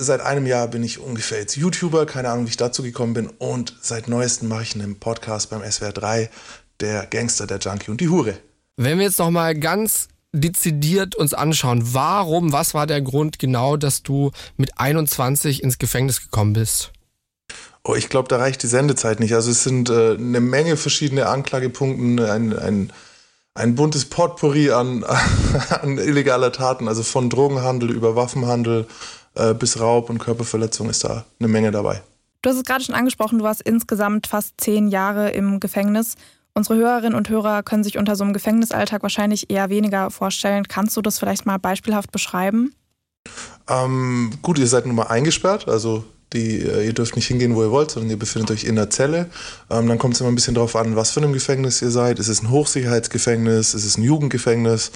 Seit 0.00 0.20
einem 0.20 0.46
Jahr 0.46 0.68
bin 0.68 0.84
ich 0.84 1.00
ungefähr 1.00 1.40
jetzt 1.40 1.56
YouTuber, 1.56 2.06
keine 2.06 2.30
Ahnung, 2.30 2.46
wie 2.46 2.50
ich 2.50 2.56
dazu 2.56 2.84
gekommen 2.84 3.14
bin. 3.14 3.26
Und 3.26 3.74
seit 3.80 4.06
neuestem 4.06 4.48
mache 4.48 4.62
ich 4.62 4.76
einen 4.76 5.00
Podcast 5.00 5.50
beim 5.50 5.68
SWR 5.68 5.90
3, 5.90 6.30
der 6.78 7.06
Gangster, 7.06 7.48
der 7.48 7.58
Junkie 7.58 7.90
und 7.90 8.00
die 8.00 8.08
Hure. 8.08 8.38
Wenn 8.76 8.98
wir 8.98 9.06
jetzt 9.06 9.18
noch 9.18 9.32
mal 9.32 9.58
ganz 9.58 10.06
dezidiert 10.32 11.16
uns 11.16 11.34
anschauen, 11.34 11.82
warum, 11.94 12.52
was 12.52 12.74
war 12.74 12.86
der 12.86 13.02
Grund 13.02 13.40
genau, 13.40 13.76
dass 13.76 14.04
du 14.04 14.30
mit 14.56 14.78
21 14.78 15.64
ins 15.64 15.78
Gefängnis 15.78 16.22
gekommen 16.22 16.52
bist? 16.52 16.92
Oh, 17.82 17.96
ich 17.96 18.08
glaube, 18.08 18.28
da 18.28 18.36
reicht 18.36 18.62
die 18.62 18.68
Sendezeit 18.68 19.18
nicht. 19.18 19.34
Also 19.34 19.50
es 19.50 19.64
sind 19.64 19.90
äh, 19.90 20.14
eine 20.14 20.40
Menge 20.40 20.76
verschiedene 20.76 21.26
Anklagepunkte, 21.26 22.30
ein, 22.30 22.56
ein, 22.56 22.92
ein 23.54 23.74
buntes 23.74 24.04
Potpourri 24.04 24.70
an, 24.70 25.02
an 25.82 25.98
illegaler 25.98 26.52
Taten, 26.52 26.86
also 26.86 27.02
von 27.02 27.30
Drogenhandel 27.30 27.90
über 27.90 28.14
Waffenhandel 28.14 28.86
äh, 29.38 29.54
bis 29.54 29.80
Raub 29.80 30.10
und 30.10 30.18
Körperverletzung 30.18 30.90
ist 30.90 31.04
da 31.04 31.24
eine 31.38 31.48
Menge 31.48 31.70
dabei. 31.70 32.02
Du 32.42 32.50
hast 32.50 32.56
es 32.56 32.64
gerade 32.64 32.84
schon 32.84 32.94
angesprochen, 32.94 33.38
du 33.38 33.44
warst 33.44 33.62
insgesamt 33.62 34.26
fast 34.26 34.54
zehn 34.60 34.88
Jahre 34.88 35.30
im 35.30 35.60
Gefängnis. 35.60 36.14
Unsere 36.54 36.76
Hörerinnen 36.76 37.14
und 37.14 37.28
Hörer 37.28 37.62
können 37.62 37.84
sich 37.84 37.98
unter 37.98 38.16
so 38.16 38.24
einem 38.24 38.32
Gefängnisalltag 38.32 39.02
wahrscheinlich 39.02 39.50
eher 39.50 39.70
weniger 39.70 40.10
vorstellen. 40.10 40.66
Kannst 40.66 40.96
du 40.96 41.02
das 41.02 41.18
vielleicht 41.18 41.46
mal 41.46 41.58
beispielhaft 41.58 42.10
beschreiben? 42.10 42.74
Ähm, 43.68 44.32
gut, 44.42 44.58
ihr 44.58 44.66
seid 44.66 44.86
nun 44.86 44.96
mal 44.96 45.08
eingesperrt, 45.08 45.68
also 45.68 46.04
die, 46.32 46.60
äh, 46.60 46.86
ihr 46.86 46.92
dürft 46.92 47.16
nicht 47.16 47.26
hingehen, 47.26 47.54
wo 47.54 47.62
ihr 47.62 47.70
wollt, 47.70 47.90
sondern 47.90 48.10
ihr 48.10 48.18
befindet 48.18 48.50
euch 48.50 48.64
in 48.64 48.76
der 48.76 48.90
Zelle. 48.90 49.30
Ähm, 49.70 49.88
dann 49.88 49.98
kommt 49.98 50.14
es 50.14 50.20
immer 50.20 50.30
ein 50.30 50.34
bisschen 50.34 50.54
darauf 50.54 50.76
an, 50.76 50.96
was 50.96 51.10
für 51.10 51.20
einem 51.20 51.32
Gefängnis 51.32 51.80
ihr 51.80 51.90
seid. 51.90 52.18
Ist 52.18 52.28
es 52.28 52.42
ein 52.42 52.50
Hochsicherheitsgefängnis? 52.50 53.74
Ist 53.74 53.84
es 53.84 53.96
ein 53.96 54.02
Jugendgefängnis? 54.02 54.92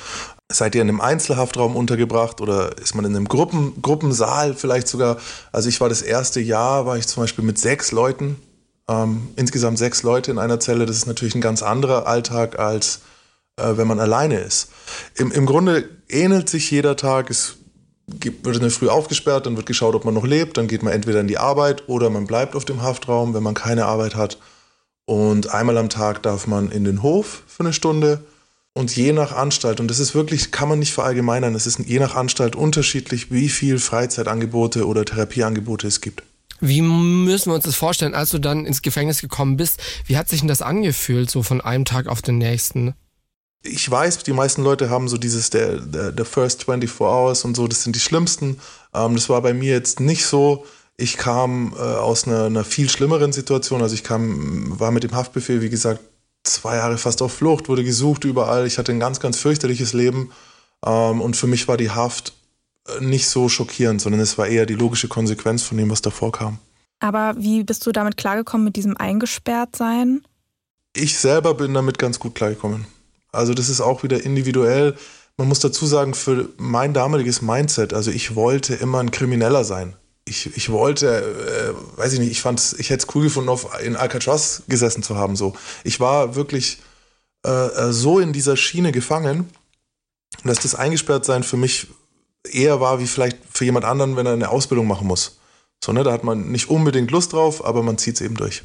Seid 0.53 0.75
ihr 0.75 0.83
in 0.83 0.89
einem 0.89 1.01
Einzelhaftraum 1.01 1.77
untergebracht 1.77 2.41
oder 2.41 2.77
ist 2.79 2.95
man 2.95 3.05
in 3.05 3.17
einem 3.17 3.29
Gruppen, 3.29 3.81
Gruppensaal 3.83 4.55
vielleicht 4.55 4.89
sogar? 4.89 5.19
Also 5.51 5.69
ich 5.69 5.81
war 5.81 5.89
das 5.89 6.03
erste 6.03 6.41
Jahr, 6.41 6.87
war 6.87 6.97
ich 6.97 7.07
zum 7.07 7.23
Beispiel 7.23 7.45
mit 7.45 7.59
sechs 7.59 7.93
Leuten, 7.93 8.37
ähm, 8.89 9.29
insgesamt 9.37 9.79
sechs 9.79 10.03
Leute 10.03 10.31
in 10.31 10.39
einer 10.39 10.61
Zelle. 10.61 10.87
Das 10.87 10.97
ist 10.97 11.07
natürlich 11.07 11.35
ein 11.35 11.41
ganz 11.41 11.63
anderer 11.63 12.07
Alltag 12.07 12.59
als 12.59 13.01
äh, 13.57 13.77
wenn 13.77 13.87
man 13.87 14.01
alleine 14.01 14.39
ist. 14.39 14.71
Im, 15.17 15.31
Im 15.33 15.47
Grunde 15.47 15.89
ähnelt 16.09 16.49
sich 16.49 16.71
jeder 16.71 16.97
Tag. 16.97 17.31
Es 17.31 17.57
gibt, 18.09 18.45
wird 18.45 18.57
in 18.57 18.63
der 18.63 18.71
Früh 18.71 18.89
aufgesperrt, 18.89 19.47
dann 19.47 19.57
wird 19.57 19.67
geschaut, 19.67 19.95
ob 19.95 20.05
man 20.05 20.15
noch 20.15 20.27
lebt. 20.27 20.57
Dann 20.57 20.69
geht 20.69 20.83
man 20.83 20.93
entweder 20.93 21.21
in 21.21 21.29
die 21.29 21.39
Arbeit 21.39 21.89
oder 21.89 22.11
man 22.11 22.27
bleibt 22.27 22.57
auf 22.57 22.65
dem 22.65 22.83
Haftraum, 22.83 23.35
wenn 23.35 23.43
man 23.43 23.55
keine 23.55 23.87
Arbeit 23.87 24.15
hat. 24.15 24.39
Und 25.05 25.53
einmal 25.53 25.79
am 25.79 25.89
Tag 25.89 26.23
darf 26.23 26.47
man 26.47 26.71
in 26.71 26.85
den 26.85 27.03
Hof 27.03 27.43
für 27.47 27.65
eine 27.65 27.73
Stunde. 27.73 28.25
Und 28.75 28.97
je 28.97 29.13
nach 29.13 29.33
Anstalt, 29.33 29.81
und 29.81 29.89
das 29.89 29.99
ist 29.99 30.15
wirklich, 30.15 30.51
kann 30.51 30.69
man 30.69 30.79
nicht 30.79 30.93
verallgemeinern, 30.93 31.55
es 31.55 31.67
ist 31.67 31.79
je 31.81 31.99
nach 31.99 32.15
Anstalt 32.15 32.57
unterschiedlich, 32.57 33.31
wie 33.31 33.49
viel 33.49 33.79
Freizeitangebote 33.79 34.87
oder 34.87 35.05
Therapieangebote 35.05 35.87
es 35.87 36.01
gibt. 36.01 36.23
Wie 36.61 36.81
müssen 36.81 37.51
wir 37.51 37.57
uns 37.57 37.65
das 37.65 37.75
vorstellen, 37.75 38.15
als 38.15 38.31
du 38.31 38.39
dann 38.39 38.67
ins 38.67 38.83
Gefängnis 38.83 39.21
gekommen 39.21 39.57
bist? 39.57 39.81
Wie 40.07 40.17
hat 40.17 40.29
sich 40.29 40.41
denn 40.41 40.49
das 40.49 40.63
angefühlt, 40.63 41.31
so 41.31 41.43
von 41.43 41.61
einem 41.61 41.85
Tag 41.85 42.07
auf 42.07 42.23
den 42.23 42.39
nächsten? 42.39 42.95
ich 43.63 43.91
weiß, 43.91 44.19
die 44.19 44.33
meisten 44.33 44.63
Leute 44.63 44.91
haben 44.91 45.09
so 45.09 45.17
dieses, 45.17 45.51
der, 45.51 45.79
der, 45.79 46.13
der 46.13 46.25
First 46.25 46.65
24 46.65 47.01
Hours 47.01 47.45
und 47.45 47.57
so, 47.57 47.69
das 47.69 47.83
sind 47.85 47.97
die 47.97 48.01
schlimmsten. 48.01 48.59
Ähm, 48.95 49.15
das 49.15 49.29
war 49.29 49.41
bei 49.43 49.55
mir 49.55 49.73
jetzt 49.73 50.01
nicht 50.01 50.27
so. 50.27 50.67
Ich 50.97 51.17
kam 51.17 51.75
äh, 51.77 51.81
aus 51.81 52.27
einer, 52.27 52.45
einer 52.45 52.65
viel 52.65 52.91
schlimmeren 52.91 53.33
Situation. 53.33 53.83
Also 53.83 53.95
ich 53.95 54.05
kam, 54.05 54.79
war 54.79 54.91
mit 54.91 55.05
dem 55.05 55.15
Haftbefehl, 55.15 55.63
wie 55.63 55.71
gesagt, 55.71 56.01
zwei 56.45 56.77
Jahre 56.77 56.99
fast 56.99 57.23
auf 57.23 57.33
Flucht, 57.33 57.69
wurde 57.69 57.85
gesucht 57.85 58.25
überall. 58.25 58.67
Ich 58.67 58.79
hatte 58.79 58.93
ein 58.93 59.01
ganz, 59.01 59.21
ganz 59.21 59.39
fürchterliches 59.39 59.93
Leben. 59.93 60.33
Ähm, 60.85 61.21
und 61.21 61.37
für 61.37 61.47
mich 61.47 61.69
war 61.69 61.77
die 61.77 61.91
Haft 61.91 62.33
äh, 62.89 63.05
nicht 63.05 63.29
so 63.29 63.49
schockierend, 63.49 64.01
sondern 64.01 64.21
es 64.21 64.39
war 64.39 64.47
eher 64.47 64.67
die 64.67 64.75
logische 64.75 65.09
Konsequenz 65.09 65.63
von 65.63 65.77
dem, 65.77 65.91
was 65.91 66.03
davor 66.03 66.33
kam. 66.33 66.59
Aber 67.01 67.35
wie 67.37 67.65
bist 67.65 67.85
du 67.87 67.93
damit 67.93 68.17
klargekommen 68.17 68.65
mit 68.65 68.77
diesem 68.77 68.97
Eingesperrtsein? 68.97 70.23
Ich 70.95 71.19
selber 71.19 71.55
bin 71.55 71.75
damit 71.75 71.99
ganz 71.99 72.19
gut 72.19 72.35
klargekommen. 72.35 72.87
Also 73.33 73.55
das 73.55 73.69
ist 73.69 73.81
auch 73.81 74.03
wieder 74.03 74.23
individuell. 74.25 74.97
Man 75.37 75.49
muss 75.49 75.61
dazu 75.61 75.87
sagen, 75.87 76.15
für 76.15 76.51
mein 76.59 76.93
damaliges 76.93 77.41
Mindset, 77.43 77.95
also 77.95 78.11
ich 78.11 78.35
wollte 78.35 78.75
immer 78.75 79.01
ein 79.01 79.11
Krimineller 79.11 79.65
sein. 79.65 79.97
Ich, 80.25 80.57
ich 80.57 80.71
wollte, 80.71 81.09
äh, 81.09 81.99
weiß 81.99 82.13
ich 82.13 82.21
nicht, 82.21 82.31
ich 82.31 82.43
fand 82.43 82.77
ich 82.79 82.91
hätte 82.91 83.07
es 83.07 83.15
cool 83.15 83.25
gefunden, 83.25 83.49
auf, 83.49 83.69
in 83.83 83.97
Alcatraz 83.97 84.63
gesessen 84.69 85.03
zu 85.03 85.17
haben. 85.17 85.37
So. 85.37 85.55
Ich 85.85 85.99
war 85.99 86.37
wirklich 86.37 86.79
äh, 87.45 87.51
äh 87.51 87.93
so 87.93 88.21
in 88.21 88.33
dieser 88.33 88.57
Schiene 88.57 88.93
gefangen, 88.93 89.51
dass 90.45 90.61
das 90.61 90.75
Eingesperrtsein 90.75 91.43
für 91.43 91.57
mich 91.57 91.89
eher 92.51 92.81
war 92.81 93.01
wie 93.01 93.07
vielleicht 93.07 93.39
für 93.51 93.65
jemand 93.65 93.85
anderen, 93.85 94.17
wenn 94.17 94.27
er 94.27 94.33
eine 94.33 94.51
Ausbildung 94.51 94.87
machen 94.87 95.07
muss. 95.07 95.39
So, 95.85 95.93
ne, 95.93 96.05
da 96.05 96.13
hat 96.13 96.25
man 96.25 96.51
nicht 96.51 96.71
unbedingt 96.71 97.11
Lust 97.11 97.33
drauf, 97.33 97.65
aber 97.65 97.83
man 97.83 97.99
zieht 97.99 98.17
es 98.17 98.21
eben 98.21 98.37
durch. 98.37 98.63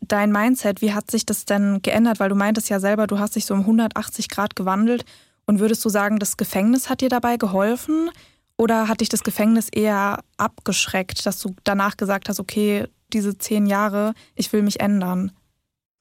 Dein 0.00 0.32
Mindset, 0.32 0.80
wie 0.80 0.92
hat 0.92 1.10
sich 1.10 1.26
das 1.26 1.44
denn 1.44 1.80
geändert? 1.82 2.20
Weil 2.20 2.28
du 2.28 2.34
meintest 2.34 2.68
ja 2.68 2.80
selber, 2.80 3.06
du 3.06 3.18
hast 3.18 3.36
dich 3.36 3.46
so 3.46 3.54
um 3.54 3.60
180 3.60 4.28
Grad 4.28 4.56
gewandelt. 4.56 5.04
Und 5.44 5.58
würdest 5.58 5.84
du 5.84 5.88
sagen, 5.88 6.18
das 6.18 6.36
Gefängnis 6.36 6.88
hat 6.88 7.00
dir 7.00 7.08
dabei 7.08 7.36
geholfen? 7.36 8.10
Oder 8.56 8.88
hat 8.88 9.00
dich 9.00 9.08
das 9.08 9.22
Gefängnis 9.22 9.68
eher 9.70 10.20
abgeschreckt, 10.36 11.24
dass 11.26 11.38
du 11.38 11.54
danach 11.64 11.96
gesagt 11.96 12.28
hast, 12.28 12.38
okay, 12.38 12.86
diese 13.12 13.36
zehn 13.36 13.66
Jahre, 13.66 14.14
ich 14.34 14.52
will 14.52 14.62
mich 14.62 14.80
ändern? 14.80 15.32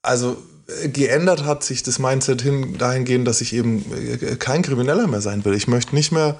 Also 0.03 0.37
äh, 0.83 0.89
geändert 0.89 1.45
hat 1.45 1.63
sich 1.63 1.83
das 1.83 1.99
Mindset 1.99 2.41
hin 2.41 2.77
dahingehend, 2.77 3.27
dass 3.27 3.41
ich 3.41 3.53
eben 3.53 3.85
äh, 3.93 4.35
kein 4.35 4.61
Krimineller 4.61 5.07
mehr 5.07 5.21
sein 5.21 5.43
will. 5.45 5.53
Ich 5.53 5.67
möchte 5.67 5.95
nicht 5.95 6.11
mehr 6.11 6.39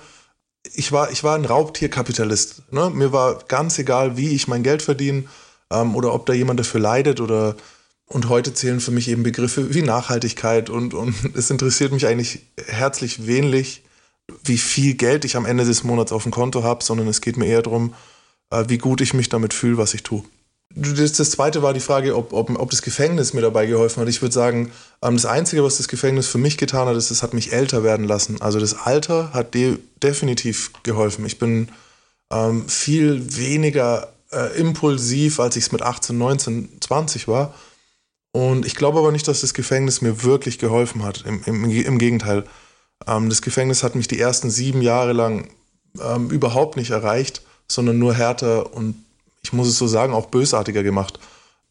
ich 0.73 0.91
war, 0.91 1.11
ich 1.11 1.23
war 1.23 1.35
ein 1.35 1.45
Raubtierkapitalist. 1.45 2.71
Ne? 2.71 2.89
Mir 2.89 3.11
war 3.11 3.39
ganz 3.47 3.79
egal, 3.79 4.17
wie 4.17 4.29
ich 4.29 4.47
mein 4.47 4.63
Geld 4.63 4.81
verdiene 4.81 5.23
ähm, 5.71 5.95
oder 5.95 6.13
ob 6.13 6.25
da 6.25 6.33
jemand 6.33 6.59
dafür 6.59 6.81
leidet 6.81 7.19
oder 7.19 7.55
und 8.05 8.27
heute 8.27 8.53
zählen 8.53 8.81
für 8.81 8.91
mich 8.91 9.07
eben 9.07 9.23
Begriffe 9.23 9.73
wie 9.73 9.81
Nachhaltigkeit 9.81 10.69
und, 10.69 10.93
und 10.93 11.15
es 11.35 11.49
interessiert 11.49 11.91
mich 11.93 12.07
eigentlich 12.07 12.41
herzlich 12.67 13.25
wenig, 13.25 13.83
wie 14.43 14.57
viel 14.57 14.95
Geld 14.95 15.25
ich 15.25 15.35
am 15.35 15.45
Ende 15.45 15.65
des 15.65 15.83
Monats 15.83 16.11
auf 16.11 16.23
dem 16.23 16.31
Konto 16.31 16.63
habe, 16.63 16.83
sondern 16.83 17.07
es 17.07 17.21
geht 17.21 17.37
mir 17.37 17.45
eher 17.45 17.61
darum, 17.61 17.93
äh, 18.49 18.65
wie 18.67 18.77
gut 18.77 19.01
ich 19.01 19.13
mich 19.13 19.29
damit 19.29 19.53
fühle, 19.53 19.77
was 19.77 19.93
ich 19.93 20.03
tue. 20.03 20.23
Das, 20.73 21.13
das, 21.13 21.31
zweite 21.31 21.61
war 21.61 21.73
die 21.73 21.79
Frage, 21.81 22.15
ob, 22.15 22.31
ob, 22.31 22.49
ob, 22.57 22.69
das 22.69 22.81
Gefängnis 22.81 23.33
mir 23.33 23.41
dabei 23.41 23.65
geholfen 23.65 24.01
hat. 24.01 24.07
Ich 24.07 24.21
würde 24.21 24.33
sagen, 24.33 24.71
ähm, 25.01 25.15
das 25.15 25.25
Einzige, 25.25 25.63
was 25.63 25.77
das 25.77 25.87
Gefängnis 25.87 26.27
für 26.27 26.37
mich 26.37 26.57
getan 26.57 26.87
hat, 26.87 26.95
ist, 26.95 27.11
es 27.11 27.23
hat 27.23 27.33
mich 27.33 27.51
älter 27.51 27.83
werden 27.83 28.07
lassen. 28.07 28.41
Also 28.41 28.59
das 28.59 28.73
Alter 28.73 29.33
hat 29.33 29.53
de 29.53 29.79
definitiv 30.01 30.71
geholfen. 30.83 31.25
Ich 31.25 31.39
bin 31.39 31.69
ähm, 32.31 32.67
viel 32.69 33.35
weniger 33.35 34.13
äh, 34.31 34.57
impulsiv, 34.57 35.39
als 35.39 35.57
ich 35.57 35.65
es 35.65 35.71
mit 35.71 35.81
18, 35.81 36.17
19, 36.17 36.69
20 36.79 37.27
war. 37.27 37.53
Und 38.31 38.65
ich 38.65 38.75
glaube 38.75 38.99
aber 38.99 39.11
nicht, 39.11 39.27
dass 39.27 39.41
das 39.41 39.53
Gefängnis 39.53 40.01
mir 40.01 40.23
wirklich 40.23 40.57
geholfen 40.57 41.03
hat. 41.03 41.25
Im, 41.25 41.43
im, 41.45 41.69
im 41.69 41.97
Gegenteil. 41.97 42.45
Ähm, 43.07 43.29
das 43.29 43.41
Gefängnis 43.41 43.83
hat 43.83 43.95
mich 43.95 44.07
die 44.07 44.19
ersten 44.19 44.49
sieben 44.49 44.81
Jahre 44.81 45.13
lang 45.13 45.49
ähm, 45.99 46.29
überhaupt 46.29 46.77
nicht 46.77 46.91
erreicht, 46.91 47.41
sondern 47.67 47.99
nur 47.99 48.13
härter 48.13 48.73
und 48.73 48.95
ich 49.43 49.53
muss 49.53 49.67
es 49.67 49.77
so 49.77 49.87
sagen, 49.87 50.13
auch 50.13 50.27
bösartiger 50.27 50.83
gemacht. 50.83 51.19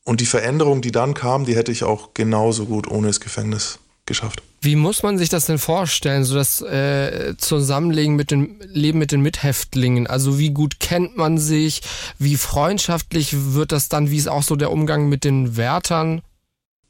Und 0.05 0.21
die 0.21 0.27
Veränderung, 0.27 0.81
die 0.83 0.93
dann 0.93 1.15
kam, 1.15 1.45
die 1.45 1.55
hätte 1.55 1.73
ich 1.73 1.85
auch 1.85 2.15
genauso 2.15 2.67
gut 2.67 2.91
ohne 2.91 3.07
das 3.07 3.21
Gefängnis 3.21 3.79
geschafft. 4.07 4.43
Wie 4.63 4.77
muss 4.77 5.03
man 5.03 5.17
sich 5.17 5.29
das 5.29 5.47
denn 5.47 5.59
vorstellen, 5.59 6.25
so 6.25 6.35
das 6.35 6.61
äh, 6.61 7.35
Zusammenlegen 7.39 8.17
mit 8.17 8.31
dem 8.31 8.57
Leben 8.61 8.99
mit 8.99 9.13
den 9.13 9.23
Mithäftlingen? 9.23 10.07
Also 10.07 10.39
wie 10.39 10.51
gut 10.51 10.81
kennt 10.81 11.17
man 11.17 11.39
sich? 11.39 11.81
Wie 12.19 12.37
freundschaftlich 12.37 13.55
wird 13.55 13.73
das 13.73 13.89
dann? 13.89 14.11
Wie 14.11 14.19
ist 14.19 14.29
auch 14.29 14.43
so 14.43 14.57
der 14.57 14.71
Umgang 14.71 15.09
mit 15.09 15.25
den 15.25 15.57
Wärtern? 15.57 16.23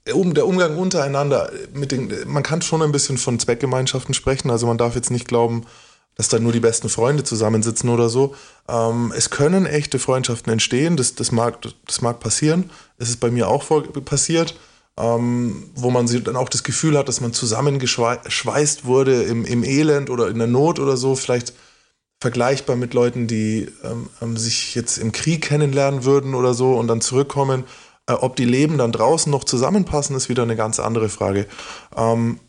Der 0.06 0.16
Umgang 0.16 0.78
untereinander, 0.78 1.52
mit 1.74 1.92
den, 1.92 2.12
man 2.26 2.42
kann 2.42 2.62
schon 2.62 2.82
ein 2.82 2.92
bisschen 2.92 3.18
von 3.18 3.38
Zweckgemeinschaften 3.38 4.14
sprechen. 4.14 4.50
Also 4.50 4.66
man 4.66 4.78
darf 4.78 4.94
jetzt 4.94 5.10
nicht 5.10 5.28
glauben, 5.28 5.66
dass 6.16 6.28
da 6.28 6.38
nur 6.38 6.52
die 6.52 6.60
besten 6.60 6.88
Freunde 6.88 7.24
zusammensitzen 7.24 7.88
oder 7.88 8.08
so. 8.08 8.34
Ähm, 8.68 9.12
es 9.16 9.30
können 9.30 9.66
echte 9.66 9.98
Freundschaften 9.98 10.52
entstehen, 10.52 10.96
das, 10.96 11.14
das, 11.14 11.32
mag, 11.32 11.58
das 11.86 12.02
mag 12.02 12.20
passieren. 12.20 12.70
Es 12.98 13.08
ist 13.08 13.20
bei 13.20 13.30
mir 13.30 13.48
auch 13.48 13.62
vor, 13.62 13.82
passiert, 14.04 14.54
ähm, 14.98 15.70
wo 15.74 15.90
man 15.90 16.06
dann 16.24 16.36
auch 16.36 16.48
das 16.48 16.62
Gefühl 16.62 16.98
hat, 16.98 17.08
dass 17.08 17.20
man 17.20 17.32
zusammengeschweißt 17.32 18.84
wurde 18.84 19.22
im, 19.22 19.44
im 19.44 19.64
Elend 19.64 20.10
oder 20.10 20.28
in 20.28 20.38
der 20.38 20.46
Not 20.46 20.78
oder 20.78 20.96
so. 20.96 21.14
Vielleicht 21.16 21.54
vergleichbar 22.20 22.76
mit 22.76 22.92
Leuten, 22.92 23.26
die 23.26 23.68
ähm, 23.82 24.10
ähm 24.20 24.36
sich 24.36 24.74
jetzt 24.74 24.98
im 24.98 25.12
Krieg 25.12 25.42
kennenlernen 25.42 26.04
würden 26.04 26.34
oder 26.34 26.52
so 26.52 26.74
und 26.74 26.88
dann 26.88 27.00
zurückkommen. 27.00 27.64
Äh, 28.10 28.14
ob 28.14 28.36
die 28.36 28.44
Leben 28.44 28.78
dann 28.78 28.92
draußen 28.92 29.30
noch 29.30 29.44
zusammenpassen, 29.44 30.16
ist 30.16 30.28
wieder 30.28 30.42
eine 30.42 30.56
ganz 30.56 30.80
andere 30.80 31.08
Frage. 31.08 31.46
Ähm, 31.96 32.40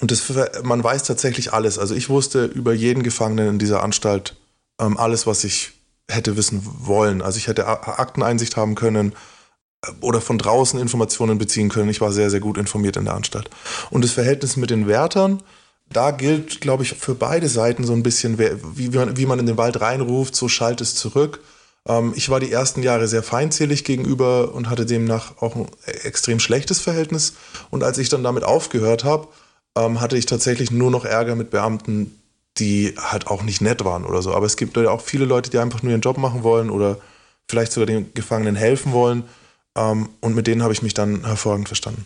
und 0.00 0.10
das, 0.10 0.24
man 0.62 0.82
weiß 0.82 1.04
tatsächlich 1.04 1.52
alles. 1.52 1.78
Also 1.78 1.94
ich 1.94 2.08
wusste 2.08 2.46
über 2.46 2.72
jeden 2.72 3.02
Gefangenen 3.02 3.48
in 3.48 3.58
dieser 3.58 3.82
Anstalt 3.82 4.36
ähm, 4.80 4.96
alles, 4.96 5.26
was 5.26 5.44
ich 5.44 5.72
hätte 6.10 6.36
wissen 6.36 6.62
wollen. 6.64 7.22
Also 7.22 7.38
ich 7.38 7.46
hätte 7.46 7.66
Akteneinsicht 7.66 8.56
haben 8.56 8.74
können 8.74 9.12
äh, 9.84 9.90
oder 10.00 10.20
von 10.20 10.38
draußen 10.38 10.80
Informationen 10.80 11.38
beziehen 11.38 11.68
können. 11.68 11.90
Ich 11.90 12.00
war 12.00 12.12
sehr, 12.12 12.30
sehr 12.30 12.40
gut 12.40 12.58
informiert 12.58 12.96
in 12.96 13.04
der 13.04 13.14
Anstalt. 13.14 13.48
Und 13.90 14.02
das 14.02 14.12
Verhältnis 14.12 14.56
mit 14.56 14.70
den 14.70 14.88
Wärtern, 14.88 15.42
da 15.90 16.10
gilt, 16.10 16.60
glaube 16.60 16.82
ich, 16.82 16.94
für 16.94 17.14
beide 17.14 17.48
Seiten 17.48 17.84
so 17.84 17.92
ein 17.92 18.02
bisschen, 18.02 18.38
wie, 18.38 18.88
man, 18.88 19.16
wie 19.16 19.26
man 19.26 19.38
in 19.38 19.46
den 19.46 19.58
Wald 19.58 19.80
reinruft, 19.80 20.34
so 20.34 20.48
schallt 20.48 20.80
es 20.80 20.94
zurück. 20.94 21.40
Ähm, 21.88 22.12
ich 22.16 22.28
war 22.28 22.40
die 22.40 22.52
ersten 22.52 22.82
Jahre 22.82 23.08
sehr 23.08 23.22
feindselig 23.22 23.84
gegenüber 23.84 24.54
und 24.54 24.70
hatte 24.70 24.86
demnach 24.86 25.38
auch 25.40 25.56
ein 25.56 25.66
extrem 26.04 26.40
schlechtes 26.40 26.80
Verhältnis. 26.80 27.34
Und 27.70 27.82
als 27.82 27.98
ich 27.98 28.08
dann 28.08 28.22
damit 28.22 28.44
aufgehört 28.44 29.04
habe, 29.04 29.28
ähm, 29.76 30.00
hatte 30.00 30.16
ich 30.16 30.26
tatsächlich 30.26 30.70
nur 30.70 30.90
noch 30.90 31.04
Ärger 31.04 31.34
mit 31.34 31.50
Beamten, 31.50 32.18
die 32.58 32.94
halt 32.98 33.26
auch 33.28 33.42
nicht 33.42 33.60
nett 33.60 33.84
waren 33.84 34.04
oder 34.04 34.22
so. 34.22 34.34
Aber 34.34 34.46
es 34.46 34.56
gibt 34.56 34.76
auch 34.78 35.00
viele 35.00 35.24
Leute, 35.24 35.50
die 35.50 35.58
einfach 35.58 35.82
nur 35.82 35.92
ihren 35.92 36.02
Job 36.02 36.18
machen 36.18 36.42
wollen 36.42 36.70
oder 36.70 36.98
vielleicht 37.48 37.72
sogar 37.72 37.86
den 37.86 38.12
Gefangenen 38.14 38.56
helfen 38.56 38.92
wollen. 38.92 39.24
Ähm, 39.76 40.10
und 40.20 40.34
mit 40.34 40.46
denen 40.46 40.62
habe 40.62 40.72
ich 40.72 40.82
mich 40.82 40.94
dann 40.94 41.24
hervorragend 41.24 41.68
verstanden. 41.68 42.04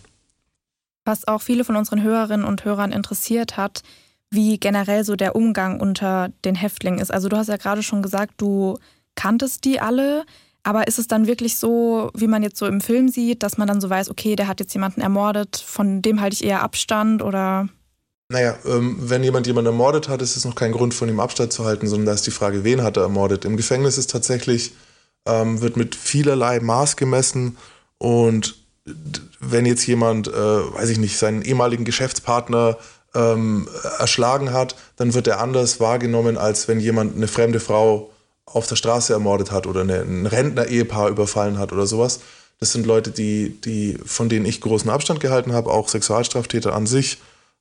Was 1.05 1.29
auch 1.29 1.43
viele 1.43 1.64
von 1.64 1.77
unseren 1.77 2.03
Hörerinnen 2.03 2.47
und 2.47 2.64
Hörern 2.64 2.93
interessiert 2.93 3.57
hat, 3.57 3.83
wie 4.31 4.59
generell 4.59 5.05
so 5.05 5.14
der 5.14 5.37
Umgang 5.37 5.81
unter 5.81 6.31
den 6.45 6.57
Häftlingen 6.57 6.99
ist. 6.99 7.12
Also 7.12 7.29
du 7.29 7.37
hast 7.37 7.49
ja 7.49 7.57
gerade 7.57 7.83
schon 7.83 8.03
gesagt, 8.03 8.35
du 8.39 8.79
kanntest 9.17 9.64
die 9.64 9.81
alle. 9.81 10.25
Aber 10.62 10.89
ist 10.89 10.99
es 10.99 11.07
dann 11.07 11.27
wirklich 11.27 11.57
so, 11.59 12.11
wie 12.14 12.27
man 12.27 12.43
jetzt 12.43 12.59
so 12.59 12.67
im 12.67 12.81
Film 12.81 13.09
sieht, 13.09 13.43
dass 13.43 13.57
man 13.57 13.69
dann 13.69 13.81
so 13.81 13.89
weiß, 13.89 14.11
okay, 14.11 14.35
der 14.35 14.49
hat 14.49 14.61
jetzt 14.61 14.73
jemanden 14.75 15.01
ermordet, 15.01 15.57
von 15.57 16.03
dem 16.03 16.21
halte 16.21 16.35
ich 16.35 16.45
eher 16.45 16.62
Abstand 16.62 17.23
oder? 17.23 17.69
Naja, 18.29 18.57
ähm, 18.64 18.97
wenn 18.99 19.23
jemand 19.23 19.47
jemanden 19.47 19.71
ermordet 19.71 20.09
hat, 20.09 20.23
ist 20.23 20.37
es 20.37 20.45
noch 20.45 20.57
kein 20.57 20.73
Grund, 20.73 20.93
von 20.93 21.09
ihm 21.09 21.21
Abstand 21.21 21.53
zu 21.53 21.64
halten, 21.64 21.87
sondern 21.87 22.07
da 22.07 22.12
ist 22.12 22.27
die 22.27 22.33
Frage, 22.33 22.64
wen 22.64 22.83
hat 22.83 22.97
er 22.97 23.05
ermordet. 23.05 23.45
Im 23.45 23.57
Gefängnis 23.57 23.97
ist 23.97 24.11
tatsächlich, 24.11 24.73
ähm, 25.25 25.61
wird 25.61 25.77
mit 25.77 25.95
vielerlei 25.95 26.59
Maß 26.59 26.97
gemessen 26.97 27.57
und 27.99 28.57
wenn 29.41 29.67
jetzt 29.67 29.87
jemand, 29.87 30.29
äh, 30.29 30.33
weiß 30.33 30.89
ich 30.91 30.99
nicht, 30.99 31.19
seinen 31.19 31.43
ehemaligen 31.43 31.85
Geschäftspartner 31.85 32.77
ähm, 33.14 33.69
erschlagen 33.99 34.53
hat, 34.53 34.77
dann 34.97 35.14
wird 35.14 35.27
er 35.27 35.41
anders 35.41 35.81
wahrgenommen, 35.81 36.37
als 36.37 36.69
wenn 36.69 36.81
jemand 36.81 37.17
eine 37.17 37.29
fremde 37.29 37.61
Frau 37.61 38.11
auf 38.47 38.66
der 38.66 38.76
Straße 38.76 39.12
ermordet 39.12 39.51
hat 39.51 39.66
oder 39.66 39.82
ein 39.82 40.26
Rentner-Ehepaar 40.26 41.09
überfallen 41.09 41.59
hat 41.59 41.72
oder 41.72 41.86
sowas. 41.86 42.20
Das 42.59 42.72
sind 42.72 42.86
Leute, 42.86 43.11
die, 43.11 43.61
die, 43.61 43.99
von 44.05 44.28
denen 44.28 44.47
ich 44.47 44.61
großen 44.61 44.88
Abstand 44.88 45.20
gehalten 45.20 45.53
habe. 45.53 45.70
Auch 45.70 45.88
Sexualstraftäter 45.88 46.74
an 46.74 46.86
sich 46.86 47.18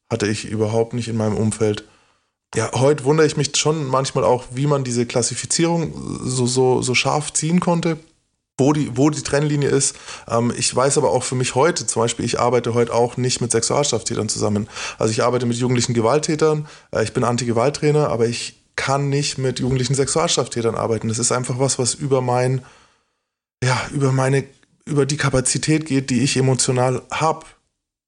hatte 0.10 0.28
ich 0.28 0.46
überhaupt 0.46 0.94
nicht 0.94 1.08
in 1.08 1.18
meinem 1.18 1.36
Umfeld. 1.36 1.84
Ja, 2.56 2.72
heute 2.74 3.04
wundere 3.04 3.28
ich 3.28 3.36
mich 3.36 3.58
schon 3.58 3.86
manchmal 3.86 4.24
auch, 4.24 4.46
wie 4.52 4.68
man 4.68 4.86
diese 4.86 5.06
Klassifizierung 5.06 6.20
so, 6.24 6.46
so, 6.46 6.82
so 6.82 6.96
scharf 6.96 7.34
ziehen 7.34 7.60
konnte, 7.60 7.98
wo 8.58 8.72
die, 8.72 8.96
wo 8.96 9.10
die 9.10 9.24
Trennlinie 9.24 9.68
ist. 9.68 9.98
Ähm, 10.30 10.54
ich 10.56 10.74
weiß 10.74 10.98
aber 10.98 11.10
auch 11.12 11.24
für 11.24 11.36
mich 11.36 11.56
heute, 11.56 11.86
zum 11.86 12.04
Beispiel, 12.04 12.24
ich 12.24 12.40
arbeite 12.40 12.74
heute 12.74 12.94
auch 12.94 13.18
nicht 13.18 13.42
mit 13.42 13.52
Sexualstraftätern 13.52 14.30
zusammen. 14.30 14.70
Also 14.98 15.12
ich 15.12 15.24
arbeite 15.24 15.46
mit 15.46 15.58
jugendlichen 15.58 15.94
Gewalttätern, 15.94 16.68
äh, 16.94 17.04
ich 17.04 17.12
bin 17.12 17.26
Anti-Gewalttrainer, 17.26 18.10
aber 18.10 18.28
ich 18.28 18.65
kann 18.76 19.10
nicht 19.10 19.38
mit 19.38 19.60
jugendlichen 19.60 19.96
Sexualstraftätern 19.96 20.76
arbeiten. 20.76 21.08
Das 21.08 21.20
ist 21.20 21.32
einfach 21.32 21.60
was, 21.60 21.80
was 21.80 21.94
über 21.94 22.22
mein, 22.22 22.64
ja, 23.64 23.80
über 23.92 24.12
meine, 24.12 24.44
über 24.86 25.06
die 25.06 25.18
Kapazität 25.18 25.86
geht, 25.86 26.10
die 26.10 26.22
ich 26.22 26.38
emotional 26.38 27.02
habe. 27.12 27.46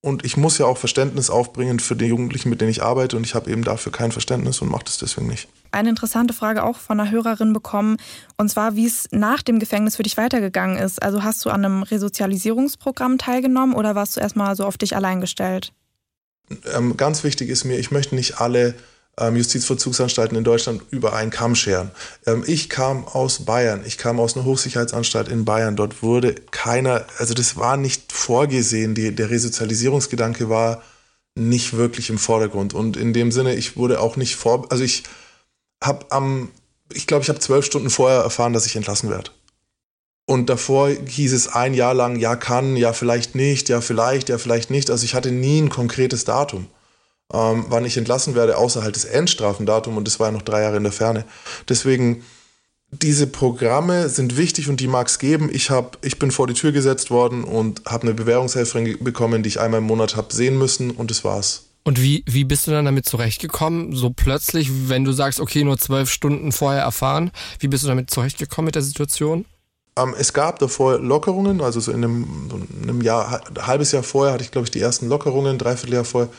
Und 0.01 0.24
ich 0.24 0.38
muss 0.38 0.57
ja 0.57 0.65
auch 0.68 0.78
Verständnis 0.78 1.30
aufbringen 1.30 1.80
für 1.80 1.95
die 1.95 2.05
Jugendlichen, 2.05 2.49
mit 2.49 2.61
denen 2.61 2.70
ich 2.70 2.84
arbeite. 2.84 3.18
Und 3.18 3.26
ich 3.26 3.34
habe 3.34 3.49
eben 3.49 3.63
dafür 3.63 3.91
kein 3.91 4.11
Verständnis 4.11 4.61
und 4.61 4.70
mache 4.70 4.86
das 4.86 4.99
deswegen 4.99 5.28
nicht. 5.28 5.49
Eine 5.72 5.89
interessante 5.89 6.34
Frage 6.34 6.63
auch 6.63 6.78
von 6.78 6.99
einer 6.99 7.11
Hörerin 7.11 7.51
bekommen. 7.51 7.97
Und 8.38 8.49
zwar, 8.49 8.76
wie 8.76 8.86
es 8.86 9.07
nach 9.11 9.41
dem 9.41 9.59
Gefängnis 9.59 9.95
für 9.95 10.03
dich 10.03 10.15
weitergegangen 10.15 10.78
ist. 10.78 11.01
Also 11.01 11.24
hast 11.24 11.43
du 11.43 11.49
an 11.49 11.65
einem 11.65 11.84
Resozialisierungsprogramm 11.84 13.18
teilgenommen 13.18 13.76
oder 13.76 13.95
warst 13.95 14.15
du 14.15 14.22
erstmal 14.22 14.55
so 14.55 14.65
auf 14.65 14.78
dich 14.78 14.95
allein 14.95 15.20
gestellt? 15.20 15.74
Ähm, 16.74 16.95
ganz 16.95 17.24
wichtig 17.24 17.49
ist 17.49 17.65
mir, 17.65 17.78
ich 17.78 17.91
möchte 17.91 18.15
nicht 18.15 18.39
alle 18.39 18.76
Justizvollzugsanstalten 19.36 20.38
in 20.38 20.43
Deutschland 20.43 20.84
über 20.91 21.13
einen 21.13 21.32
Kamm 21.32 21.55
scheren. 21.55 21.91
Ähm, 22.26 22.43
ich 22.45 22.70
kam 22.70 23.05
aus 23.07 23.45
Bayern, 23.45 23.84
ich 23.86 23.97
kam 23.97 24.20
aus 24.20 24.36
einer 24.36 24.45
Hochsicherheitsanstalt 24.45 25.28
in 25.28 25.43
Bayern. 25.43 25.76
Dort 25.76 26.03
wurde 26.03 26.36
keiner, 26.51 27.05
also 27.18 27.34
das 27.34 27.57
war 27.57 27.78
nicht 27.78 28.11
vorgesehen, 28.11 28.93
die, 28.93 29.13
der 29.15 29.30
Resozialisierungsgedanke 29.30 30.49
war 30.49 30.84
nicht 31.36 31.74
wirklich 31.74 32.09
im 32.09 32.20
Vordergrund. 32.20 32.74
Und 32.74 32.95
in 32.95 33.13
dem 33.13 33.32
Sinne, 33.32 33.55
ich 33.55 33.76
wurde 33.76 33.99
auch 34.01 34.18
nicht 34.18 34.36
vor, 34.36 34.72
also 34.72 34.84
ich 34.84 35.03
habe 35.84 36.05
am, 36.11 36.51
ich 36.93 37.07
glaube, 37.07 37.24
ich 37.24 37.30
habe 37.30 37.39
zwölf 37.39 37.65
Stunden 37.65 37.89
vorher 37.89 38.22
erfahren, 38.22 38.53
dass 38.53 38.65
ich 38.65 38.76
entlassen 38.76 39.09
werde. 39.09 39.32
Und 40.28 40.49
davor 40.49 40.89
hieß 40.89 41.34
es 41.34 41.47
ein 41.47 41.74
Jahr 41.74 41.93
lang, 41.93 42.18
ja 42.20 42.36
kann, 42.36 42.76
ja 42.76 42.93
vielleicht 42.93 43.34
nicht, 43.34 43.70
ja 43.70 43.82
vielleicht, 43.82 44.30
ja 44.30 44.38
vielleicht 44.38 44.70
nicht. 44.70 44.91
Also 44.91 45.05
ich 45.05 45.15
hatte 45.15 45.32
nie 45.32 45.61
ein 45.61 45.70
konkretes 45.70 46.26
Datum 46.26 46.68
ähm, 47.34 47.65
wann 47.69 47.86
ich 47.86 47.97
entlassen 47.97 48.36
werde, 48.36 48.57
außer 48.57 48.84
halt 48.84 48.95
das 48.95 49.05
Endstrafendatum 49.05 49.97
und 49.97 50.07
das 50.07 50.19
war 50.19 50.28
ja 50.28 50.34
noch 50.34 50.41
drei 50.41 50.61
Jahre 50.61 50.78
in 50.78 50.84
der 50.84 50.91
Ferne. 50.91 51.25
Deswegen, 51.67 52.23
diese 52.91 53.28
Programme 53.28 54.07
sind 54.07 54.38
wichtig 54.38 54.69
und 54.69 54.80
die 54.80 54.88
mag 54.88 55.07
es 55.07 55.19
geben. 55.19 55.49
Ich, 55.51 55.69
hab, 55.69 55.97
ich 56.05 56.19
bin 56.19 56.32
vor 56.32 56.47
die 56.47 56.53
Tür 56.53 56.71
gesetzt 56.71 57.11
worden 57.11 57.43
und 57.43 57.82
habe 57.86 58.03
eine 58.03 58.13
Bewährungshelferin 58.13 59.03
bekommen, 59.03 59.43
die 59.43 59.49
ich 59.49 59.59
einmal 59.59 59.80
im 59.80 59.88
Monat 59.88 60.15
habe 60.15 60.34
sehen 60.34 60.57
müssen 60.57 60.91
und 60.91 61.11
das 61.11 61.23
war's. 61.23 61.63
Und 61.84 62.01
wie, 62.01 62.23
wie 62.28 62.43
bist 62.43 62.67
du 62.67 62.71
dann 62.71 62.86
damit 62.86 63.05
zurechtgekommen? 63.05 63.95
So 63.95 64.09
plötzlich, 64.09 64.89
wenn 64.89 65.05
du 65.05 65.13
sagst, 65.13 65.39
okay, 65.39 65.63
nur 65.63 65.78
zwölf 65.78 66.09
Stunden 66.09 66.51
vorher 66.51 66.82
erfahren, 66.82 67.32
wie 67.59 67.69
bist 67.69 67.84
du 67.84 67.88
damit 67.88 68.09
zurechtgekommen 68.09 68.65
mit 68.65 68.75
der 68.75 68.82
Situation? 68.82 69.45
Ähm, 69.97 70.13
es 70.17 70.34
gab 70.34 70.59
davor 70.59 70.99
Lockerungen, 70.99 71.61
also 71.61 71.80
so 71.80 71.91
in 71.91 72.03
einem, 72.03 72.49
in 72.82 72.84
einem 72.84 73.01
Jahr, 73.01 73.41
ein 73.47 73.67
halbes 73.67 73.93
Jahr 73.93 74.03
vorher 74.03 74.34
hatte 74.34 74.43
ich, 74.43 74.51
glaube 74.51 74.65
ich, 74.65 74.71
die 74.71 74.82
ersten 74.82 75.07
Lockerungen, 75.07 75.57
dreiviertel 75.57 75.93
Jahr 75.93 76.05
vorher. 76.05 76.30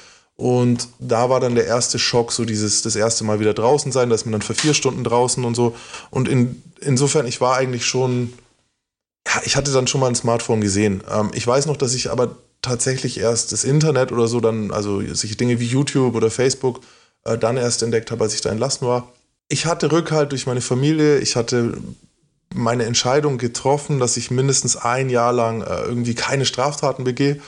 Und 0.41 0.89
da 1.01 1.29
war 1.31 1.41
dann 1.41 1.57
der 1.57 1.67
erste 1.67 1.99
Schock, 1.99 2.31
so 2.31 2.45
dieses, 2.45 2.83
das 2.83 2.95
erste 2.95 3.25
Mal 3.25 3.41
wieder 3.41 3.55
draußen 3.55 3.91
sein, 3.91 4.09
da 4.09 4.15
ist 4.15 4.25
man 4.25 4.33
dann 4.33 4.43
für 4.43 4.55
vier 4.55 4.73
Stunden 4.73 5.03
draußen 5.03 5.45
und 5.45 5.57
so. 5.57 5.75
Und 6.11 6.29
in, 6.29 6.63
insofern, 6.81 7.27
ich 7.27 7.41
war 7.41 7.57
eigentlich 7.57 7.85
schon, 7.85 8.33
ja, 9.27 9.43
ich 9.45 9.57
hatte 9.57 9.73
dann 9.73 9.89
schon 9.89 10.01
mal 10.01 10.07
ein 10.07 10.15
Smartphone 10.15 10.61
gesehen. 10.61 11.03
Ähm, 11.11 11.33
ich 11.35 11.45
weiß 11.45 11.67
noch, 11.67 11.77
dass 11.77 11.93
ich 11.93 12.09
aber 12.09 12.37
tatsächlich 12.63 13.19
erst 13.19 13.51
das 13.51 13.65
Internet 13.65 14.13
oder 14.13 14.29
so 14.29 14.39
dann, 14.39 14.71
also 14.71 15.01
solche 15.01 15.35
Dinge 15.35 15.59
wie 15.59 15.67
YouTube 15.67 16.15
oder 16.15 16.31
Facebook, 16.31 16.83
äh, 17.25 17.37
dann 17.37 17.57
erst 17.57 17.83
entdeckt 17.83 18.13
habe, 18.13 18.23
als 18.23 18.35
ich 18.35 18.41
da 18.41 18.51
entlassen 18.51 18.87
war. 18.87 19.13
Ich 19.49 19.67
hatte 19.67 19.91
Rückhalt 19.91 20.31
durch 20.31 20.47
meine 20.47 20.61
Familie, 20.61 21.19
ich 21.19 21.35
hatte 21.35 21.79
meine 22.55 22.85
Entscheidung 22.85 23.39
getroffen, 23.39 23.99
dass 23.99 24.17
ich 24.17 24.31
mindestens 24.31 24.77
ein 24.77 25.11
Jahr 25.11 25.33
lang 25.33 25.63
äh, 25.63 25.83
irgendwie 25.83 26.15
keine 26.15 26.47
Straftaten 26.47 27.03
begehe. 27.03 27.41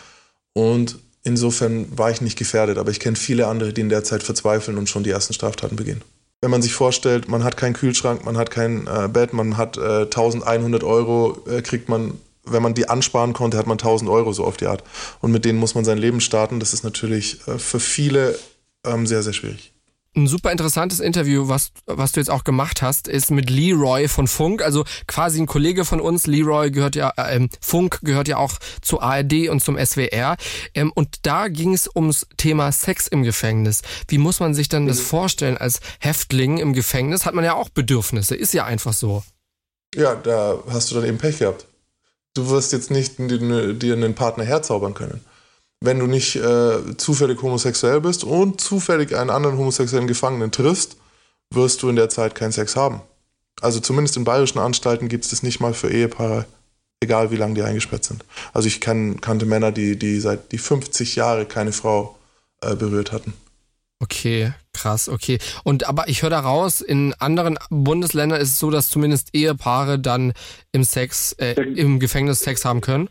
Und 0.54 0.98
Insofern 1.22 1.86
war 1.96 2.10
ich 2.10 2.20
nicht 2.20 2.38
gefährdet, 2.38 2.78
aber 2.78 2.90
ich 2.90 3.00
kenne 3.00 3.16
viele 3.16 3.46
andere, 3.46 3.72
die 3.72 3.82
in 3.82 3.88
der 3.90 4.04
Zeit 4.04 4.22
verzweifeln 4.22 4.78
und 4.78 4.88
schon 4.88 5.02
die 5.02 5.10
ersten 5.10 5.34
Straftaten 5.34 5.76
begehen. 5.76 6.02
Wenn 6.40 6.50
man 6.50 6.62
sich 6.62 6.72
vorstellt, 6.72 7.28
man 7.28 7.44
hat 7.44 7.58
keinen 7.58 7.74
Kühlschrank, 7.74 8.24
man 8.24 8.38
hat 8.38 8.50
kein 8.50 8.86
äh, 8.86 9.08
Bett, 9.08 9.34
man 9.34 9.58
hat 9.58 9.76
äh, 9.76 10.02
1100 10.04 10.82
Euro, 10.82 11.44
äh, 11.46 11.60
kriegt 11.60 11.90
man, 11.90 12.18
wenn 12.44 12.62
man 12.62 12.72
die 12.72 12.88
ansparen 12.88 13.34
konnte, 13.34 13.58
hat 13.58 13.66
man 13.66 13.74
1000 13.74 14.10
Euro 14.10 14.32
so 14.32 14.44
auf 14.44 14.56
die 14.56 14.66
Art. 14.66 14.82
Und 15.20 15.32
mit 15.32 15.44
denen 15.44 15.58
muss 15.58 15.74
man 15.74 15.84
sein 15.84 15.98
Leben 15.98 16.22
starten. 16.22 16.58
Das 16.58 16.72
ist 16.72 16.82
natürlich 16.82 17.46
äh, 17.46 17.58
für 17.58 17.80
viele 17.80 18.38
ähm, 18.86 19.06
sehr, 19.06 19.22
sehr 19.22 19.34
schwierig. 19.34 19.74
Ein 20.16 20.26
super 20.26 20.50
interessantes 20.50 20.98
Interview, 20.98 21.46
was, 21.46 21.70
was 21.86 22.10
du 22.10 22.18
jetzt 22.18 22.30
auch 22.30 22.42
gemacht 22.42 22.82
hast, 22.82 23.06
ist 23.06 23.30
mit 23.30 23.48
Leroy 23.48 24.08
von 24.08 24.26
Funk, 24.26 24.60
also 24.60 24.84
quasi 25.06 25.40
ein 25.40 25.46
Kollege 25.46 25.84
von 25.84 26.00
uns. 26.00 26.26
Leroy 26.26 26.72
gehört 26.72 26.96
ja, 26.96 27.12
äh, 27.16 27.36
ähm, 27.36 27.48
Funk 27.60 28.00
gehört 28.02 28.26
ja 28.26 28.38
auch 28.38 28.54
zur 28.82 29.04
ARD 29.04 29.48
und 29.48 29.62
zum 29.62 29.78
SWR. 29.78 30.36
Ähm, 30.74 30.90
und 30.96 31.18
da 31.22 31.46
ging 31.46 31.72
es 31.72 31.88
ums 31.94 32.26
Thema 32.36 32.72
Sex 32.72 33.06
im 33.06 33.22
Gefängnis. 33.22 33.82
Wie 34.08 34.18
muss 34.18 34.40
man 34.40 34.52
sich 34.52 34.68
dann 34.68 34.88
das 34.88 34.98
mhm. 34.98 35.04
vorstellen 35.04 35.56
als 35.56 35.78
Häftling 36.00 36.58
im 36.58 36.72
Gefängnis? 36.72 37.24
Hat 37.24 37.34
man 37.34 37.44
ja 37.44 37.54
auch 37.54 37.68
Bedürfnisse, 37.68 38.34
ist 38.34 38.52
ja 38.52 38.64
einfach 38.64 38.94
so. 38.94 39.22
Ja, 39.94 40.16
da 40.16 40.58
hast 40.68 40.90
du 40.90 40.96
dann 40.96 41.04
eben 41.04 41.18
Pech 41.18 41.38
gehabt. 41.38 41.66
Du 42.34 42.50
wirst 42.50 42.72
jetzt 42.72 42.90
nicht 42.90 43.18
dir 43.18 43.94
einen 43.94 44.14
Partner 44.16 44.42
herzaubern 44.42 44.94
können 44.94 45.20
wenn 45.80 45.98
du 45.98 46.06
nicht 46.06 46.36
äh, 46.36 46.96
zufällig 46.96 47.40
homosexuell 47.42 48.00
bist 48.00 48.24
und 48.24 48.60
zufällig 48.60 49.16
einen 49.16 49.30
anderen 49.30 49.56
homosexuellen 49.56 50.06
Gefangenen 50.06 50.52
triffst, 50.52 50.96
wirst 51.52 51.82
du 51.82 51.88
in 51.88 51.96
der 51.96 52.10
Zeit 52.10 52.34
keinen 52.34 52.52
Sex 52.52 52.76
haben. 52.76 53.00
Also 53.60 53.80
zumindest 53.80 54.16
in 54.16 54.24
bayerischen 54.24 54.58
Anstalten 54.58 55.08
gibt 55.08 55.24
es 55.24 55.30
das 55.30 55.42
nicht 55.42 55.60
mal 55.60 55.74
für 55.74 55.90
Ehepaare, 55.90 56.46
egal 57.00 57.30
wie 57.30 57.36
lange 57.36 57.54
die 57.54 57.62
eingesperrt 57.62 58.04
sind. 58.04 58.24
Also 58.52 58.68
ich 58.68 58.80
kann, 58.80 59.20
kannte 59.20 59.46
Männer, 59.46 59.72
die, 59.72 59.98
die 59.98 60.20
seit 60.20 60.52
die 60.52 60.58
50 60.58 61.16
Jahre 61.16 61.46
keine 61.46 61.72
Frau 61.72 62.18
äh, 62.60 62.74
berührt 62.74 63.12
hatten. 63.12 63.32
Okay, 64.02 64.54
krass, 64.72 65.10
okay. 65.10 65.38
Und 65.62 65.86
aber 65.86 66.08
ich 66.08 66.22
höre 66.22 66.30
da 66.30 66.40
raus, 66.40 66.80
in 66.80 67.12
anderen 67.18 67.58
Bundesländern 67.68 68.40
ist 68.40 68.48
es 68.48 68.58
so, 68.58 68.70
dass 68.70 68.88
zumindest 68.88 69.34
Ehepaare 69.34 69.98
dann 69.98 70.32
im 70.72 70.84
Sex, 70.84 71.32
äh, 71.32 71.52
im 71.52 72.00
Gefängnis 72.00 72.40
Sex 72.40 72.64
haben 72.64 72.80
können. 72.80 73.10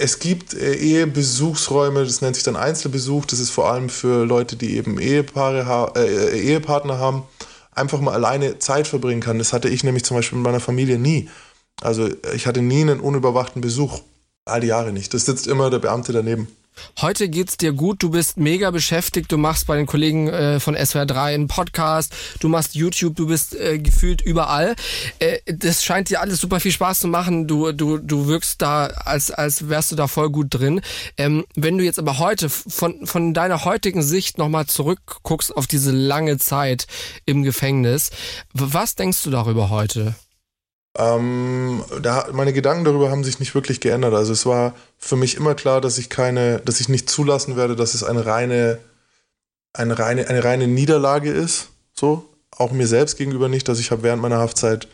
Es 0.00 0.20
gibt 0.20 0.54
äh, 0.54 0.74
Ehebesuchsräume, 0.74 2.04
das 2.04 2.22
nennt 2.22 2.36
sich 2.36 2.44
dann 2.44 2.54
Einzelbesuch. 2.54 3.26
Das 3.26 3.40
ist 3.40 3.50
vor 3.50 3.70
allem 3.70 3.88
für 3.88 4.24
Leute, 4.24 4.54
die 4.54 4.76
eben 4.76 4.98
Ehepaare 5.00 5.92
äh, 5.96 6.06
äh, 6.06 6.40
Ehepartner 6.40 6.98
haben, 6.98 7.24
einfach 7.72 8.00
mal 8.00 8.14
alleine 8.14 8.60
Zeit 8.60 8.86
verbringen 8.86 9.20
kann. 9.20 9.38
Das 9.38 9.52
hatte 9.52 9.68
ich 9.68 9.82
nämlich 9.82 10.04
zum 10.04 10.16
Beispiel 10.16 10.38
mit 10.38 10.44
meiner 10.44 10.60
Familie 10.60 11.00
nie. 11.00 11.28
Also 11.80 12.08
ich 12.32 12.46
hatte 12.46 12.62
nie 12.62 12.82
einen 12.82 13.00
unüberwachten 13.00 13.60
Besuch. 13.60 14.00
All 14.44 14.60
die 14.60 14.68
Jahre 14.68 14.92
nicht. 14.92 15.12
Das 15.14 15.26
sitzt 15.26 15.48
immer 15.48 15.68
der 15.68 15.80
Beamte 15.80 16.12
daneben. 16.12 16.46
Heute 17.00 17.28
geht's 17.28 17.56
dir 17.56 17.72
gut, 17.72 18.02
du 18.02 18.10
bist 18.10 18.36
mega 18.36 18.70
beschäftigt, 18.70 19.30
du 19.32 19.38
machst 19.38 19.66
bei 19.66 19.76
den 19.76 19.86
Kollegen 19.86 20.28
äh, 20.28 20.60
von 20.60 20.76
SWR3 20.76 21.34
einen 21.34 21.48
Podcast, 21.48 22.14
du 22.40 22.48
machst 22.48 22.74
YouTube, 22.74 23.16
du 23.16 23.26
bist 23.26 23.54
äh, 23.54 23.78
gefühlt 23.78 24.20
überall. 24.20 24.74
Äh, 25.18 25.38
das 25.46 25.84
scheint 25.84 26.10
dir 26.10 26.20
alles 26.20 26.40
super 26.40 26.60
viel 26.60 26.72
Spaß 26.72 27.00
zu 27.00 27.08
machen. 27.08 27.46
Du 27.46 27.72
du 27.72 27.98
du 27.98 28.26
wirkst 28.26 28.60
da 28.62 28.86
als 28.86 29.30
als 29.30 29.68
wärst 29.68 29.92
du 29.92 29.96
da 29.96 30.06
voll 30.06 30.30
gut 30.30 30.48
drin. 30.50 30.80
Ähm, 31.16 31.44
wenn 31.54 31.78
du 31.78 31.84
jetzt 31.84 31.98
aber 31.98 32.18
heute 32.18 32.48
von 32.48 33.06
von 33.06 33.34
deiner 33.34 33.64
heutigen 33.64 34.02
Sicht 34.02 34.38
nochmal 34.38 34.66
zurückguckst 34.66 35.56
auf 35.56 35.66
diese 35.66 35.92
lange 35.92 36.38
Zeit 36.38 36.86
im 37.26 37.42
Gefängnis, 37.42 38.10
was 38.52 38.94
denkst 38.94 39.22
du 39.22 39.30
darüber 39.30 39.70
heute? 39.70 40.14
Ähm, 40.98 41.84
da, 42.02 42.26
meine 42.32 42.52
Gedanken 42.52 42.84
darüber 42.84 43.10
haben 43.10 43.22
sich 43.22 43.38
nicht 43.38 43.54
wirklich 43.54 43.80
geändert. 43.80 44.14
Also 44.14 44.32
es 44.32 44.44
war 44.46 44.74
für 44.98 45.16
mich 45.16 45.36
immer 45.36 45.54
klar, 45.54 45.80
dass 45.80 45.96
ich 45.96 46.10
keine, 46.10 46.58
dass 46.58 46.80
ich 46.80 46.88
nicht 46.88 47.08
zulassen 47.08 47.56
werde, 47.56 47.76
dass 47.76 47.94
es 47.94 48.02
eine 48.02 48.26
reine, 48.26 48.78
eine 49.72 49.96
reine, 49.96 50.28
eine 50.28 50.42
reine 50.42 50.66
Niederlage 50.66 51.30
ist. 51.30 51.68
So, 51.94 52.28
auch 52.50 52.72
mir 52.72 52.88
selbst 52.88 53.16
gegenüber 53.16 53.48
nicht, 53.48 53.68
dass 53.68 53.78
ich 53.78 53.92
habe 53.92 54.02
während 54.02 54.20
meiner 54.20 54.38
Haftzeit 54.38 54.88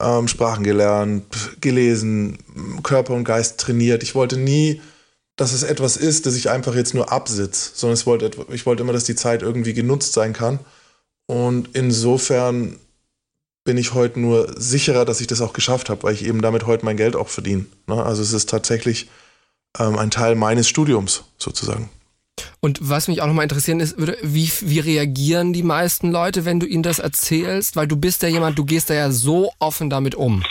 ähm, 0.00 0.28
Sprachen 0.28 0.62
gelernt, 0.62 1.24
gelesen, 1.60 2.38
Körper 2.84 3.14
und 3.14 3.24
Geist 3.24 3.58
trainiert. 3.58 4.04
Ich 4.04 4.14
wollte 4.14 4.36
nie, 4.36 4.80
dass 5.34 5.52
es 5.52 5.64
etwas 5.64 5.96
ist, 5.96 6.26
das 6.26 6.36
ich 6.36 6.50
einfach 6.50 6.76
jetzt 6.76 6.94
nur 6.94 7.10
absitze, 7.10 7.72
sondern 7.74 8.06
wollte, 8.06 8.30
ich 8.52 8.64
wollte 8.64 8.84
immer, 8.84 8.92
dass 8.92 9.04
die 9.04 9.16
Zeit 9.16 9.42
irgendwie 9.42 9.74
genutzt 9.74 10.12
sein 10.12 10.32
kann. 10.32 10.60
Und 11.26 11.70
insofern 11.74 12.78
bin 13.68 13.76
ich 13.76 13.92
heute 13.92 14.18
nur 14.18 14.54
sicherer, 14.56 15.04
dass 15.04 15.20
ich 15.20 15.26
das 15.26 15.42
auch 15.42 15.52
geschafft 15.52 15.90
habe, 15.90 16.02
weil 16.02 16.14
ich 16.14 16.24
eben 16.24 16.40
damit 16.40 16.64
heute 16.64 16.86
mein 16.86 16.96
Geld 16.96 17.14
auch 17.14 17.28
verdiene. 17.28 17.66
Ne? 17.86 18.02
Also 18.02 18.22
es 18.22 18.32
ist 18.32 18.48
tatsächlich 18.48 19.10
ähm, 19.78 19.98
ein 19.98 20.10
Teil 20.10 20.36
meines 20.36 20.66
Studiums 20.70 21.24
sozusagen. 21.36 21.90
Und 22.60 22.78
was 22.80 23.08
mich 23.08 23.20
auch 23.20 23.26
nochmal 23.26 23.42
interessieren 23.42 23.80
ist, 23.80 23.96
wie, 24.22 24.50
wie 24.62 24.78
reagieren 24.80 25.52
die 25.52 25.62
meisten 25.62 26.10
Leute, 26.10 26.46
wenn 26.46 26.60
du 26.60 26.66
ihnen 26.66 26.82
das 26.82 26.98
erzählst? 26.98 27.76
Weil 27.76 27.86
du 27.86 27.96
bist 27.96 28.22
ja 28.22 28.30
jemand, 28.30 28.58
du 28.58 28.64
gehst 28.64 28.88
da 28.88 28.94
ja 28.94 29.10
so 29.10 29.52
offen 29.58 29.90
damit 29.90 30.14
um. 30.14 30.42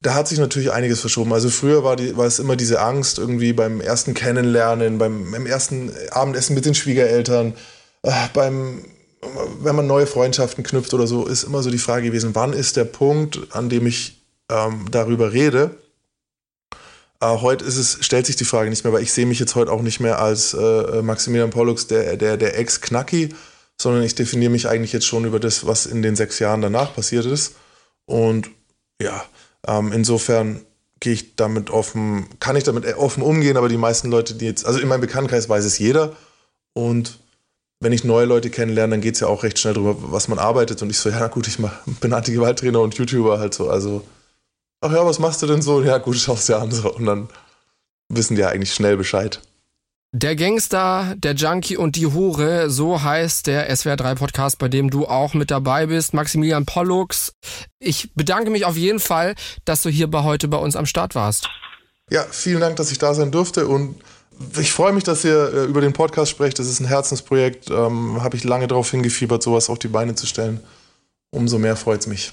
Da 0.00 0.14
hat 0.14 0.26
sich 0.26 0.38
natürlich 0.38 0.72
einiges 0.72 1.00
verschoben. 1.00 1.34
Also 1.34 1.50
früher 1.50 1.84
war, 1.84 1.96
die, 1.96 2.16
war 2.16 2.24
es 2.24 2.38
immer 2.38 2.56
diese 2.56 2.80
Angst 2.80 3.18
irgendwie 3.18 3.52
beim 3.52 3.82
ersten 3.82 4.14
Kennenlernen, 4.14 4.96
beim, 4.96 5.30
beim 5.30 5.44
ersten 5.44 5.92
Abendessen 6.10 6.54
mit 6.54 6.64
den 6.64 6.74
Schwiegereltern, 6.74 7.52
äh, 8.02 8.12
beim 8.32 8.82
wenn 9.60 9.76
man 9.76 9.86
neue 9.86 10.06
Freundschaften 10.06 10.64
knüpft 10.64 10.94
oder 10.94 11.06
so, 11.06 11.26
ist 11.26 11.44
immer 11.44 11.62
so 11.62 11.70
die 11.70 11.78
Frage 11.78 12.06
gewesen, 12.06 12.34
wann 12.34 12.52
ist 12.52 12.76
der 12.76 12.84
Punkt, 12.84 13.38
an 13.50 13.68
dem 13.68 13.86
ich 13.86 14.22
ähm, 14.50 14.86
darüber 14.90 15.32
rede? 15.32 15.76
Äh, 17.20 17.38
heute 17.38 17.64
ist 17.64 17.76
es, 17.76 17.98
stellt 18.04 18.26
sich 18.26 18.36
die 18.36 18.44
Frage 18.44 18.70
nicht 18.70 18.84
mehr, 18.84 18.92
weil 18.92 19.02
ich 19.02 19.12
sehe 19.12 19.26
mich 19.26 19.38
jetzt 19.38 19.54
heute 19.54 19.72
auch 19.72 19.82
nicht 19.82 20.00
mehr 20.00 20.20
als 20.20 20.54
äh, 20.54 21.02
Maximilian 21.02 21.50
Pollux, 21.50 21.86
der, 21.86 22.16
der, 22.16 22.36
der 22.36 22.58
Ex-Knacki, 22.58 23.30
sondern 23.80 24.02
ich 24.02 24.14
definiere 24.14 24.50
mich 24.50 24.68
eigentlich 24.68 24.92
jetzt 24.92 25.06
schon 25.06 25.24
über 25.24 25.40
das, 25.40 25.66
was 25.66 25.86
in 25.86 26.02
den 26.02 26.16
sechs 26.16 26.38
Jahren 26.38 26.62
danach 26.62 26.94
passiert 26.94 27.26
ist. 27.26 27.54
Und 28.04 28.50
ja, 29.00 29.24
ähm, 29.66 29.92
insofern 29.92 30.64
gehe 31.00 31.12
ich 31.12 31.36
damit 31.36 31.70
offen, 31.70 32.26
kann 32.40 32.56
ich 32.56 32.64
damit 32.64 32.86
offen 32.96 33.22
umgehen, 33.22 33.56
aber 33.56 33.68
die 33.68 33.76
meisten 33.76 34.10
Leute, 34.10 34.34
die 34.34 34.46
jetzt, 34.46 34.64
also 34.64 34.78
in 34.78 34.88
meinem 34.88 35.02
Bekanntenkreis 35.02 35.48
weiß 35.48 35.64
es 35.64 35.78
jeder 35.78 36.16
und 36.72 37.18
wenn 37.86 37.92
ich 37.92 38.02
neue 38.02 38.24
Leute 38.24 38.50
kennenlerne, 38.50 38.94
dann 38.94 39.00
geht 39.00 39.14
es 39.14 39.20
ja 39.20 39.28
auch 39.28 39.44
recht 39.44 39.60
schnell 39.60 39.74
darüber, 39.74 39.94
was 40.10 40.26
man 40.26 40.40
arbeitet. 40.40 40.82
Und 40.82 40.90
ich 40.90 40.98
so, 40.98 41.08
ja 41.08 41.28
gut, 41.28 41.46
ich 41.46 41.60
mach, 41.60 41.72
bin 42.00 42.12
Anti-Gewalttrainer 42.12 42.80
und 42.80 42.96
YouTuber 42.96 43.38
halt 43.38 43.54
so. 43.54 43.70
Also, 43.70 44.02
ach 44.80 44.90
ja, 44.90 45.06
was 45.06 45.20
machst 45.20 45.40
du 45.40 45.46
denn 45.46 45.62
so? 45.62 45.80
Ja 45.84 45.98
gut, 45.98 46.16
schaust 46.16 46.48
dir 46.48 46.58
an. 46.58 46.72
So. 46.72 46.92
Und 46.92 47.06
dann 47.06 47.28
wissen 48.08 48.34
die 48.34 48.40
ja 48.40 48.48
eigentlich 48.48 48.74
schnell 48.74 48.96
Bescheid. 48.96 49.40
Der 50.10 50.34
Gangster, 50.34 51.14
der 51.16 51.34
Junkie 51.34 51.76
und 51.76 51.94
die 51.94 52.08
Hure, 52.08 52.70
so 52.70 53.00
heißt 53.00 53.46
der 53.46 53.72
SWR3 53.72 54.16
Podcast, 54.16 54.58
bei 54.58 54.66
dem 54.66 54.90
du 54.90 55.06
auch 55.06 55.34
mit 55.34 55.52
dabei 55.52 55.86
bist. 55.86 56.12
Maximilian 56.12 56.66
Pollux. 56.66 57.34
Ich 57.78 58.12
bedanke 58.14 58.50
mich 58.50 58.64
auf 58.64 58.76
jeden 58.76 58.98
Fall, 58.98 59.36
dass 59.64 59.82
du 59.82 59.90
hier 59.90 60.10
bei 60.10 60.24
heute 60.24 60.48
bei 60.48 60.58
uns 60.58 60.74
am 60.74 60.86
Start 60.86 61.14
warst. 61.14 61.48
Ja, 62.10 62.24
vielen 62.32 62.60
Dank, 62.60 62.74
dass 62.74 62.90
ich 62.90 62.98
da 62.98 63.14
sein 63.14 63.30
durfte 63.30 63.68
und 63.68 63.94
ich 64.58 64.72
freue 64.72 64.92
mich, 64.92 65.04
dass 65.04 65.24
ihr 65.24 65.52
äh, 65.52 65.64
über 65.64 65.80
den 65.80 65.92
Podcast 65.92 66.30
sprecht. 66.30 66.58
Das 66.58 66.66
ist 66.66 66.80
ein 66.80 66.86
Herzensprojekt. 66.86 67.70
Ähm, 67.70 68.22
Habe 68.22 68.36
ich 68.36 68.44
lange 68.44 68.66
darauf 68.66 68.90
hingefiebert, 68.90 69.42
sowas 69.42 69.70
auf 69.70 69.78
die 69.78 69.88
Beine 69.88 70.14
zu 70.14 70.26
stellen. 70.26 70.60
Umso 71.30 71.58
mehr 71.58 71.76
freut 71.76 72.00
es 72.00 72.06
mich. 72.06 72.32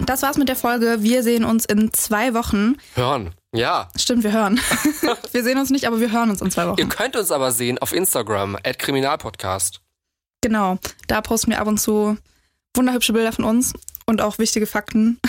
Das 0.00 0.22
war's 0.22 0.36
mit 0.36 0.48
der 0.48 0.56
Folge. 0.56 0.98
Wir 1.00 1.22
sehen 1.22 1.44
uns 1.44 1.64
in 1.64 1.92
zwei 1.92 2.34
Wochen. 2.34 2.76
Hören. 2.94 3.34
Ja. 3.52 3.88
Stimmt, 3.96 4.22
wir 4.22 4.32
hören. 4.32 4.60
wir 5.32 5.42
sehen 5.42 5.58
uns 5.58 5.70
nicht, 5.70 5.86
aber 5.86 6.00
wir 6.00 6.12
hören 6.12 6.30
uns 6.30 6.42
in 6.42 6.50
zwei 6.50 6.66
Wochen. 6.68 6.78
Ihr 6.78 6.88
könnt 6.88 7.16
uns 7.16 7.30
aber 7.30 7.52
sehen 7.52 7.78
auf 7.78 7.92
Instagram, 7.92 8.56
at 8.56 8.78
Kriminalpodcast. 8.78 9.80
Genau. 10.40 10.78
Da 11.06 11.20
posten 11.20 11.52
wir 11.52 11.60
ab 11.60 11.68
und 11.68 11.78
zu 11.78 12.18
wunderhübsche 12.74 13.12
Bilder 13.12 13.32
von 13.32 13.44
uns 13.44 13.72
und 14.06 14.20
auch 14.20 14.38
wichtige 14.38 14.66
Fakten. 14.66 15.20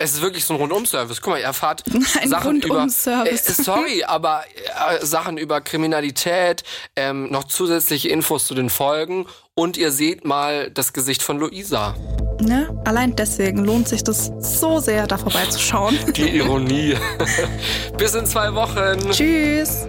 Es 0.00 0.12
ist 0.12 0.22
wirklich 0.22 0.44
so 0.44 0.54
ein 0.54 0.60
Rundum-Service. 0.60 1.20
Guck 1.20 1.32
mal, 1.32 1.38
ihr 1.40 1.46
erfahrt 1.46 1.82
ein 2.20 2.28
Sachen 2.28 2.62
über. 2.62 2.84
Äh, 2.84 3.36
sorry, 3.36 4.04
aber 4.04 4.44
äh, 4.90 5.04
Sachen 5.04 5.38
über 5.38 5.60
Kriminalität, 5.60 6.62
ähm, 6.94 7.32
noch 7.32 7.44
zusätzliche 7.44 8.08
Infos 8.08 8.46
zu 8.46 8.54
den 8.54 8.70
Folgen 8.70 9.26
und 9.54 9.76
ihr 9.76 9.90
seht 9.90 10.24
mal 10.24 10.70
das 10.70 10.92
Gesicht 10.92 11.20
von 11.20 11.40
Luisa. 11.40 11.96
Ne? 12.40 12.80
Allein 12.84 13.16
deswegen 13.16 13.64
lohnt 13.64 13.88
sich 13.88 14.04
das 14.04 14.30
so 14.38 14.78
sehr, 14.78 15.08
da 15.08 15.18
vorbeizuschauen. 15.18 15.98
Die 16.14 16.28
Ironie. 16.36 16.96
Bis 17.98 18.14
in 18.14 18.24
zwei 18.24 18.54
Wochen. 18.54 19.10
Tschüss. 19.10 19.88